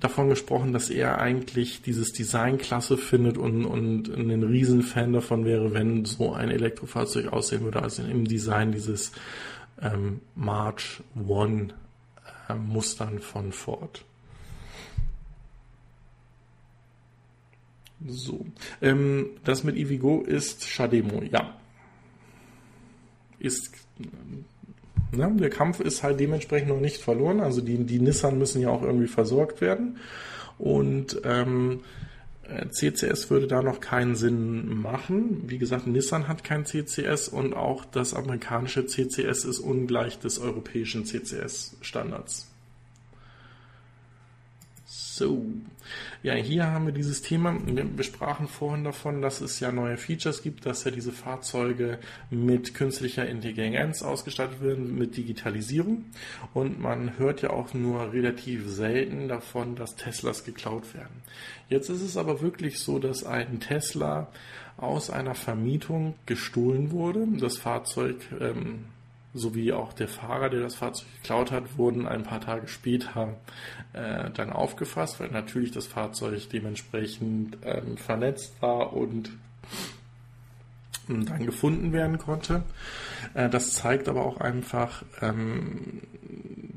davon 0.00 0.28
gesprochen, 0.28 0.72
dass 0.72 0.90
er 0.90 1.18
eigentlich 1.18 1.82
dieses 1.82 2.12
Design 2.12 2.58
klasse 2.58 2.98
findet 2.98 3.38
und, 3.38 3.64
und 3.64 4.08
ein 4.08 4.42
Riesenfan 4.42 5.12
davon 5.12 5.44
wäre, 5.44 5.72
wenn 5.72 6.04
so 6.04 6.32
ein 6.32 6.50
Elektrofahrzeug 6.50 7.32
aussehen 7.32 7.62
würde, 7.62 7.82
also 7.82 8.02
im 8.02 8.26
Design 8.26 8.72
dieses 8.72 9.12
ähm, 9.80 10.20
March 10.34 11.02
One 11.26 11.68
äh, 12.48 12.54
Mustern 12.54 13.20
von 13.20 13.52
Ford. 13.52 14.04
So. 18.06 18.44
Ähm, 18.82 19.30
das 19.44 19.64
mit 19.64 19.76
Ivigo 19.76 20.20
ist 20.22 20.68
Shademo, 20.68 21.22
ja. 21.22 21.56
Ist 23.38 23.72
Ne? 25.12 25.32
Der 25.38 25.50
Kampf 25.50 25.80
ist 25.80 26.02
halt 26.02 26.20
dementsprechend 26.20 26.68
noch 26.68 26.80
nicht 26.80 26.98
verloren. 26.98 27.40
Also 27.40 27.60
die, 27.60 27.84
die 27.84 28.00
Nissan 28.00 28.38
müssen 28.38 28.60
ja 28.60 28.70
auch 28.70 28.82
irgendwie 28.82 29.08
versorgt 29.08 29.60
werden. 29.60 29.98
Und 30.58 31.20
ähm, 31.24 31.80
CCS 32.70 33.28
würde 33.30 33.46
da 33.46 33.62
noch 33.62 33.80
keinen 33.80 34.14
Sinn 34.14 34.80
machen. 34.80 35.44
Wie 35.48 35.58
gesagt, 35.58 35.86
Nissan 35.86 36.28
hat 36.28 36.44
kein 36.44 36.64
CCS 36.64 37.28
und 37.28 37.54
auch 37.54 37.84
das 37.84 38.14
amerikanische 38.14 38.86
CCS 38.86 39.44
ist 39.44 39.58
ungleich 39.58 40.18
des 40.18 40.38
europäischen 40.38 41.04
CCS-Standards. 41.04 42.55
So, 45.16 45.46
ja, 46.22 46.34
hier 46.34 46.66
haben 46.66 46.84
wir 46.84 46.92
dieses 46.92 47.22
Thema. 47.22 47.56
Wir 47.64 48.04
sprachen 48.04 48.48
vorhin 48.48 48.84
davon, 48.84 49.22
dass 49.22 49.40
es 49.40 49.60
ja 49.60 49.72
neue 49.72 49.96
Features 49.96 50.42
gibt, 50.42 50.66
dass 50.66 50.84
ja 50.84 50.90
diese 50.90 51.10
Fahrzeuge 51.10 51.98
mit 52.28 52.74
künstlicher 52.74 53.26
Intelligenz 53.26 54.02
ausgestattet 54.02 54.60
werden, 54.60 54.94
mit 54.98 55.16
Digitalisierung. 55.16 56.04
Und 56.52 56.82
man 56.82 57.18
hört 57.18 57.40
ja 57.40 57.48
auch 57.48 57.72
nur 57.72 58.12
relativ 58.12 58.68
selten 58.68 59.26
davon, 59.26 59.74
dass 59.74 59.96
Teslas 59.96 60.44
geklaut 60.44 60.92
werden. 60.92 61.22
Jetzt 61.70 61.88
ist 61.88 62.02
es 62.02 62.18
aber 62.18 62.42
wirklich 62.42 62.78
so, 62.78 62.98
dass 62.98 63.24
ein 63.24 63.58
Tesla 63.60 64.28
aus 64.76 65.08
einer 65.08 65.34
Vermietung 65.34 66.14
gestohlen 66.26 66.90
wurde. 66.90 67.26
Das 67.40 67.56
Fahrzeug 67.56 68.16
ähm, 68.38 68.84
sowie 69.36 69.72
auch 69.72 69.92
der 69.92 70.08
Fahrer, 70.08 70.48
der 70.48 70.60
das 70.60 70.74
Fahrzeug 70.74 71.06
geklaut 71.22 71.50
hat, 71.50 71.78
wurden 71.78 72.06
ein 72.06 72.22
paar 72.22 72.40
Tage 72.40 72.68
später 72.68 73.36
äh, 73.92 74.30
dann 74.30 74.50
aufgefasst, 74.50 75.20
weil 75.20 75.30
natürlich 75.30 75.70
das 75.72 75.86
Fahrzeug 75.86 76.48
dementsprechend 76.50 77.58
ähm, 77.62 77.96
vernetzt 77.96 78.54
war 78.60 78.92
und 78.92 79.30
ähm, 81.08 81.26
dann 81.26 81.46
gefunden 81.46 81.92
werden 81.92 82.18
konnte. 82.18 82.62
Äh, 83.34 83.48
das 83.48 83.72
zeigt 83.72 84.08
aber 84.08 84.24
auch 84.24 84.40
einfach, 84.40 85.04
ähm, 85.20 86.02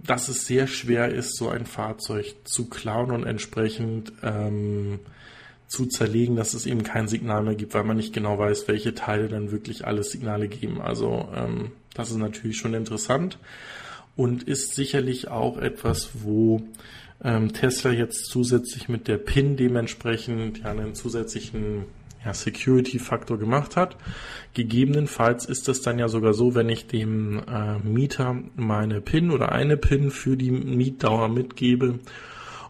dass 0.05 0.28
es 0.28 0.45
sehr 0.45 0.68
schwer 0.68 1.10
ist, 1.10 1.38
so 1.38 1.49
ein 1.49 1.66
Fahrzeug 1.66 2.36
zu 2.43 2.68
klauen 2.68 3.12
und 3.12 3.26
entsprechend 3.26 4.12
ähm, 4.24 4.99
zu 5.68 5.86
zerlegen, 5.86 6.36
dass 6.36 6.55
es 6.55 6.66
eben 6.66 6.84
kein 6.84 7.07
Signal 7.07 7.43
mehr 7.43 7.55
gibt, 7.55 7.76
weil 7.76 7.84
man 7.84 7.97
nicht 7.97 8.12
genau 8.12 8.39
weiß, 8.39 8.68
welche 8.68 8.95
Teile 8.95 9.28
dann 9.28 9.51
wirklich 9.51 9.86
alle 9.86 10.03
Signale 10.03 10.47
geben. 10.47 10.82
Also 10.82 11.30
ähm, 11.36 11.72
das 12.00 12.12
ist 12.12 12.18
natürlich 12.18 12.58
schon 12.58 12.74
interessant 12.74 13.38
und 14.16 14.43
ist 14.43 14.76
sicherlich 14.76 15.28
auch 15.28 15.58
etwas, 15.58 16.10
wo 16.14 16.62
ähm, 17.24 17.54
Tesla 17.54 17.91
jetzt 17.91 18.26
zusätzlich 18.26 18.89
mit 18.89 19.08
der 19.08 19.18
PIN 19.18 19.58
dementsprechend 19.58 20.60
ja 20.60 20.72
einen 20.72 20.95
zusätzlichen 20.95 21.86
ja, 22.24 22.34
Security-Faktor 22.34 23.38
gemacht 23.38 23.76
hat. 23.76 23.97
Gegebenenfalls 24.54 25.45
ist 25.45 25.68
das 25.68 25.82
dann 25.82 26.00
ja 26.00 26.08
sogar 26.08 26.34
so, 26.34 26.56
wenn 26.56 26.70
ich 26.70 26.88
dem 26.88 27.41
äh, 27.47 27.80
Mieter 27.80 28.38
meine 28.56 29.02
PIN 29.02 29.32
oder 29.32 29.52
eine 29.52 29.78
PIN 29.78 30.12
für 30.12 30.38
die 30.38 30.52
Mietdauer 30.52 31.28
mitgebe 31.28 32.00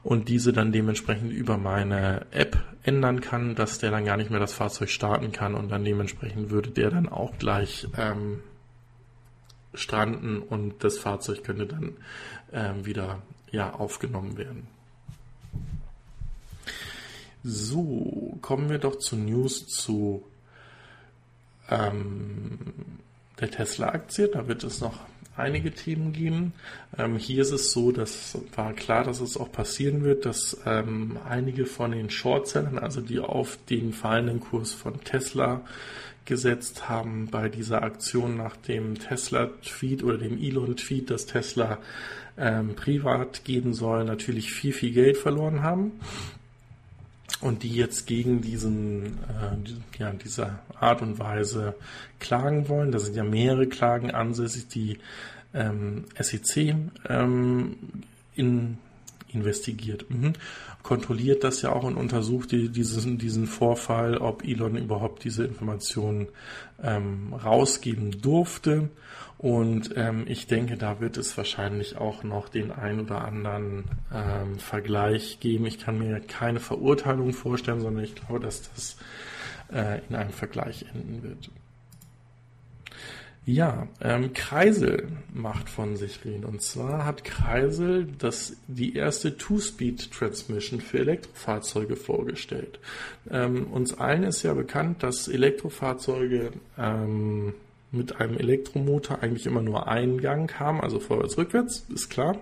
und 0.03 0.29
diese 0.29 0.53
dann 0.53 0.71
dementsprechend 0.71 1.31
über 1.31 1.57
meine 1.57 2.25
App 2.31 2.57
ändern 2.83 3.21
kann, 3.21 3.55
dass 3.55 3.79
der 3.79 3.91
dann 3.91 4.05
gar 4.05 4.17
nicht 4.17 4.31
mehr 4.31 4.39
das 4.39 4.53
Fahrzeug 4.53 4.89
starten 4.89 5.31
kann 5.31 5.53
und 5.53 5.69
dann 5.69 5.83
dementsprechend 5.83 6.49
würde 6.49 6.71
der 6.71 6.89
dann 6.89 7.09
auch 7.09 7.37
gleich 7.37 7.87
ähm, 7.97 8.39
stranden 9.79 10.39
und 10.41 10.83
das 10.83 10.97
Fahrzeug 10.97 11.43
könnte 11.43 11.65
dann 11.65 11.97
ähm, 12.51 12.85
wieder 12.85 13.21
ja, 13.51 13.73
aufgenommen 13.73 14.37
werden. 14.37 14.67
So, 17.43 18.37
kommen 18.41 18.69
wir 18.69 18.79
doch 18.79 18.97
zu 18.97 19.15
News 19.15 19.65
zu 19.67 20.25
ähm, 21.69 22.73
der 23.39 23.49
Tesla-Aktie. 23.49 24.27
Da 24.27 24.47
wird 24.47 24.63
es 24.63 24.81
noch 24.81 24.99
einige 25.39 25.71
Themen 25.71 26.13
geben. 26.13 26.53
Ähm, 26.97 27.17
hier 27.17 27.41
ist 27.41 27.51
es 27.51 27.71
so, 27.71 27.91
dass 27.91 28.37
war 28.55 28.73
klar, 28.73 29.03
dass 29.03 29.21
es 29.21 29.37
auch 29.37 29.51
passieren 29.51 30.03
wird, 30.03 30.25
dass 30.25 30.59
ähm, 30.65 31.17
einige 31.27 31.65
von 31.65 31.91
den 31.91 32.09
Shortsellern, 32.09 32.77
also 32.77 33.01
die 33.01 33.19
auf 33.19 33.57
den 33.69 33.93
fallenden 33.93 34.39
Kurs 34.39 34.73
von 34.73 35.01
Tesla 35.03 35.61
gesetzt 36.25 36.87
haben 36.87 37.27
bei 37.31 37.49
dieser 37.49 37.81
Aktion 37.81 38.37
nach 38.37 38.55
dem 38.55 38.99
Tesla-Tweet 38.99 40.03
oder 40.03 40.17
dem 40.19 40.37
Elon-Tweet, 40.37 41.09
dass 41.09 41.25
Tesla 41.25 41.79
ähm, 42.37 42.75
privat 42.75 43.43
gehen 43.45 43.73
soll, 43.73 44.03
natürlich 44.03 44.51
viel, 44.51 44.73
viel 44.73 44.91
Geld 44.91 45.17
verloren 45.17 45.63
haben 45.63 45.93
und 47.41 47.63
die 47.63 47.73
jetzt 47.73 48.05
gegen 48.05 48.41
diesen, 48.41 49.17
äh, 49.27 49.97
ja, 49.97 50.11
diese 50.11 50.59
Art 50.79 51.01
und 51.01 51.19
Weise 51.19 51.75
klagen 52.19 52.67
wollen. 52.67 52.91
Da 52.91 52.99
sind 52.99 53.15
ja 53.15 53.23
mehrere 53.23 53.67
Klagen 53.67 54.11
ansässig, 54.11 54.67
die 54.67 54.99
ähm, 55.53 56.05
SEC 56.19 56.75
ähm, 57.07 57.77
in, 58.35 58.77
investigiert. 59.33 60.09
Mhm. 60.09 60.33
Kontrolliert 60.83 61.43
das 61.43 61.61
ja 61.61 61.71
auch 61.71 61.83
und 61.83 61.97
untersucht 61.97 62.51
die, 62.51 62.69
diesen, 62.69 63.17
diesen 63.17 63.47
Vorfall, 63.47 64.17
ob 64.17 64.43
Elon 64.43 64.77
überhaupt 64.77 65.23
diese 65.23 65.43
Informationen 65.45 66.27
ähm, 66.81 67.33
rausgeben 67.33 68.21
durfte. 68.21 68.89
Und 69.37 69.91
ähm, 69.95 70.25
ich 70.27 70.47
denke, 70.47 70.75
da 70.75 70.99
wird 70.99 71.17
es 71.17 71.37
wahrscheinlich 71.37 71.97
auch 71.97 72.23
noch 72.23 72.49
den 72.49 72.71
ein 72.71 72.99
oder 72.99 73.23
anderen 73.23 73.85
ähm, 74.13 74.59
Vergleich 74.59 75.39
geben. 75.39 75.65
Ich 75.65 75.79
kann 75.79 75.97
mir 75.97 76.19
keine 76.19 76.59
Verurteilung 76.59 77.31
vorstellen, 77.31 77.79
sondern 77.79 78.03
ich 78.03 78.15
glaube, 78.15 78.41
dass 78.41 78.69
das 78.73 78.97
äh, 79.71 80.01
in 80.09 80.15
einem 80.15 80.31
Vergleich 80.31 80.85
enden 80.93 81.23
wird. 81.23 81.49
Ja, 83.51 83.87
ähm, 83.99 84.33
Kreisel 84.33 85.07
macht 85.33 85.71
von 85.71 85.95
sich 85.95 86.23
reden. 86.23 86.45
Und 86.45 86.61
zwar 86.61 87.03
hat 87.03 87.23
Kreisel 87.23 88.07
das, 88.19 88.57
die 88.67 88.95
erste 88.95 89.37
Two-Speed-Transmission 89.37 90.81
für 90.81 90.99
Elektrofahrzeuge 90.99 91.95
vorgestellt. 91.95 92.79
Ähm, 93.31 93.65
uns 93.71 93.97
allen 93.97 94.21
ist 94.21 94.43
ja 94.43 94.53
bekannt, 94.53 95.01
dass 95.01 95.27
Elektrofahrzeuge 95.27 96.51
ähm, 96.77 97.55
mit 97.91 98.17
einem 98.17 98.37
Elektromotor 98.37 99.23
eigentlich 99.23 99.47
immer 99.47 99.63
nur 99.63 99.87
einen 99.87 100.21
Gang 100.21 100.59
haben, 100.59 100.79
also 100.79 100.99
vorwärts, 100.99 101.39
rückwärts, 101.39 101.87
ist 101.91 102.11
klar. 102.11 102.37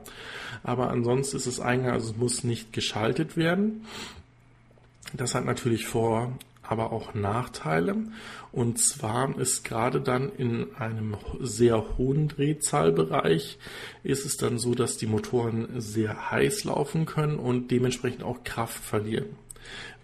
Aber 0.64 0.90
ansonsten 0.90 1.38
ist 1.38 1.46
es 1.46 1.62
Eingang, 1.62 1.94
also 1.94 2.12
es 2.12 2.18
muss 2.18 2.44
nicht 2.44 2.74
geschaltet 2.74 3.38
werden. 3.38 3.86
Das 5.14 5.36
hat 5.36 5.46
natürlich 5.46 5.86
Vor- 5.86 6.38
aber 6.68 6.92
auch 6.92 7.14
Nachteile. 7.14 7.96
Und 8.52 8.80
zwar 8.80 9.38
ist 9.38 9.64
gerade 9.64 10.02
dann 10.02 10.32
in 10.32 10.76
einem 10.76 11.18
sehr 11.40 11.98
hohen 11.98 12.28
Drehzahlbereich 12.28 13.58
ist 14.04 14.26
es 14.26 14.38
dann 14.38 14.58
so, 14.58 14.76
dass 14.76 14.98
die 14.98 15.08
Motoren 15.08 15.80
sehr 15.80 16.32
heiß 16.32 16.64
laufen 16.64 17.06
können 17.06 17.40
und 17.40 17.72
dementsprechend 17.72 18.24
auch 18.24 18.44
Kraft 18.44 18.84
verlieren. 18.84 19.38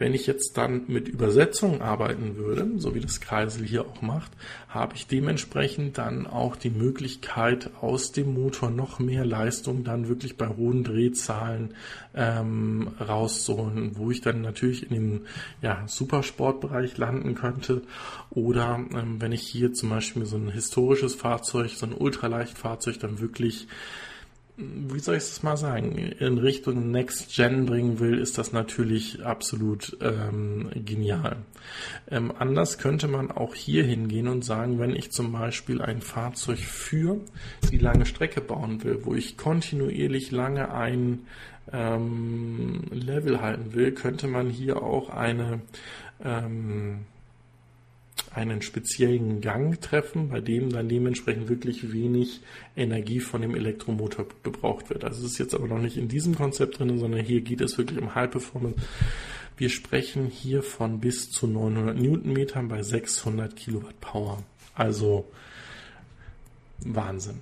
Wenn 0.03 0.13
ich 0.13 0.27
jetzt 0.27 0.57
dann 0.57 0.83
mit 0.87 1.07
Übersetzung 1.07 1.81
arbeiten 1.81 2.35
würde, 2.35 2.69
so 2.75 2.93
wie 2.93 2.99
das 2.99 3.21
Kreisel 3.21 3.65
hier 3.65 3.85
auch 3.85 4.01
macht, 4.01 4.33
habe 4.67 4.95
ich 4.95 5.07
dementsprechend 5.07 5.97
dann 5.97 6.27
auch 6.27 6.57
die 6.57 6.71
Möglichkeit, 6.71 7.69
aus 7.79 8.11
dem 8.11 8.33
Motor 8.33 8.69
noch 8.69 8.99
mehr 8.99 9.23
Leistung 9.23 9.85
dann 9.85 10.09
wirklich 10.09 10.35
bei 10.35 10.49
hohen 10.49 10.83
Drehzahlen 10.83 11.75
ähm, 12.13 12.89
rauszuholen, 12.99 13.95
wo 13.95 14.11
ich 14.11 14.19
dann 14.19 14.41
natürlich 14.41 14.91
in 14.91 14.93
dem 14.93 15.21
ja, 15.61 15.81
Supersportbereich 15.87 16.97
landen 16.97 17.33
könnte. 17.33 17.81
Oder 18.29 18.85
ähm, 18.93 19.21
wenn 19.21 19.31
ich 19.31 19.43
hier 19.43 19.71
zum 19.71 19.89
Beispiel 19.89 20.25
so 20.25 20.35
ein 20.35 20.49
historisches 20.49 21.15
Fahrzeug, 21.15 21.69
so 21.69 21.85
ein 21.85 21.93
Ultraleichtfahrzeug 21.93 22.99
dann 22.99 23.21
wirklich 23.21 23.69
wie 24.55 24.99
soll 24.99 25.15
ich 25.15 25.23
es 25.23 25.41
mal 25.41 25.57
sagen, 25.57 25.97
in 25.97 26.37
Richtung 26.37 26.91
Next 26.91 27.33
Gen 27.35 27.65
bringen 27.65 27.99
will, 27.99 28.19
ist 28.19 28.37
das 28.37 28.51
natürlich 28.51 29.25
absolut 29.25 29.97
ähm, 30.01 30.69
genial. 30.75 31.37
Ähm, 32.09 32.31
anders 32.37 32.77
könnte 32.77 33.07
man 33.07 33.31
auch 33.31 33.55
hier 33.55 33.83
hingehen 33.83 34.27
und 34.27 34.45
sagen, 34.45 34.77
wenn 34.77 34.95
ich 34.95 35.11
zum 35.11 35.31
Beispiel 35.31 35.81
ein 35.81 36.01
Fahrzeug 36.01 36.59
für 36.59 37.19
die 37.71 37.79
lange 37.79 38.05
Strecke 38.05 38.41
bauen 38.41 38.83
will, 38.83 38.99
wo 39.03 39.15
ich 39.15 39.37
kontinuierlich 39.37 40.29
lange 40.29 40.71
ein 40.71 41.25
ähm, 41.71 42.83
Level 42.91 43.41
halten 43.41 43.73
will, 43.73 43.91
könnte 43.91 44.27
man 44.27 44.49
hier 44.49 44.83
auch 44.83 45.09
eine 45.09 45.61
ähm, 46.23 47.05
einen 48.33 48.61
speziellen 48.61 49.41
Gang 49.41 49.79
treffen, 49.79 50.29
bei 50.29 50.41
dem 50.41 50.71
dann 50.71 50.89
dementsprechend 50.89 51.49
wirklich 51.49 51.93
wenig 51.93 52.41
Energie 52.75 53.19
von 53.19 53.41
dem 53.41 53.55
Elektromotor 53.55 54.25
gebraucht 54.43 54.89
wird. 54.89 55.03
Also 55.03 55.25
es 55.25 55.33
ist 55.33 55.37
jetzt 55.37 55.53
aber 55.53 55.67
noch 55.67 55.79
nicht 55.79 55.97
in 55.97 56.07
diesem 56.07 56.35
Konzept 56.35 56.79
drin, 56.79 56.97
sondern 56.97 57.23
hier 57.23 57.41
geht 57.41 57.61
es 57.61 57.77
wirklich 57.77 57.99
um 57.99 58.15
High 58.15 58.31
Performance. 58.31 58.79
Wir 59.55 59.69
sprechen 59.69 60.27
hier 60.27 60.63
von 60.63 60.99
bis 60.99 61.29
zu 61.29 61.45
900 61.45 61.95
Newtonmetern 61.95 62.67
bei 62.67 62.81
600 62.81 63.55
Kilowatt 63.55 63.99
Power. 64.01 64.43
Also 64.73 65.25
Wahnsinn. 66.79 67.39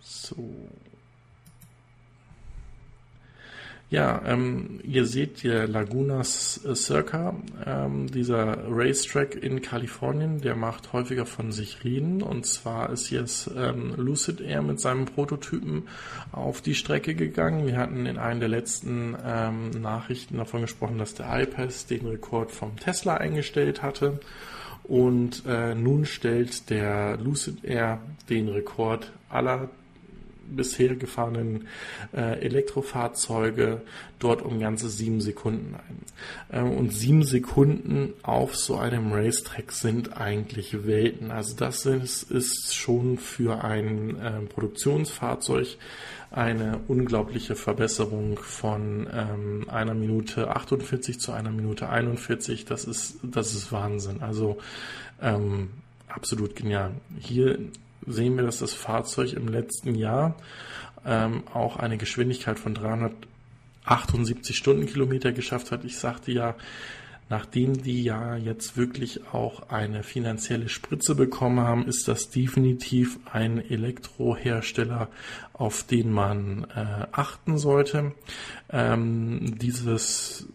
So. 0.00 0.36
Ja, 3.88 4.20
ähm, 4.26 4.80
ihr 4.82 5.06
seht 5.06 5.38
hier 5.38 5.68
Lagunas 5.68 6.60
äh, 6.64 6.74
Circa, 6.74 7.36
ähm, 7.64 8.08
dieser 8.08 8.58
Racetrack 8.68 9.36
in 9.36 9.62
Kalifornien, 9.62 10.40
der 10.40 10.56
macht 10.56 10.92
häufiger 10.92 11.24
von 11.24 11.52
sich 11.52 11.84
reden. 11.84 12.20
Und 12.20 12.46
zwar 12.46 12.90
ist 12.90 13.10
jetzt 13.10 13.48
ähm, 13.56 13.94
Lucid 13.96 14.40
Air 14.40 14.62
mit 14.62 14.80
seinem 14.80 15.04
Prototypen 15.04 15.86
auf 16.32 16.62
die 16.62 16.74
Strecke 16.74 17.14
gegangen. 17.14 17.68
Wir 17.68 17.76
hatten 17.76 18.06
in 18.06 18.18
einer 18.18 18.40
der 18.40 18.48
letzten 18.48 19.16
ähm, 19.24 19.70
Nachrichten 19.70 20.38
davon 20.38 20.62
gesprochen, 20.62 20.98
dass 20.98 21.14
der 21.14 21.42
iPass 21.42 21.86
den 21.86 22.08
Rekord 22.08 22.50
vom 22.50 22.74
Tesla 22.74 23.18
eingestellt 23.18 23.82
hatte. 23.82 24.18
Und 24.82 25.44
äh, 25.46 25.76
nun 25.76 26.06
stellt 26.06 26.70
der 26.70 27.18
Lucid 27.18 27.64
Air 27.64 28.00
den 28.28 28.48
Rekord 28.48 29.12
aller 29.28 29.68
bisher 30.48 30.94
gefahrenen 30.96 31.68
äh, 32.14 32.40
Elektrofahrzeuge 32.40 33.82
dort 34.18 34.42
um 34.42 34.60
ganze 34.60 34.88
sieben 34.88 35.20
Sekunden 35.20 35.74
ein. 35.74 36.02
Ähm, 36.52 36.72
und 36.72 36.92
sieben 36.92 37.22
Sekunden 37.22 38.14
auf 38.22 38.56
so 38.56 38.76
einem 38.76 39.12
Racetrack 39.12 39.72
sind 39.72 40.16
eigentlich 40.16 40.86
Welten. 40.86 41.30
Also 41.30 41.56
das 41.56 41.86
ist, 41.86 42.30
ist 42.30 42.74
schon 42.74 43.18
für 43.18 43.62
ein 43.64 44.16
äh, 44.18 44.40
Produktionsfahrzeug 44.48 45.76
eine 46.30 46.80
unglaubliche 46.88 47.54
Verbesserung 47.54 48.38
von 48.38 49.06
ähm, 49.12 49.66
einer 49.68 49.94
Minute 49.94 50.54
48 50.54 51.20
zu 51.20 51.32
einer 51.32 51.50
Minute 51.50 51.88
41. 51.88 52.64
Das 52.64 52.84
ist, 52.84 53.18
das 53.22 53.54
ist 53.54 53.72
Wahnsinn. 53.72 54.22
Also 54.22 54.58
ähm, 55.22 55.70
absolut 56.08 56.56
genial. 56.56 56.92
Hier 57.18 57.58
sehen 58.06 58.36
wir, 58.36 58.44
dass 58.44 58.58
das 58.58 58.72
Fahrzeug 58.72 59.32
im 59.32 59.48
letzten 59.48 59.94
Jahr 59.94 60.36
ähm, 61.04 61.42
auch 61.52 61.76
eine 61.76 61.98
Geschwindigkeit 61.98 62.58
von 62.58 62.74
378 62.74 64.56
Stundenkilometer 64.56 65.32
geschafft 65.32 65.70
hat. 65.70 65.84
Ich 65.84 65.98
sagte 65.98 66.32
ja, 66.32 66.54
nachdem 67.28 67.82
die 67.82 68.02
ja 68.02 68.36
jetzt 68.36 68.76
wirklich 68.76 69.32
auch 69.32 69.70
eine 69.70 70.02
finanzielle 70.02 70.68
Spritze 70.68 71.14
bekommen 71.14 71.60
haben, 71.60 71.86
ist 71.86 72.08
das 72.08 72.30
definitiv 72.30 73.18
ein 73.32 73.58
Elektrohersteller, 73.58 75.08
auf 75.52 75.82
den 75.82 76.12
man 76.12 76.66
äh, 76.74 77.06
achten 77.12 77.58
sollte. 77.58 78.12
Ähm, 78.70 79.58
dieses 79.58 80.48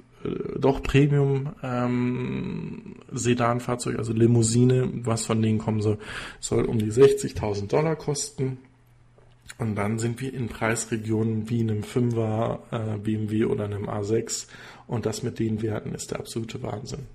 doch 0.59 0.83
Premium 0.83 1.53
ähm, 1.63 2.95
Sedanfahrzeug, 3.11 3.97
also 3.97 4.13
Limousine, 4.13 4.89
was 5.03 5.25
von 5.25 5.41
denen 5.41 5.57
kommen 5.57 5.81
soll, 5.81 5.97
soll 6.39 6.65
um 6.65 6.77
die 6.77 6.91
60.000 6.91 7.67
Dollar 7.67 7.95
kosten. 7.95 8.59
Und 9.57 9.75
dann 9.75 9.99
sind 9.99 10.21
wir 10.21 10.33
in 10.33 10.47
Preisregionen 10.47 11.49
wie 11.49 11.61
einem 11.61 11.81
5er 11.81 12.59
äh, 12.71 12.97
BMW 12.97 13.45
oder 13.45 13.65
einem 13.65 13.89
A6 13.89 14.47
und 14.87 15.05
das 15.05 15.23
mit 15.23 15.39
den 15.39 15.61
Werten 15.61 15.93
ist 15.93 16.11
der 16.11 16.19
absolute 16.19 16.63
Wahnsinn. 16.63 17.05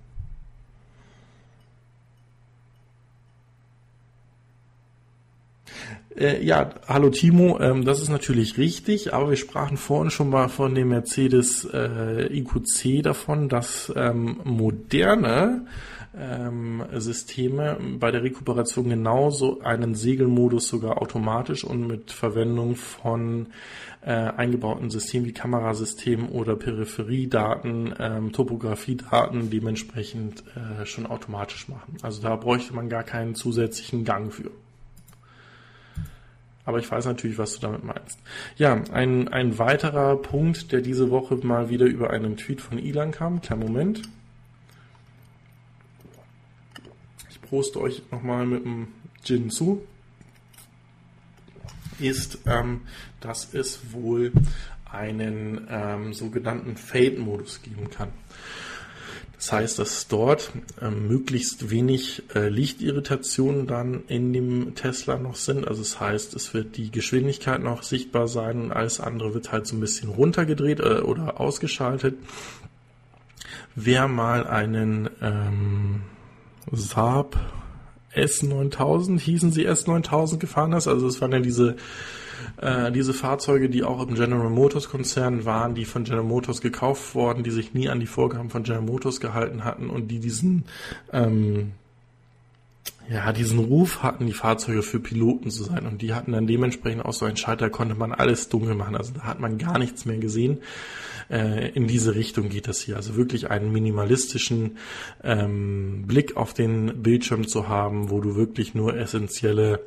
Äh, 6.16 6.42
ja, 6.42 6.70
hallo 6.88 7.10
Timo, 7.10 7.60
ähm, 7.60 7.84
das 7.84 8.00
ist 8.00 8.08
natürlich 8.08 8.56
richtig, 8.56 9.12
aber 9.12 9.28
wir 9.28 9.36
sprachen 9.36 9.76
vorhin 9.76 10.10
schon 10.10 10.30
mal 10.30 10.48
von 10.48 10.74
dem 10.74 10.88
Mercedes 10.88 11.68
äh, 11.70 12.32
IQC 12.32 13.02
davon, 13.02 13.50
dass 13.50 13.92
ähm, 13.94 14.40
moderne 14.44 15.66
ähm, 16.18 16.82
Systeme 16.94 17.76
bei 17.98 18.10
der 18.10 18.22
Rekuperation 18.22 18.88
genauso 18.88 19.60
einen 19.60 19.94
Segelmodus 19.94 20.68
sogar 20.68 21.02
automatisch 21.02 21.64
und 21.64 21.86
mit 21.86 22.12
Verwendung 22.12 22.76
von 22.76 23.48
äh, 24.00 24.12
eingebauten 24.12 24.88
Systemen 24.88 25.26
wie 25.26 25.34
Kamerasystemen 25.34 26.30
oder 26.30 26.56
Peripheriedaten, 26.56 27.94
ähm, 27.98 28.32
Topografiedaten 28.32 29.50
dementsprechend 29.50 30.44
äh, 30.56 30.86
schon 30.86 31.04
automatisch 31.04 31.68
machen. 31.68 31.98
Also 32.00 32.22
da 32.22 32.36
bräuchte 32.36 32.74
man 32.74 32.88
gar 32.88 33.02
keinen 33.02 33.34
zusätzlichen 33.34 34.04
Gang 34.06 34.32
für. 34.32 34.50
Aber 36.66 36.78
ich 36.78 36.90
weiß 36.90 37.06
natürlich, 37.06 37.38
was 37.38 37.54
du 37.54 37.60
damit 37.60 37.84
meinst. 37.84 38.18
Ja, 38.56 38.82
ein, 38.92 39.28
ein 39.28 39.58
weiterer 39.58 40.16
Punkt, 40.16 40.72
der 40.72 40.82
diese 40.82 41.10
Woche 41.10 41.36
mal 41.36 41.70
wieder 41.70 41.86
über 41.86 42.10
einen 42.10 42.36
Tweet 42.36 42.60
von 42.60 42.78
Ilan 42.78 43.12
kam. 43.12 43.40
Kleinen 43.40 43.62
Moment. 43.62 44.02
proste 47.48 47.80
euch 47.80 48.02
nochmal 48.10 48.46
mit 48.46 48.64
dem 48.64 48.88
Gin 49.24 49.50
zu, 49.50 49.82
ist, 51.98 52.38
ähm, 52.46 52.82
dass 53.20 53.54
es 53.54 53.92
wohl 53.92 54.32
einen 54.90 55.66
ähm, 55.70 56.12
sogenannten 56.12 56.76
Fade-Modus 56.76 57.62
geben 57.62 57.90
kann. 57.90 58.10
Das 59.39 59.53
heißt, 59.53 59.78
dass 59.78 60.09
dort 60.09 60.51
ähm, 60.80 61.09
möglichst 61.09 61.70
wenig 61.70 62.22
äh, 62.34 62.49
Lichtirritationen 62.49 63.66
dann 63.66 64.05
in 64.09 64.32
dem 64.32 64.74
Tesla 64.74 65.18
noch 65.18 65.37
sind. 65.37 65.68
Also 65.68 65.82
das 65.82 66.01
heißt, 66.01 66.34
es 66.34 66.55
wird 66.55 66.76
die 66.78 66.91
Geschwindigkeit 66.91 67.62
noch 67.62 67.82
sichtbar 67.82 68.28
sein 68.28 68.62
und 68.62 68.72
alles 68.72 68.99
andere 68.99 69.34
wird 69.34 69.53
halt 69.53 69.66
so 69.66 69.76
ein 69.76 69.80
bisschen 69.80 70.09
runtergedreht 70.09 70.80
äh, 70.80 71.01
oder 71.01 71.39
ausgeschaltet. 71.39 72.16
Wer 73.74 74.09
mal 74.09 74.47
einen 74.47 75.11
ähm, 75.20 76.03
Saab 76.72 77.39
S9000, 78.14 79.20
hießen 79.20 79.53
sie 79.53 79.68
S9000 79.68 80.39
gefahren 80.39 80.74
hast. 80.74 80.89
Also 80.89 81.07
es 81.07 81.20
waren 81.20 81.32
ja 81.32 81.41
diese, 81.41 81.76
äh, 82.59 82.93
diese 82.93 83.14
Fahrzeuge, 83.14 83.68
die 83.68 83.84
auch 83.84 84.07
im 84.07 84.14
General 84.14 84.51
Motors 84.51 84.89
Konzern 84.89 85.45
waren, 85.45 85.74
die 85.74 85.84
von 85.84 86.05
General 86.05 86.24
Motors 86.24 86.61
gekauft 86.61 87.14
wurden, 87.14 87.43
die 87.43 87.51
sich 87.51 87.74
nie 87.74 87.89
an 87.89 88.01
die 88.01 88.07
Vorgaben 88.07 88.51
von 88.51 88.62
General 88.62 88.84
Motors 88.84 89.20
gehalten 89.20 89.64
hatten 89.64 89.91
und 89.91 90.09
die 90.09 90.20
diesen 90.20 90.64
ähm, 91.12 91.72
ja, 93.09 93.32
diesen 93.32 93.59
Ruf 93.61 94.03
hatten 94.03 94.26
die 94.26 94.32
Fahrzeuge 94.32 94.82
für 94.82 94.99
Piloten 94.99 95.51
zu 95.51 95.62
sein 95.62 95.87
und 95.87 96.03
die 96.03 96.12
hatten 96.12 96.32
dann 96.32 96.47
dementsprechend 96.47 97.05
auch 97.05 97.12
so 97.12 97.24
einen 97.24 97.37
Schalter, 97.37 97.70
konnte 97.70 97.95
man 97.95 98.12
alles 98.12 98.49
dunkel 98.49 98.74
machen, 98.74 98.97
also 98.97 99.12
da 99.14 99.22
hat 99.22 99.39
man 99.39 99.59
gar 99.59 99.78
nichts 99.78 100.05
mehr 100.05 100.18
gesehen. 100.18 100.59
Äh, 101.30 101.70
in 101.70 101.87
diese 101.87 102.14
Richtung 102.14 102.49
geht 102.49 102.68
das 102.68 102.80
hier, 102.80 102.97
also 102.97 103.16
wirklich 103.16 103.51
einen 103.51 103.72
minimalistischen 103.72 104.78
ähm, 105.22 106.05
Blick 106.07 106.37
auf 106.37 106.53
den 106.53 107.03
Bildschirm 107.03 107.47
zu 107.47 107.68
haben, 107.68 108.11
wo 108.11 108.20
du 108.20 108.34
wirklich 108.34 108.74
nur 108.74 108.97
essentielle 108.97 109.80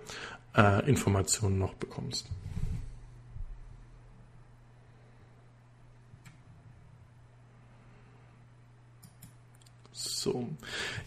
äh, 0.55 0.87
Informationen 0.89 1.59
noch 1.59 1.73
bekommst. 1.73 2.27
So. 10.21 10.47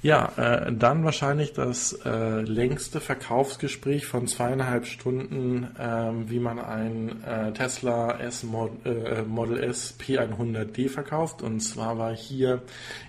Ja, 0.03 0.33
äh, 0.37 0.73
dann 0.73 1.05
wahrscheinlich 1.05 1.53
das 1.53 1.93
äh, 2.05 2.41
längste 2.41 3.01
Verkaufsgespräch 3.01 4.07
von 4.07 4.27
zweieinhalb 4.27 4.87
Stunden, 4.87 5.69
ähm, 5.79 6.31
wie 6.31 6.39
man 6.39 6.59
ein 6.59 7.23
äh, 7.25 7.53
Tesla 7.53 8.19
S 8.21 8.43
Mod, 8.43 8.87
äh, 8.87 9.23
Model 9.23 9.63
S 9.63 9.95
P100D 9.99 10.89
verkauft. 10.89 11.43
Und 11.43 11.61
zwar 11.61 11.99
war 11.99 12.15
hier 12.15 12.63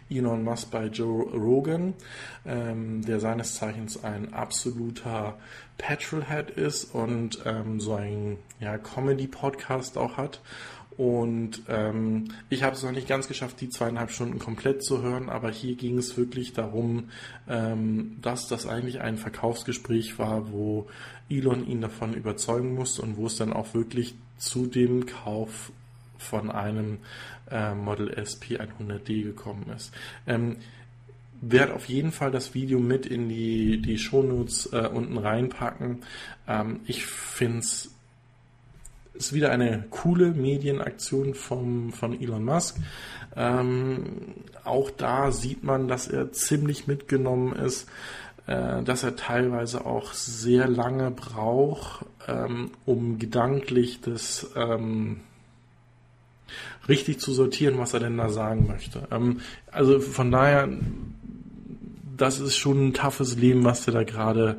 Elon 0.09 0.43
Musk 0.43 0.71
bei 0.71 0.87
Joe 0.87 1.23
Rogan, 1.31 1.93
ähm, 2.45 3.03
der 3.05 3.19
seines 3.19 3.55
Zeichens 3.55 4.03
ein 4.03 4.33
absoluter 4.33 5.37
Petrolhead 5.77 6.51
ist 6.51 6.93
und 6.93 7.39
ähm, 7.45 7.79
so 7.79 7.95
ein 7.95 8.37
ja, 8.59 8.77
Comedy-Podcast 8.77 9.97
auch 9.97 10.17
hat. 10.17 10.41
Und 10.97 11.63
ähm, 11.69 12.25
ich 12.49 12.63
habe 12.63 12.75
es 12.75 12.83
noch 12.83 12.91
nicht 12.91 13.07
ganz 13.07 13.27
geschafft, 13.27 13.59
die 13.61 13.69
zweieinhalb 13.69 14.11
Stunden 14.11 14.37
komplett 14.37 14.83
zu 14.83 15.01
hören, 15.01 15.29
aber 15.29 15.49
hier 15.49 15.75
ging 15.75 15.97
es 15.97 16.17
wirklich 16.17 16.53
darum, 16.53 17.09
ähm, 17.49 18.17
dass 18.21 18.47
das 18.47 18.67
eigentlich 18.67 19.01
ein 19.01 19.17
Verkaufsgespräch 19.17 20.19
war, 20.19 20.51
wo 20.51 20.87
Elon 21.29 21.65
ihn 21.67 21.81
davon 21.81 22.13
überzeugen 22.13 22.75
musste 22.75 23.01
und 23.01 23.17
wo 23.17 23.25
es 23.25 23.37
dann 23.37 23.53
auch 23.53 23.73
wirklich 23.73 24.15
zu 24.37 24.67
dem 24.67 25.05
Kauf 25.05 25.71
von 26.17 26.51
einem 26.51 26.99
äh, 27.49 27.73
Model 27.73 28.13
SP 28.13 28.57
100D 28.57 29.23
gekommen 29.23 29.65
ist. 29.75 29.91
Ähm, 30.27 30.57
werde 31.41 31.73
auf 31.73 31.85
jeden 31.85 32.11
Fall 32.11 32.31
das 32.31 32.53
Video 32.53 32.79
mit 32.79 33.05
in 33.05 33.27
die, 33.27 33.81
die 33.81 33.97
Shownotes 33.97 34.67
äh, 34.71 34.87
unten 34.91 35.17
reinpacken. 35.17 36.03
Ähm, 36.47 36.79
ich 36.85 37.05
finde 37.05 37.59
es 37.59 37.92
ist 39.13 39.33
wieder 39.33 39.51
eine 39.51 39.85
coole 39.89 40.31
Medienaktion 40.31 41.33
vom, 41.33 41.91
von 41.93 42.19
Elon 42.19 42.43
Musk. 42.43 42.77
Ähm, 43.35 44.03
auch 44.63 44.89
da 44.89 45.31
sieht 45.31 45.63
man, 45.63 45.87
dass 45.87 46.07
er 46.07 46.31
ziemlich 46.31 46.87
mitgenommen 46.87 47.53
ist, 47.55 47.87
äh, 48.47 48.83
dass 48.83 49.03
er 49.03 49.15
teilweise 49.15 49.85
auch 49.85 50.13
sehr 50.13 50.67
lange 50.67 51.11
braucht, 51.11 52.05
ähm, 52.27 52.71
um 52.85 53.19
gedanklich 53.19 54.01
das 54.01 54.51
ähm, 54.55 55.21
richtig 56.87 57.19
zu 57.19 57.31
sortieren, 57.33 57.77
was 57.77 57.93
er 57.93 58.01
denn 58.01 58.17
da 58.17 58.29
sagen 58.29 58.67
möchte. 58.67 59.07
Ähm, 59.11 59.41
also 59.71 59.99
von 59.99 60.31
daher, 60.31 60.69
das 62.17 62.39
ist 62.39 62.57
schon 62.57 62.87
ein 62.87 62.93
toughes 62.93 63.37
Leben, 63.37 63.63
was 63.63 63.87
er 63.87 63.93
da 63.93 64.03
gerade 64.03 64.57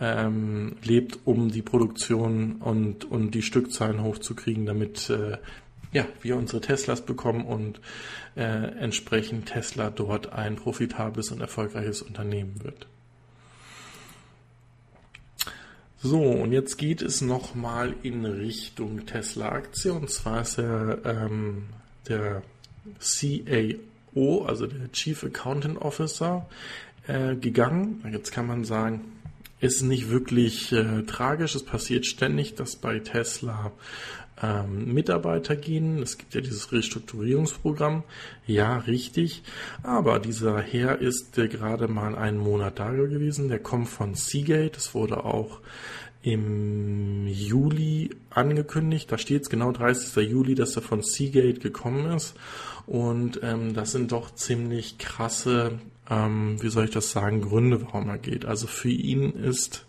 ähm, 0.00 0.76
lebt, 0.82 1.20
um 1.24 1.50
die 1.50 1.62
Produktion 1.62 2.56
und, 2.56 3.04
und 3.04 3.32
die 3.32 3.42
Stückzahlen 3.42 4.02
hochzukriegen, 4.02 4.66
damit 4.66 5.08
äh, 5.10 5.38
ja, 5.92 6.06
wir 6.22 6.36
unsere 6.36 6.60
Teslas 6.60 7.02
bekommen 7.02 7.44
und 7.44 7.80
äh, 8.36 8.42
entsprechend 8.42 9.46
Tesla 9.46 9.90
dort 9.90 10.32
ein 10.32 10.56
profitables 10.56 11.30
und 11.30 11.40
erfolgreiches 11.40 12.02
Unternehmen 12.02 12.62
wird. 12.64 12.88
So, 15.98 16.20
und 16.20 16.52
jetzt 16.52 16.76
geht 16.76 17.00
es 17.00 17.22
nochmal 17.22 17.94
in 18.02 18.26
Richtung 18.26 19.06
Tesla-Aktie. 19.06 19.90
Und 19.90 20.10
zwar 20.10 20.42
ist 20.42 20.58
der, 20.58 20.98
ähm, 21.06 21.68
der 22.08 22.42
CAO, 23.00 24.44
also 24.44 24.66
der 24.66 24.92
Chief 24.92 25.24
Accountant 25.24 25.80
Officer, 25.80 26.46
äh, 27.06 27.36
gegangen. 27.36 28.04
Jetzt 28.12 28.32
kann 28.32 28.46
man 28.46 28.64
sagen, 28.64 29.13
ist 29.64 29.80
nicht 29.80 30.10
wirklich 30.10 30.72
äh, 30.72 31.02
tragisch. 31.02 31.54
Es 31.54 31.64
passiert 31.64 32.04
ständig, 32.04 32.54
dass 32.54 32.76
bei 32.76 32.98
Tesla 32.98 33.72
ähm, 34.42 34.92
Mitarbeiter 34.92 35.56
gehen. 35.56 36.02
Es 36.02 36.18
gibt 36.18 36.34
ja 36.34 36.42
dieses 36.42 36.70
Restrukturierungsprogramm. 36.70 38.02
Ja, 38.46 38.78
richtig. 38.78 39.42
Aber 39.82 40.18
dieser 40.20 40.60
Herr 40.60 41.00
ist 41.00 41.38
äh, 41.38 41.48
gerade 41.48 41.88
mal 41.88 42.14
einen 42.14 42.36
Monat 42.36 42.78
da 42.78 42.90
gewesen. 42.90 43.48
Der 43.48 43.58
kommt 43.58 43.88
von 43.88 44.14
Seagate. 44.14 44.76
Es 44.76 44.94
wurde 44.94 45.24
auch 45.24 45.60
im 46.20 47.26
Juli 47.26 48.10
angekündigt. 48.28 49.10
Da 49.10 49.16
steht 49.16 49.42
es 49.44 49.48
genau 49.48 49.72
30. 49.72 50.28
Juli, 50.28 50.54
dass 50.54 50.76
er 50.76 50.82
von 50.82 51.02
Seagate 51.02 51.60
gekommen 51.60 52.12
ist. 52.14 52.34
Und 52.86 53.40
ähm, 53.42 53.72
das 53.72 53.92
sind 53.92 54.12
doch 54.12 54.34
ziemlich 54.34 54.98
krasse, 54.98 55.78
ähm, 56.10 56.62
wie 56.62 56.68
soll 56.68 56.84
ich 56.84 56.90
das 56.90 57.10
sagen, 57.10 57.40
Gründe, 57.40 57.82
warum 57.82 58.08
er 58.08 58.18
geht. 58.18 58.44
Also 58.44 58.66
für 58.66 58.90
ihn 58.90 59.32
ist 59.32 59.86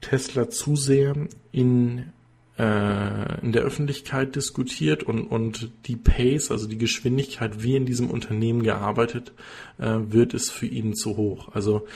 Tesla 0.00 0.50
zu 0.50 0.76
sehr 0.76 1.14
in 1.52 2.12
äh, 2.58 3.40
in 3.40 3.52
der 3.52 3.62
Öffentlichkeit 3.62 4.36
diskutiert 4.36 5.02
und, 5.02 5.26
und 5.26 5.72
die 5.86 5.96
Pace, 5.96 6.52
also 6.52 6.68
die 6.68 6.78
Geschwindigkeit, 6.78 7.62
wie 7.62 7.74
in 7.74 7.84
diesem 7.84 8.10
Unternehmen 8.10 8.62
gearbeitet 8.62 9.32
äh, 9.78 9.98
wird, 10.08 10.34
ist 10.34 10.50
für 10.50 10.66
ihn 10.66 10.94
zu 10.94 11.16
hoch. 11.16 11.48
Also 11.52 11.86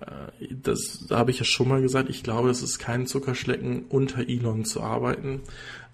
äh, 0.00 0.48
das 0.50 1.06
habe 1.10 1.30
ich 1.30 1.38
ja 1.38 1.44
schon 1.44 1.68
mal 1.68 1.80
gesagt, 1.80 2.10
ich 2.10 2.22
glaube, 2.22 2.50
es 2.50 2.62
ist 2.62 2.78
kein 2.78 3.06
Zuckerschlecken, 3.06 3.86
unter 3.88 4.28
Elon 4.28 4.66
zu 4.66 4.82
arbeiten 4.82 5.40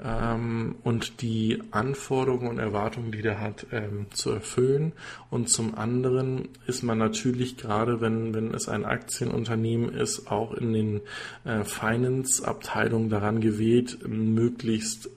ähm, 0.02 0.76
und 0.84 1.22
die 1.22 1.62
Anforderungen 1.70 2.48
und 2.48 2.58
Erwartungen, 2.58 3.10
die 3.10 3.22
der 3.22 3.40
hat, 3.40 3.66
ähm, 3.72 4.06
zu 4.10 4.30
erfüllen. 4.30 4.92
Und 5.30 5.50
zum 5.50 5.74
anderen 5.74 6.48
ist 6.66 6.82
man 6.82 6.98
natürlich 6.98 7.56
gerade, 7.56 8.00
wenn, 8.00 8.34
wenn 8.34 8.54
es 8.54 8.68
ein 8.68 8.84
Aktienunternehmen 8.84 9.92
ist, 9.92 10.30
auch 10.30 10.54
in 10.54 10.72
den 10.72 11.00
äh, 11.44 11.64
Finance-Abteilungen 11.64 13.10
daran 13.10 13.40
gewählt, 13.40 13.98
möglichst 14.06 15.10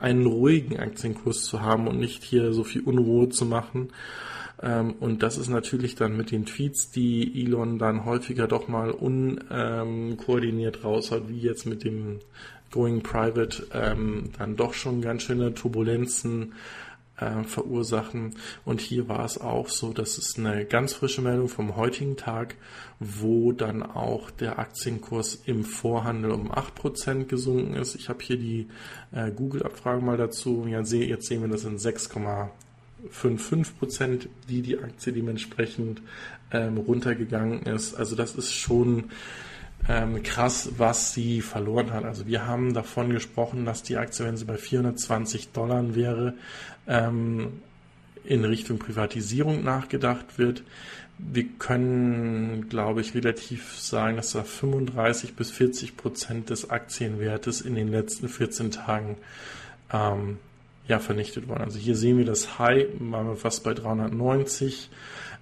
einen 0.00 0.26
ruhigen 0.26 0.78
Aktienkurs 0.78 1.44
zu 1.44 1.60
haben 1.60 1.86
und 1.86 1.98
nicht 1.98 2.24
hier 2.24 2.52
so 2.52 2.64
viel 2.64 2.82
Unruhe 2.82 3.28
zu 3.28 3.44
machen. 3.44 3.90
Ähm, 4.62 4.94
und 4.98 5.22
das 5.22 5.38
ist 5.38 5.48
natürlich 5.48 5.94
dann 5.94 6.16
mit 6.16 6.30
den 6.30 6.44
Tweets, 6.44 6.90
die 6.90 7.44
Elon 7.44 7.78
dann 7.78 8.04
häufiger 8.04 8.46
doch 8.48 8.68
mal 8.68 8.90
unkoordiniert 8.90 10.76
ähm, 10.76 10.82
raushaut, 10.82 11.28
wie 11.28 11.38
jetzt 11.38 11.66
mit 11.66 11.84
dem 11.84 12.18
Going 12.70 13.02
Private, 13.02 13.66
ähm, 13.72 14.30
dann 14.38 14.56
doch 14.56 14.74
schon 14.74 15.02
ganz 15.02 15.22
schöne 15.22 15.54
Turbulenzen 15.54 16.52
äh, 17.20 17.44
verursachen. 17.44 18.36
Und 18.64 18.80
hier 18.80 19.08
war 19.08 19.24
es 19.24 19.38
auch 19.38 19.68
so, 19.68 19.92
dass 19.92 20.18
es 20.18 20.38
eine 20.38 20.64
ganz 20.64 20.94
frische 20.94 21.22
Meldung 21.22 21.48
vom 21.48 21.76
heutigen 21.76 22.16
Tag, 22.16 22.56
wo 22.98 23.52
dann 23.52 23.82
auch 23.82 24.30
der 24.30 24.58
Aktienkurs 24.58 25.42
im 25.44 25.64
Vorhandel 25.64 26.30
um 26.32 26.50
8% 26.50 27.24
gesunken 27.24 27.74
ist. 27.74 27.94
Ich 27.94 28.08
habe 28.08 28.22
hier 28.22 28.36
die 28.36 28.68
äh, 29.12 29.30
Google-Abfrage 29.30 30.02
mal 30.02 30.16
dazu. 30.16 30.66
Ja, 30.68 30.84
seh, 30.84 31.04
jetzt 31.04 31.26
sehen 31.26 31.42
wir, 31.42 31.48
das 31.48 31.62
sind 31.62 31.78
6,5 31.78 32.48
5 33.10 33.78
Prozent, 33.78 34.28
die 34.48 34.62
die 34.62 34.78
Aktie 34.78 35.12
dementsprechend 35.12 36.02
ähm, 36.52 36.76
runtergegangen 36.76 37.62
ist. 37.62 37.94
Also 37.94 38.16
das 38.16 38.34
ist 38.34 38.52
schon 38.52 39.10
ähm, 39.88 40.22
krass, 40.22 40.70
was 40.76 41.14
sie 41.14 41.40
verloren 41.40 41.92
hat. 41.92 42.04
Also 42.04 42.26
wir 42.26 42.46
haben 42.46 42.74
davon 42.74 43.10
gesprochen, 43.10 43.64
dass 43.64 43.82
die 43.82 43.96
Aktie, 43.96 44.24
wenn 44.26 44.36
sie 44.36 44.44
bei 44.44 44.56
420 44.56 45.52
Dollar 45.52 45.94
wäre, 45.94 46.34
ähm, 46.86 47.60
in 48.24 48.44
Richtung 48.44 48.78
Privatisierung 48.78 49.64
nachgedacht 49.64 50.38
wird. 50.38 50.62
Wir 51.18 51.44
können, 51.58 52.68
glaube 52.68 53.00
ich, 53.00 53.14
relativ 53.14 53.78
sagen, 53.78 54.16
dass 54.16 54.32
da 54.32 54.42
35 54.42 55.34
bis 55.34 55.50
40 55.50 55.96
Prozent 55.96 56.50
des 56.50 56.70
Aktienwertes 56.70 57.60
in 57.60 57.74
den 57.74 57.88
letzten 57.88 58.28
14 58.28 58.70
Tagen 58.70 59.16
ähm, 59.92 60.38
ja, 60.88 60.98
vernichtet 60.98 61.48
worden. 61.48 61.62
Also 61.62 61.78
hier 61.78 61.96
sehen 61.96 62.18
wir 62.18 62.24
das 62.24 62.58
High, 62.58 62.86
waren 62.98 63.28
wir 63.28 63.36
fast 63.36 63.64
bei 63.64 63.74
390 63.74 64.90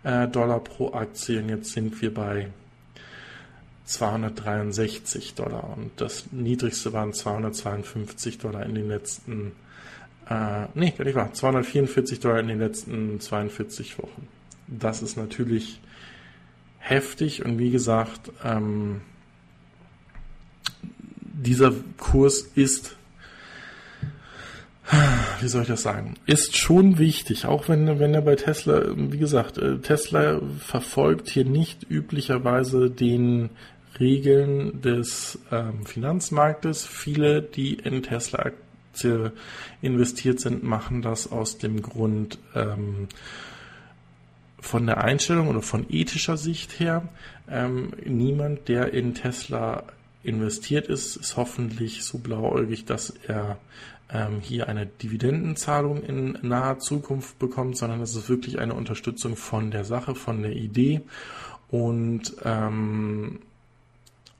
äh, 0.05 0.29
Dollar 0.29 0.61
pro 0.61 0.93
Aktie 0.93 1.41
und 1.41 1.49
jetzt 1.49 1.73
sind 1.73 2.01
wir 2.03 2.13
bei 2.13 2.49
263 3.89 5.35
Dollar. 5.35 5.77
Und 5.77 5.93
das 5.97 6.27
niedrigste 6.31 6.93
waren 6.93 7.13
252 7.13 8.39
Dollar 8.39 8.65
in 8.67 8.75
den 8.75 8.89
letzten, 8.89 9.53
äh, 10.29 10.67
nee, 10.75 10.91
gar 10.91 11.05
nicht 11.05 11.15
wahr, 11.15 11.33
244 11.33 12.21
Dollar 12.21 12.41
in 12.41 12.49
den 12.49 12.59
letzten 12.59 13.19
42 13.19 13.99
Wochen. 13.99 14.29
Das 14.67 15.01
ist 15.01 15.17
natürlich 15.17 15.81
heftig. 16.79 17.45
Und 17.45 17.59
wie 17.59 17.71
gesagt, 17.71 18.31
ähm, 18.45 19.01
dieser 21.21 21.73
Kurs 21.97 22.43
ist 22.43 22.99
wie 25.41 25.49
soll 25.49 25.63
ich 25.63 25.69
das 25.69 25.83
sagen, 25.83 26.15
ist 26.27 26.57
schon 26.57 26.99
wichtig, 26.99 27.45
auch 27.45 27.69
wenn, 27.69 27.99
wenn 27.99 28.15
er 28.15 28.23
bei 28.23 28.37
Tesla, 28.37 28.85
wie 28.97 29.19
gesagt, 29.19 29.59
äh, 29.59 29.79
Tesla 29.79 30.41
verfolgt 30.59 31.29
hier 31.29 31.45
nicht 31.45 31.89
üblicherweise 31.91 32.91
den 32.91 33.51
Regeln 34.01 34.81
des 34.83 35.39
ähm, 35.51 35.85
Finanzmarktes. 35.85 36.87
Viele, 36.87 37.43
die 37.43 37.75
in 37.75 38.03
Tesla-Aktie 38.03 39.33
investiert 39.83 40.41
sind, 40.41 40.63
machen 40.63 41.03
das 41.03 41.31
aus 41.31 41.59
dem 41.59 41.83
Grund 41.83 42.39
ähm, 42.55 43.09
von 44.61 44.87
der 44.87 45.05
Einstellung 45.05 45.49
oder 45.49 45.63
von 45.63 45.87
ethischer 45.89 46.37
Sicht 46.37 46.81
her. 46.81 47.09
Ähm, 47.49 47.93
niemand, 48.05 48.69
der 48.69 48.93
in 48.93 49.15
Tesla 49.15 49.85
investiert 50.23 50.89
ist, 50.89 51.17
ist 51.17 51.37
hoffentlich 51.37 52.05
so 52.05 52.19
blauäugig, 52.19 52.85
dass 52.85 53.11
er 53.27 53.59
ähm, 54.11 54.41
hier 54.41 54.69
eine 54.69 54.87
Dividendenzahlung 54.87 56.03
in 56.03 56.39
naher 56.43 56.79
Zukunft 56.79 57.39
bekommt, 57.39 57.77
sondern 57.77 58.01
es 58.01 58.15
ist 58.15 58.29
wirklich 58.29 58.59
eine 58.59 58.75
Unterstützung 58.75 59.37
von 59.37 59.71
der 59.71 59.85
Sache, 59.85 60.15
von 60.15 60.43
der 60.43 60.53
Idee 60.53 61.03
und 61.69 62.35
ähm, 62.45 63.41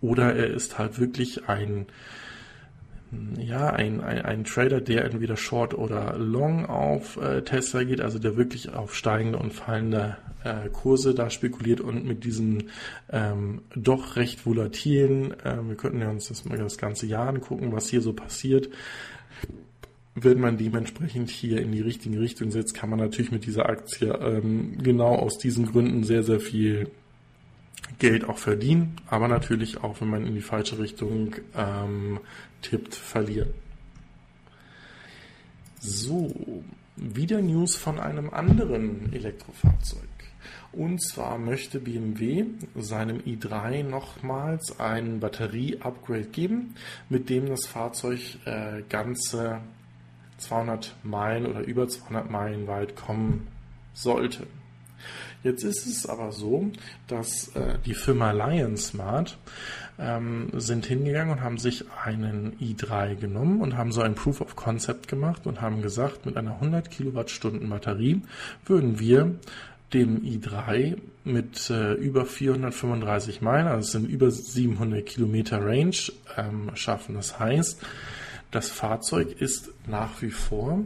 oder 0.01 0.35
er 0.35 0.49
ist 0.49 0.79
halt 0.79 0.99
wirklich 0.99 1.49
ein 1.49 1.87
ja, 3.39 3.71
ein, 3.71 4.03
ein, 4.03 4.21
ein 4.21 4.45
Trader, 4.45 4.83
der 4.83 5.07
entweder 5.07 5.37
Short 5.37 5.73
oder 5.73 6.19
Long 6.19 6.67
auf 6.67 7.17
äh, 7.17 7.43
Tesla 7.43 7.85
geht, 7.85 8.03
also 8.03 8.19
der 8.19 8.37
wirklich 8.37 8.75
auf 8.75 8.95
steigende 8.95 9.39
und 9.39 9.55
fallende 9.55 10.19
äh, 10.45 10.69
Kurse 10.69 11.15
da 11.15 11.31
spekuliert 11.31 11.81
und 11.81 12.05
mit 12.05 12.25
diesen 12.25 12.65
ähm, 13.11 13.63
doch 13.75 14.17
recht 14.17 14.45
volatilen, 14.45 15.33
äh, 15.41 15.57
wir 15.67 15.77
könnten 15.77 16.01
ja 16.01 16.11
uns 16.11 16.29
das 16.29 16.45
das 16.45 16.77
ganze 16.77 17.07
Jahr 17.07 17.29
angucken, 17.29 17.73
was 17.73 17.89
hier 17.89 18.03
so 18.03 18.13
passiert, 18.13 18.69
wenn 20.15 20.41
man 20.41 20.59
dementsprechend 20.59 21.31
hier 21.31 21.63
in 21.63 21.73
die 21.73 21.81
richtige 21.81 22.21
Richtung 22.21 22.51
setzt, 22.51 22.75
kann 22.75 22.91
man 22.91 22.99
natürlich 22.99 23.33
mit 23.33 23.47
dieser 23.47 23.69
Aktie 23.69 24.09
ähm, 24.09 24.77
genau 24.83 25.15
aus 25.15 25.39
diesen 25.39 25.67
Gründen 25.67 26.05
sehr, 26.05 26.23
sehr 26.23 26.41
viel 26.41 26.91
Geld 27.99 28.25
auch 28.29 28.39
verdienen, 28.39 28.97
aber 29.09 29.29
natürlich 29.29 29.83
auch, 29.83 30.01
wenn 30.01 30.09
man 30.09 30.27
in 30.27 30.35
die 30.35 30.41
falsche 30.41 30.79
Richtung 30.79 31.37
ähm, 31.57 32.21
tippt, 32.63 32.95
verlieren. 32.95 33.51
So, 35.81 36.35
wieder 36.97 37.41
News 37.41 37.77
von 37.77 38.01
einem 38.01 38.31
anderen 38.31 39.13
Elektrofahrzeug. 39.13 40.09
Und 40.73 41.03
zwar 41.03 41.39
möchte 41.39 41.81
BMW 41.81 42.47
seinem 42.77 43.19
i3 43.19 43.85
nochmals 43.85 44.79
ein 44.79 45.21
Batterie-Upgrade 45.21 46.27
geben, 46.27 46.75
mit 47.09 47.31
dem 47.31 47.47
das 47.47 47.67
Fahrzeug 47.67 48.21
äh, 48.45 48.83
ganze 48.89 49.61
200 50.39 50.95
Meilen 51.03 51.47
oder 51.47 51.61
über 51.61 51.89
200 51.89 52.31
Meilen 52.31 52.67
weit 52.67 52.97
kommen 52.97 53.49
sollte. 53.93 54.47
Jetzt 55.43 55.63
ist 55.63 55.87
es 55.87 56.07
aber 56.07 56.33
so, 56.33 56.71
dass 57.07 57.49
äh, 57.55 57.79
die 57.87 57.95
Firma 57.95 58.33
Lion 58.33 58.77
Smart 58.77 59.39
ähm, 59.99 60.49
sind 60.55 60.87
hingegangen 60.87 61.33
und 61.33 61.43
haben 61.43 61.59
sich 61.59 61.85
einen 62.05 62.57
i3 62.61 63.15
genommen 63.15 63.61
und 63.61 63.77
haben 63.77 63.93
so 63.93 64.01
ein 64.01 64.15
Proof 64.15 64.41
of 64.41 64.57
Concept 64.57 65.09
gemacht 65.09 65.47
und 65.47 65.61
haben 65.61 65.83
gesagt, 65.83 66.27
mit 66.27 66.37
einer 66.37 66.55
100 66.55 66.91
Kilowattstunden 66.91 67.69
Batterie 67.69 68.23
würden 68.67 68.99
wir 68.99 69.37
dem 69.93 70.23
i3 70.23 70.99
mit 71.25 71.71
äh, 71.71 71.95
über 71.95 72.27
435 72.27 73.41
Meilen, 73.41 73.69
also 73.69 73.81
es 73.81 73.93
sind 73.93 74.09
über 74.09 74.31
700 74.31 75.07
Kilometer 75.07 75.65
Range, 75.65 75.97
ähm, 76.37 76.71
schaffen. 76.75 77.15
Das 77.15 77.39
heißt, 77.39 77.81
das 78.51 78.71
Fahrzeug 78.71 79.41
ist 79.41 79.71
nach 79.87 80.21
wie 80.21 80.31
vor 80.31 80.85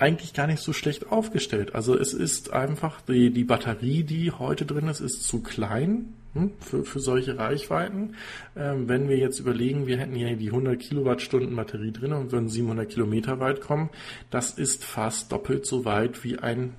eigentlich 0.00 0.32
gar 0.32 0.46
nicht 0.46 0.62
so 0.62 0.72
schlecht 0.72 1.12
aufgestellt. 1.12 1.74
Also 1.74 1.96
es 1.96 2.14
ist 2.14 2.52
einfach, 2.52 3.00
die, 3.02 3.30
die 3.30 3.44
Batterie, 3.44 4.02
die 4.02 4.30
heute 4.32 4.64
drin 4.64 4.88
ist, 4.88 5.00
ist 5.00 5.24
zu 5.24 5.42
klein 5.42 6.14
hm, 6.32 6.52
für, 6.60 6.84
für 6.84 7.00
solche 7.00 7.38
Reichweiten. 7.38 8.14
Ähm, 8.56 8.88
wenn 8.88 9.08
wir 9.08 9.18
jetzt 9.18 9.40
überlegen, 9.40 9.86
wir 9.86 9.98
hätten 9.98 10.14
hier 10.14 10.36
die 10.36 10.48
100 10.48 10.80
Kilowattstunden 10.80 11.54
Batterie 11.54 11.92
drin 11.92 12.12
und 12.12 12.32
würden 12.32 12.48
700 12.48 12.88
Kilometer 12.88 13.40
weit 13.40 13.60
kommen, 13.60 13.90
das 14.30 14.52
ist 14.52 14.84
fast 14.84 15.30
doppelt 15.32 15.66
so 15.66 15.84
weit 15.84 16.24
wie 16.24 16.38
ein 16.38 16.74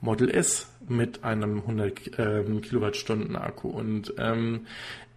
Model 0.00 0.30
S 0.30 0.68
mit 0.88 1.24
einem 1.24 1.58
100 1.58 2.18
ähm, 2.18 2.60
Kilowattstunden 2.62 3.36
Akku. 3.36 3.68
Und 3.68 4.14
ähm, 4.18 4.66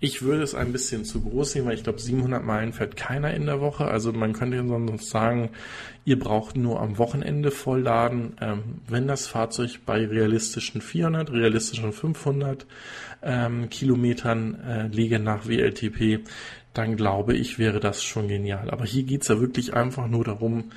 ich 0.02 0.22
würde 0.22 0.44
es 0.44 0.56
ein 0.56 0.72
bisschen 0.72 1.04
zu 1.04 1.22
groß 1.22 1.52
sehen, 1.52 1.66
weil 1.66 1.76
ich 1.76 1.84
glaube, 1.84 2.00
700 2.00 2.44
Meilen 2.44 2.72
fährt 2.72 2.96
keiner 2.96 3.34
in 3.34 3.46
der 3.46 3.60
Woche. 3.60 3.86
Also 3.86 4.14
man 4.14 4.32
könnte 4.32 4.66
sonst 4.66 5.10
sagen, 5.10 5.50
ihr 6.06 6.18
braucht 6.18 6.56
nur 6.56 6.80
am 6.80 6.98
Wochenende 6.98 7.52
vollladen. 7.52 8.38
Ähm, 8.40 8.64
wenn 8.88 9.08
das 9.08 9.28
Fahrzeug 9.28 9.80
bei 9.86 10.06
realistischen 10.06 10.82
400, 10.82 11.32
realistischen 11.32 11.92
500 11.92 12.66
ähm, 13.24 13.70
Kilometern 13.70 14.56
äh, 14.62 14.88
liege 14.88 15.20
nach 15.20 15.48
WLTP, 15.48 16.24
dann 16.74 16.96
glaube 16.96 17.36
ich, 17.36 17.60
wäre 17.60 17.82
das 17.82 18.02
schon 18.02 18.30
genial. 18.30 18.70
Aber 18.70 18.86
hier 18.86 19.04
geht's 19.04 19.28
ja 19.28 19.42
wirklich 19.42 19.74
einfach 19.74 20.08
nur 20.08 20.24
darum, 20.24 20.72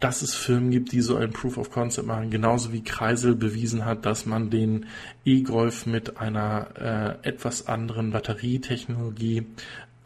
dass 0.00 0.22
es 0.22 0.34
Firmen 0.34 0.70
gibt, 0.70 0.92
die 0.92 1.00
so 1.00 1.16
ein 1.16 1.32
Proof 1.32 1.58
of 1.58 1.70
Concept 1.70 2.06
machen, 2.06 2.30
genauso 2.30 2.72
wie 2.72 2.82
Kreisel 2.82 3.34
bewiesen 3.34 3.84
hat, 3.84 4.06
dass 4.06 4.26
man 4.26 4.50
den 4.50 4.86
E-Golf 5.24 5.86
mit 5.86 6.18
einer 6.18 7.18
äh, 7.22 7.28
etwas 7.28 7.66
anderen 7.66 8.12
Batterietechnologie 8.12 9.46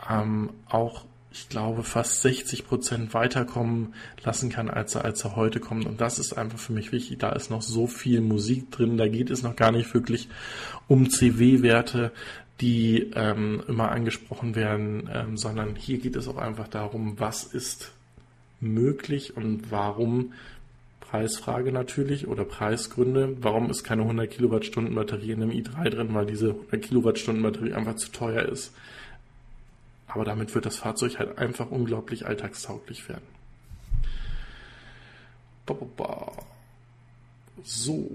ähm, 0.09 0.51
auch, 0.69 1.05
ich 1.31 1.49
glaube, 1.49 1.83
fast 1.83 2.23
60 2.23 2.67
Prozent 2.67 3.15
weiterkommen 3.15 3.95
lassen 4.23 4.51
kann, 4.51 4.69
als 4.69 4.95
er, 4.95 5.05
als 5.05 5.25
er 5.25 5.37
heute 5.37 5.61
kommt. 5.61 5.87
Und 5.87 6.01
das 6.01 6.19
ist 6.19 6.35
einfach 6.35 6.59
für 6.59 6.73
mich 6.73 6.93
wichtig. 6.93 7.19
Da 7.19 7.31
ist 7.31 7.51
noch 7.51 7.63
so 7.63 7.87
viel 7.87 8.21
Musik 8.21 8.71
drin. 8.71 8.97
Da 8.97 9.09
geht 9.09 9.31
es 9.31 9.43
noch 9.43 9.57
gar 9.57 9.73
nicht 9.73 9.93
wirklich 9.95 10.29
um 10.89 11.09
CW-Werte, 11.09 12.13
die 12.61 13.11
ähm, 13.15 13.63
immer 13.67 13.91
angesprochen 13.91 14.55
werden, 14.55 15.09
ähm, 15.13 15.37
sondern 15.37 15.75
hier 15.75 15.99
geht 15.99 16.17
es 16.17 16.29
auch 16.29 16.37
einfach 16.37 16.69
darum, 16.69 17.19
was 17.19 17.45
ist 17.45 17.93
möglich 18.63 19.37
und 19.37 19.71
warum 19.71 20.33
Preisfrage 21.01 21.73
natürlich 21.73 22.27
oder 22.27 22.47
Preisgründe. 22.47 23.37
Warum 23.43 23.69
ist 23.69 23.85
keine 23.85 24.03
100 24.03 24.31
Kilowattstunden 24.31 24.95
Batterie 24.95 25.33
in 25.33 25.43
einem 25.43 25.51
i3 25.51 25.91
drin? 25.91 26.15
Weil 26.15 26.25
diese 26.25 26.51
100 26.51 26.81
Kilowattstunden 26.81 27.43
Batterie 27.43 27.75
einfach 27.75 27.97
zu 27.97 28.11
teuer 28.11 28.45
ist. 28.45 28.73
Aber 30.07 30.25
damit 30.25 30.55
wird 30.55 30.65
das 30.65 30.79
Fahrzeug 30.79 31.19
halt 31.19 31.37
einfach 31.37 31.71
unglaublich 31.71 32.27
alltagstauglich 32.27 33.09
werden. 33.09 33.27
So, 37.63 38.11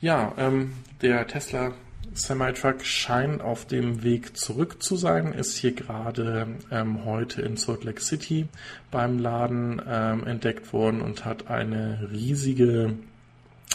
ja, 0.00 0.32
ähm, 0.38 0.72
der 1.02 1.26
Tesla 1.26 1.72
Semi-Truck 2.12 2.84
scheint 2.84 3.40
auf 3.40 3.66
dem 3.66 4.02
Weg 4.02 4.36
zurück 4.36 4.82
zu 4.82 4.96
sein, 4.96 5.32
ist 5.32 5.56
hier 5.56 5.72
gerade 5.72 6.46
ähm, 6.70 7.04
heute 7.04 7.42
in 7.42 7.56
Salt 7.56 7.84
Lake 7.84 8.00
City 8.00 8.48
beim 8.90 9.18
Laden 9.18 9.80
ähm, 9.86 10.26
entdeckt 10.26 10.72
worden 10.72 11.00
und 11.02 11.24
hat 11.24 11.48
eine 11.48 12.08
riesige 12.12 12.94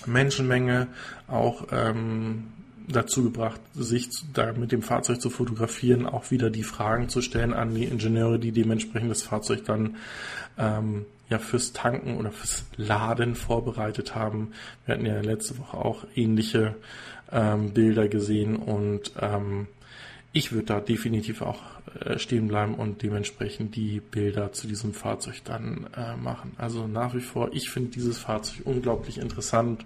Menschenmenge 0.05 0.87
auch 1.27 1.67
ähm, 1.71 2.47
dazu 2.87 3.23
gebracht, 3.23 3.59
sich 3.73 4.09
da 4.33 4.53
mit 4.53 4.71
dem 4.71 4.81
Fahrzeug 4.81 5.21
zu 5.21 5.29
fotografieren, 5.29 6.05
auch 6.05 6.31
wieder 6.31 6.49
die 6.49 6.63
Fragen 6.63 7.09
zu 7.09 7.21
stellen 7.21 7.53
an 7.53 7.73
die 7.73 7.85
Ingenieure, 7.85 8.37
die 8.37 8.51
dementsprechend 8.51 9.09
das 9.09 9.23
Fahrzeug 9.23 9.65
dann 9.65 9.95
ähm, 10.57 11.05
ja 11.29 11.39
fürs 11.39 11.73
Tanken 11.73 12.17
oder 12.17 12.31
fürs 12.31 12.65
Laden 12.75 13.35
vorbereitet 13.35 14.13
haben. 14.13 14.51
Wir 14.85 14.95
hatten 14.95 15.05
ja 15.05 15.19
letzte 15.21 15.57
Woche 15.57 15.77
auch 15.77 16.05
ähnliche 16.15 16.75
ähm, 17.31 17.73
Bilder 17.73 18.07
gesehen 18.07 18.55
und 18.55 19.13
ähm, 19.19 19.67
ich 20.31 20.51
würde 20.51 20.65
da 20.65 20.79
definitiv 20.81 21.41
auch 21.41 21.61
äh, 21.99 22.19
stehen 22.19 22.47
bleiben 22.47 22.75
und 22.75 23.01
dementsprechend 23.01 23.75
die 23.75 24.01
Bilder 24.01 24.51
zu 24.51 24.67
diesem 24.67 24.93
Fahrzeug 24.93 25.41
dann 25.45 25.87
äh, 25.95 26.15
machen. 26.17 26.51
Also 26.57 26.87
nach 26.87 27.15
wie 27.15 27.21
vor, 27.21 27.49
ich 27.53 27.69
finde 27.69 27.91
dieses 27.91 28.17
Fahrzeug 28.17 28.65
unglaublich 28.65 29.17
interessant 29.17 29.85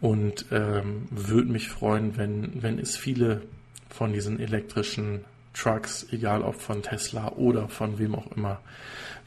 und 0.00 0.46
ähm, 0.50 1.06
würde 1.10 1.52
mich 1.52 1.68
freuen, 1.68 2.16
wenn, 2.16 2.62
wenn 2.62 2.78
es 2.78 2.96
viele 2.96 3.42
von 3.88 4.12
diesen 4.12 4.40
elektrischen 4.40 5.24
Trucks, 5.54 6.06
egal 6.10 6.42
ob 6.42 6.60
von 6.60 6.82
Tesla 6.82 7.32
oder 7.32 7.68
von 7.68 7.98
wem 7.98 8.14
auch 8.14 8.32
immer, 8.36 8.60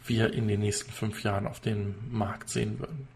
wir 0.06 0.34
in 0.34 0.48
den 0.48 0.60
nächsten 0.60 0.92
fünf 0.92 1.24
Jahren 1.24 1.48
auf 1.48 1.60
dem 1.60 1.96
Markt 2.12 2.50
sehen 2.50 2.80
würden. 2.80 3.08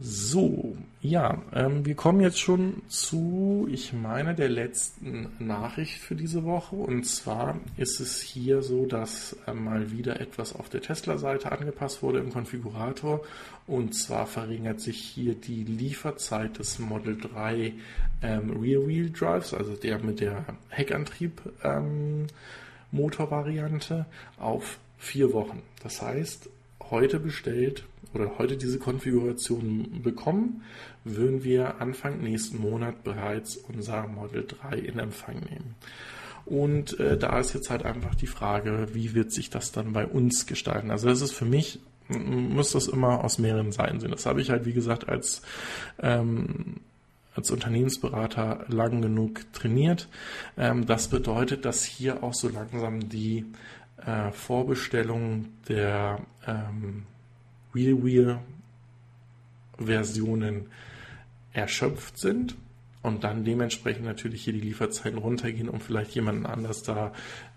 So, 0.00 0.76
ja, 1.00 1.42
ähm, 1.52 1.84
wir 1.84 1.96
kommen 1.96 2.20
jetzt 2.20 2.38
schon 2.38 2.82
zu, 2.86 3.66
ich 3.68 3.92
meine, 3.92 4.32
der 4.32 4.48
letzten 4.48 5.28
Nachricht 5.40 5.98
für 5.98 6.14
diese 6.14 6.44
Woche. 6.44 6.76
Und 6.76 7.04
zwar 7.04 7.58
ist 7.76 7.98
es 7.98 8.20
hier 8.20 8.62
so, 8.62 8.86
dass 8.86 9.36
äh, 9.48 9.54
mal 9.54 9.90
wieder 9.90 10.20
etwas 10.20 10.54
auf 10.54 10.68
der 10.68 10.82
Tesla-Seite 10.82 11.50
angepasst 11.50 12.00
wurde 12.00 12.20
im 12.20 12.32
Konfigurator. 12.32 13.22
Und 13.66 13.92
zwar 13.92 14.28
verringert 14.28 14.80
sich 14.80 15.00
hier 15.00 15.34
die 15.34 15.64
Lieferzeit 15.64 16.60
des 16.60 16.78
Model 16.78 17.18
3 17.18 17.72
ähm, 18.22 18.50
Rear-Wheel 18.50 19.10
Drives, 19.10 19.52
also 19.52 19.74
der 19.74 19.98
mit 19.98 20.20
der 20.20 20.44
Heckantrieb 20.68 21.42
ähm, 21.64 22.28
auf 24.38 24.78
vier 24.96 25.32
Wochen. 25.32 25.62
Das 25.82 26.02
heißt, 26.02 26.48
heute 26.90 27.18
bestellt 27.18 27.84
oder 28.14 28.38
heute 28.38 28.56
diese 28.56 28.78
Konfiguration 28.78 30.02
bekommen, 30.02 30.62
würden 31.04 31.44
wir 31.44 31.80
Anfang 31.80 32.20
nächsten 32.20 32.58
Monat 32.58 33.04
bereits 33.04 33.56
unser 33.56 34.06
Model 34.06 34.46
3 34.46 34.78
in 34.78 34.98
Empfang 34.98 35.36
nehmen. 35.40 35.74
Und 36.46 36.98
äh, 36.98 37.18
da 37.18 37.38
ist 37.38 37.52
jetzt 37.52 37.68
halt 37.68 37.84
einfach 37.84 38.14
die 38.14 38.26
Frage, 38.26 38.88
wie 38.92 39.14
wird 39.14 39.32
sich 39.32 39.50
das 39.50 39.70
dann 39.70 39.92
bei 39.92 40.06
uns 40.06 40.46
gestalten? 40.46 40.90
Also 40.90 41.08
das 41.08 41.20
ist 41.20 41.32
für 41.32 41.44
mich, 41.44 41.80
muss 42.08 42.72
das 42.72 42.88
immer 42.88 43.22
aus 43.22 43.38
mehreren 43.38 43.70
Seiten 43.70 44.00
sehen. 44.00 44.10
Das 44.10 44.24
habe 44.24 44.40
ich 44.40 44.48
halt, 44.48 44.64
wie 44.64 44.72
gesagt, 44.72 45.10
als, 45.10 45.42
ähm, 46.00 46.76
als 47.34 47.50
Unternehmensberater 47.50 48.64
lang 48.68 49.02
genug 49.02 49.52
trainiert. 49.52 50.08
Ähm, 50.56 50.86
das 50.86 51.08
bedeutet, 51.08 51.66
dass 51.66 51.84
hier 51.84 52.22
auch 52.22 52.32
so 52.32 52.48
langsam 52.48 53.10
die 53.10 53.44
äh, 54.04 54.30
Vorbestellung 54.32 55.46
der 55.68 56.20
ähm, 56.46 57.02
WheelWheel-Versionen 57.78 60.66
erschöpft 61.52 62.18
sind 62.18 62.56
und 63.02 63.24
dann 63.24 63.44
dementsprechend 63.44 64.04
natürlich 64.04 64.44
hier 64.44 64.52
die 64.52 64.60
Lieferzeiten 64.60 65.18
runtergehen, 65.18 65.68
um 65.68 65.80
vielleicht 65.80 66.14
jemanden 66.14 66.46
anders 66.46 66.82
da 66.82 67.12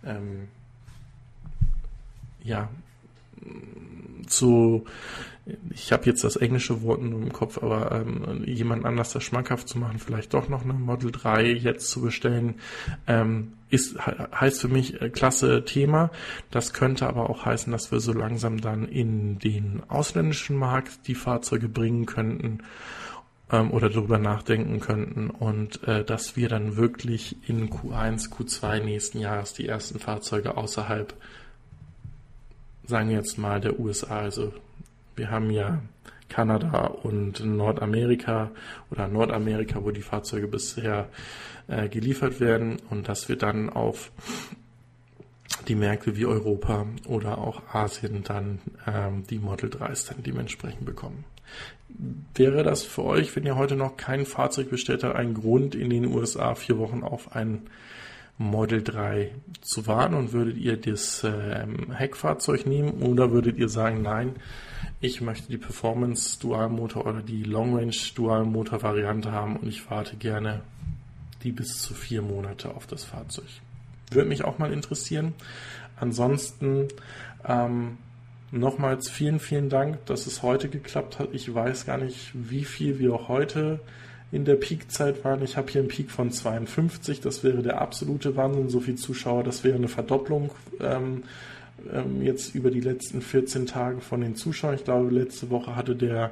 ähm, 0.05 0.47
ja 2.43 2.69
zu 4.27 4.85
ich 5.69 5.91
habe 5.91 6.05
jetzt 6.05 6.23
das 6.23 6.35
englische 6.35 6.81
Wort 6.81 7.01
nur 7.01 7.21
im 7.21 7.31
Kopf, 7.31 7.57
aber 7.57 7.91
ähm, 7.91 8.43
jemand 8.45 8.85
anders 8.85 9.13
das 9.13 9.23
schmackhaft 9.23 9.67
zu 9.67 9.77
machen, 9.77 9.99
vielleicht 9.99 10.33
doch 10.33 10.49
noch 10.49 10.63
eine 10.63 10.73
Model 10.73 11.11
3 11.11 11.51
jetzt 11.51 11.89
zu 11.89 12.01
bestellen, 12.01 12.55
ähm, 13.07 13.53
ist, 13.69 13.97
heißt 14.05 14.61
für 14.61 14.67
mich 14.67 15.01
äh, 15.01 15.09
klasse 15.09 15.63
Thema. 15.65 16.11
Das 16.51 16.73
könnte 16.73 17.07
aber 17.07 17.29
auch 17.29 17.45
heißen, 17.45 17.71
dass 17.71 17.91
wir 17.91 17.99
so 17.99 18.13
langsam 18.13 18.59
dann 18.59 18.87
in 18.87 19.39
den 19.39 19.81
ausländischen 19.87 20.57
Markt 20.57 21.07
die 21.07 21.15
Fahrzeuge 21.15 21.69
bringen 21.69 22.05
könnten 22.05 22.59
ähm, 23.51 23.71
oder 23.71 23.89
darüber 23.89 24.17
nachdenken 24.17 24.79
könnten 24.79 25.29
und 25.29 25.83
äh, 25.87 26.03
dass 26.03 26.35
wir 26.35 26.49
dann 26.49 26.77
wirklich 26.77 27.37
in 27.47 27.69
Q1, 27.69 28.29
Q2 28.29 28.83
nächsten 28.83 29.19
Jahres 29.19 29.53
die 29.53 29.67
ersten 29.67 29.99
Fahrzeuge 29.99 30.57
außerhalb, 30.57 31.13
sagen 32.85 33.09
wir 33.09 33.17
jetzt 33.17 33.37
mal, 33.37 33.61
der 33.61 33.79
USA, 33.79 34.19
also 34.19 34.53
wir 35.21 35.29
haben 35.29 35.51
ja 35.51 35.79
Kanada 36.29 36.87
und 36.87 37.45
Nordamerika 37.45 38.49
oder 38.89 39.07
Nordamerika, 39.07 39.83
wo 39.83 39.91
die 39.91 40.01
Fahrzeuge 40.01 40.47
bisher 40.47 41.09
äh, 41.67 41.89
geliefert 41.89 42.39
werden. 42.39 42.77
Und 42.89 43.07
dass 43.07 43.29
wir 43.29 43.35
dann 43.35 43.69
auf 43.69 44.11
die 45.67 45.75
Märkte 45.75 46.17
wie 46.17 46.25
Europa 46.25 46.87
oder 47.07 47.37
auch 47.37 47.61
Asien 47.71 48.23
dann 48.23 48.57
ähm, 48.87 49.27
die 49.29 49.37
Model 49.37 49.69
3s 49.69 50.07
dann 50.09 50.23
dementsprechend 50.23 50.85
bekommen. 50.85 51.23
Wäre 52.33 52.63
das 52.63 52.81
für 52.81 53.03
euch, 53.03 53.35
wenn 53.35 53.45
ihr 53.45 53.57
heute 53.57 53.75
noch 53.75 53.95
kein 53.95 54.25
Fahrzeug 54.25 54.71
bestellt 54.71 55.03
habt, 55.03 55.15
ein 55.15 55.35
Grund 55.35 55.75
in 55.75 55.91
den 55.91 56.07
USA 56.07 56.55
vier 56.55 56.79
Wochen 56.79 57.03
auf 57.03 57.35
ein 57.35 57.67
Model 58.39 58.81
3 58.81 59.35
zu 59.61 59.85
warten? 59.85 60.15
Und 60.15 60.33
würdet 60.33 60.57
ihr 60.57 60.77
das 60.77 61.23
ähm, 61.23 61.91
Heckfahrzeug 61.91 62.65
nehmen? 62.65 63.03
Oder 63.03 63.29
würdet 63.31 63.59
ihr 63.59 63.69
sagen, 63.69 64.01
nein, 64.01 64.37
ich 64.99 65.21
möchte 65.21 65.49
die 65.49 65.57
Performance 65.57 66.39
Dual 66.39 66.69
Motor 66.69 67.05
oder 67.07 67.21
die 67.21 67.43
Long 67.43 67.75
Range 67.75 67.95
Dual 68.15 68.45
Motor 68.45 68.83
Variante 68.83 69.31
haben 69.31 69.57
und 69.57 69.67
ich 69.67 69.89
warte 69.89 70.15
gerne 70.15 70.61
die 71.43 71.51
bis 71.51 71.81
zu 71.81 71.93
vier 71.93 72.21
Monate 72.21 72.75
auf 72.75 72.87
das 72.87 73.03
Fahrzeug. 73.03 73.47
Würde 74.11 74.29
mich 74.29 74.43
auch 74.43 74.59
mal 74.59 74.71
interessieren. 74.71 75.33
Ansonsten 75.95 76.87
ähm, 77.47 77.97
nochmals 78.51 79.09
vielen, 79.09 79.39
vielen 79.39 79.69
Dank, 79.69 80.05
dass 80.05 80.27
es 80.27 80.43
heute 80.43 80.69
geklappt 80.69 81.19
hat. 81.19 81.29
Ich 81.33 81.53
weiß 81.53 81.85
gar 81.85 81.97
nicht, 81.97 82.31
wie 82.33 82.65
viel 82.65 82.99
wir 82.99 83.13
auch 83.13 83.27
heute 83.27 83.79
in 84.31 84.45
der 84.45 84.55
Peakzeit 84.55 85.23
waren. 85.23 85.43
Ich 85.43 85.57
habe 85.57 85.71
hier 85.71 85.81
einen 85.81 85.89
Peak 85.89 86.09
von 86.11 86.31
52, 86.31 87.21
das 87.21 87.43
wäre 87.43 87.61
der 87.61 87.81
absolute 87.81 88.35
Wahnsinn. 88.35 88.69
So 88.69 88.79
viele 88.79 88.97
Zuschauer, 88.97 89.43
das 89.43 89.63
wäre 89.63 89.75
eine 89.75 89.89
Verdopplung 89.89 90.51
ähm, 90.79 91.23
ähm, 91.91 92.21
jetzt 92.21 92.55
über 92.55 92.71
die 92.71 92.81
letzten 92.81 93.21
14 93.21 93.65
Tage 93.65 94.01
von 94.01 94.21
den 94.21 94.35
Zuschauern. 94.35 94.75
Ich 94.75 94.83
glaube, 94.83 95.09
letzte 95.09 95.49
Woche 95.49 95.75
hatte 95.75 95.95
der 95.95 96.31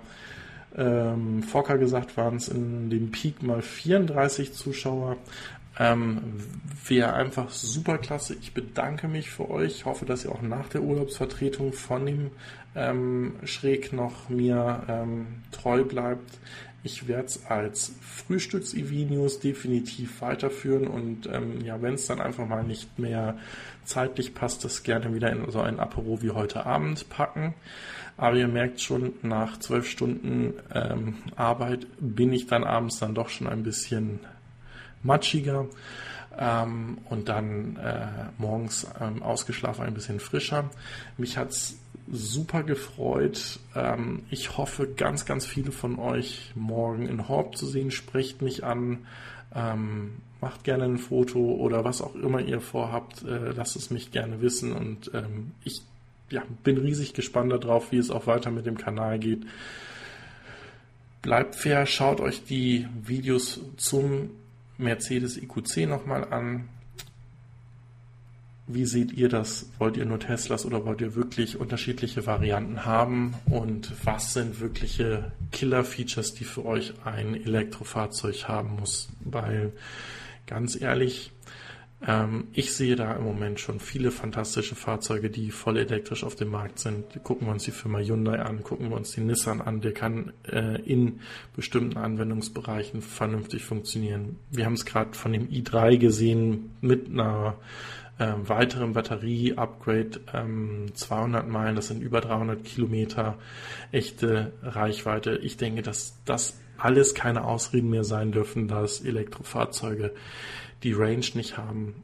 ähm, 0.78 1.44
Fokker 1.44 1.78
gesagt, 1.78 2.18
waren 2.18 2.38
es 2.38 2.48
in 2.48 2.90
dem 2.90 3.12
Peak 3.12 3.44
mal 3.44 3.62
34 3.62 4.54
Zuschauer. 4.54 5.18
Ähm, 5.78 6.22
Wäre 6.88 7.14
einfach 7.14 7.50
super 7.52 7.98
klasse. 7.98 8.36
Ich 8.42 8.54
bedanke 8.54 9.08
mich 9.08 9.30
für 9.30 9.50
euch. 9.50 9.76
Ich 9.76 9.86
hoffe, 9.86 10.06
dass 10.06 10.26
ihr 10.26 10.32
auch 10.32 10.42
nach 10.42 10.68
der 10.70 10.82
Urlaubsvertretung 10.82 11.74
von 11.74 12.06
dem 12.06 12.32
ähm, 12.76 13.34
Schräg 13.46 13.94
noch 13.94 14.30
mir 14.30 14.84
ähm, 14.88 15.28
treu 15.52 15.84
bleibt. 15.84 16.38
Ich 16.84 17.08
werde 17.08 17.26
es 17.26 17.46
als 17.46 17.94
Frühstücks-E-News 18.02 19.40
definitiv 19.40 20.22
weiterführen 20.22 20.88
und 20.88 21.28
ähm, 21.28 21.60
ja, 21.62 21.82
wenn 21.82 21.96
es 21.96 22.08
dann 22.08 22.22
einfach 22.22 22.48
mal 22.48 22.64
nicht 22.64 22.98
mehr 22.98 23.38
zeitlich 23.84 24.34
passt, 24.34 24.64
das 24.64 24.84
gerne 24.84 25.14
wieder 25.14 25.32
in 25.32 25.50
so 25.52 25.60
ein 25.60 25.80
Apero 25.80 26.22
wie 26.22 26.32
heute 26.32 26.66
Abend 26.66 27.10
packen. 27.10 27.54
Aber 28.16 28.36
ihr 28.36 28.48
merkt 28.48 28.82
schon, 28.82 29.14
nach 29.22 29.60
zwölf 29.60 29.90
Stunden 29.90 30.54
ähm, 30.74 31.16
Arbeit 31.36 31.88
bin 32.00 32.32
ich 32.32 32.48
dann 32.48 32.64
abends 32.64 33.00
dann 33.00 33.16
doch 33.16 33.30
schon 33.30 33.48
ein 33.48 33.64
bisschen 33.64 34.20
matschiger 35.04 35.68
ähm, 36.38 37.00
und 37.10 37.30
dann 37.30 37.76
äh, 37.78 38.08
morgens 38.38 38.88
ähm, 39.00 39.22
ausgeschlafen 39.22 39.86
ein 39.86 39.94
bisschen 39.94 40.20
frischer. 40.20 40.70
Mich 41.18 41.38
hat's 41.38 41.78
super 42.12 42.64
gefreut. 42.64 43.60
Ähm, 43.76 44.24
ich 44.30 44.58
hoffe, 44.58 44.88
ganz, 44.88 45.26
ganz 45.26 45.46
viele 45.46 45.72
von 45.72 46.00
euch 46.00 46.52
morgen 46.56 47.08
in 47.08 47.28
Horb 47.28 47.58
zu 47.58 47.66
sehen. 47.66 47.92
Sprecht 47.92 48.42
mich 48.42 48.64
an, 48.64 49.06
ähm, 49.54 50.16
macht 50.42 50.64
gerne 50.64 50.86
ein 50.86 50.98
Foto 50.98 51.40
oder 51.40 51.84
was 51.84 52.02
auch 52.02 52.16
immer 52.16 52.40
ihr 52.40 52.62
vorhabt. 52.62 53.24
Äh, 53.24 53.52
lasst 53.52 53.76
es 53.76 53.92
mich 53.92 54.12
gerne 54.12 54.42
wissen 54.42 54.74
und 54.74 55.12
ähm, 55.14 55.52
ich 55.64 55.82
ja, 56.30 56.44
bin 56.64 56.78
riesig 56.78 57.14
gespannt 57.14 57.52
darauf, 57.52 57.92
wie 57.92 57.98
es 57.98 58.12
auch 58.12 58.28
weiter 58.28 58.52
mit 58.52 58.66
dem 58.66 58.78
Kanal 58.78 59.20
geht. 59.20 59.46
Bleibt 61.22 61.56
fair, 61.56 61.86
schaut 61.86 62.22
euch 62.22 62.44
die 62.46 62.88
Videos 63.04 63.60
zum 63.78 64.32
Mercedes 64.78 65.38
EQC 65.38 65.88
nochmal 65.88 66.32
an. 66.32 66.70
Wie 68.72 68.86
seht 68.86 69.14
ihr 69.14 69.30
das? 69.30 69.68
Wollt 69.80 69.98
ihr 69.98 70.06
nur 70.06 70.20
Teslas 70.20 70.64
oder 70.64 70.86
wollt 70.86 71.02
ihr 71.02 71.16
wirklich 71.16 71.60
unterschiedliche 71.60 72.28
Varianten 72.28 72.86
haben? 72.86 73.34
Und 73.48 73.92
was 74.06 74.34
sind 74.34 74.60
wirkliche 74.60 75.32
Killer-Features, 75.52 76.36
die 76.36 76.44
für 76.44 76.66
euch 76.66 76.94
ein 77.04 77.34
Elektrofahrzeug 77.34 78.48
haben 78.48 78.76
muss? 78.80 79.10
Weil 79.22 79.74
ganz 80.46 80.80
ehrlich, 80.80 81.32
ähm, 82.06 82.50
ich 82.54 82.74
sehe 82.76 82.96
da 82.96 83.14
im 83.14 83.24
Moment 83.24 83.60
schon 83.60 83.80
viele 83.80 84.12
fantastische 84.12 84.76
Fahrzeuge, 84.76 85.32
die 85.32 85.50
voll 85.50 85.78
elektrisch 85.78 86.24
auf 86.24 86.36
dem 86.36 86.50
Markt 86.50 86.78
sind. 86.78 87.24
Gucken 87.24 87.48
wir 87.48 87.54
uns 87.54 87.64
die 87.64 87.72
Firma 87.72 87.98
Hyundai 87.98 88.40
an, 88.40 88.62
gucken 88.62 88.90
wir 88.90 88.98
uns 88.98 89.14
die 89.14 89.22
Nissan 89.22 89.62
an, 89.62 89.82
der 89.82 89.96
kann 89.96 90.32
äh, 90.44 90.80
in 90.84 91.22
bestimmten 91.56 91.98
Anwendungsbereichen 91.98 93.02
vernünftig 93.02 93.66
funktionieren. 93.66 94.38
Wir 94.52 94.66
haben 94.66 94.74
es 94.74 94.86
gerade 94.86 95.16
von 95.16 95.34
dem 95.34 95.50
i3 95.50 95.98
gesehen 95.98 96.70
mit 96.82 97.10
einer 97.10 97.58
äh, 98.20 98.34
weiteren 98.44 98.94
Batterie-Upgrade, 98.94 100.20
ähm, 100.34 100.88
200 100.94 101.48
Meilen, 101.48 101.76
das 101.76 101.88
sind 101.88 102.02
über 102.02 102.22
300 102.22 102.64
Kilometer 102.64 103.38
echte 103.92 104.52
Reichweite. 104.62 105.38
Ich 105.38 105.58
denke, 105.58 105.82
dass 105.82 106.22
das 106.26 106.60
alles 106.78 107.16
keine 107.16 107.46
Ausreden 107.46 107.90
mehr 107.90 108.04
sein 108.04 108.32
dürfen, 108.32 108.68
dass 108.68 109.02
Elektrofahrzeuge 109.02 110.14
die 110.84 110.94
Range 110.94 111.26
nicht 111.34 111.58
haben. 111.58 112.04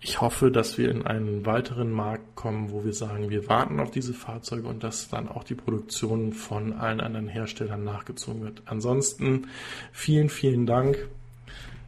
Ich 0.00 0.20
hoffe, 0.20 0.52
dass 0.52 0.78
wir 0.78 0.90
in 0.90 1.06
einen 1.06 1.44
weiteren 1.44 1.90
Markt 1.90 2.36
kommen, 2.36 2.70
wo 2.70 2.84
wir 2.84 2.92
sagen, 2.92 3.30
wir 3.30 3.48
warten 3.48 3.80
auf 3.80 3.90
diese 3.90 4.14
Fahrzeuge 4.14 4.68
und 4.68 4.84
dass 4.84 5.08
dann 5.08 5.28
auch 5.28 5.42
die 5.42 5.56
Produktion 5.56 6.32
von 6.32 6.72
allen 6.74 7.00
anderen 7.00 7.26
Herstellern 7.26 7.82
nachgezogen 7.82 8.42
wird. 8.42 8.62
Ansonsten 8.66 9.48
vielen, 9.90 10.28
vielen 10.28 10.66
Dank. 10.66 11.08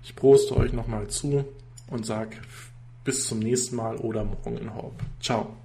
Ich 0.03 0.17
proste 0.17 0.57
euch 0.57 0.73
nochmal 0.73 1.07
zu 1.07 1.45
und 1.87 2.05
sage 2.05 2.37
bis 3.05 3.27
zum 3.27 3.39
nächsten 3.39 3.77
Mal 3.77 3.97
oder 3.97 4.25
morgen 4.25 4.59
in 4.59 4.75
Horb. 4.75 5.03
Ciao. 5.21 5.60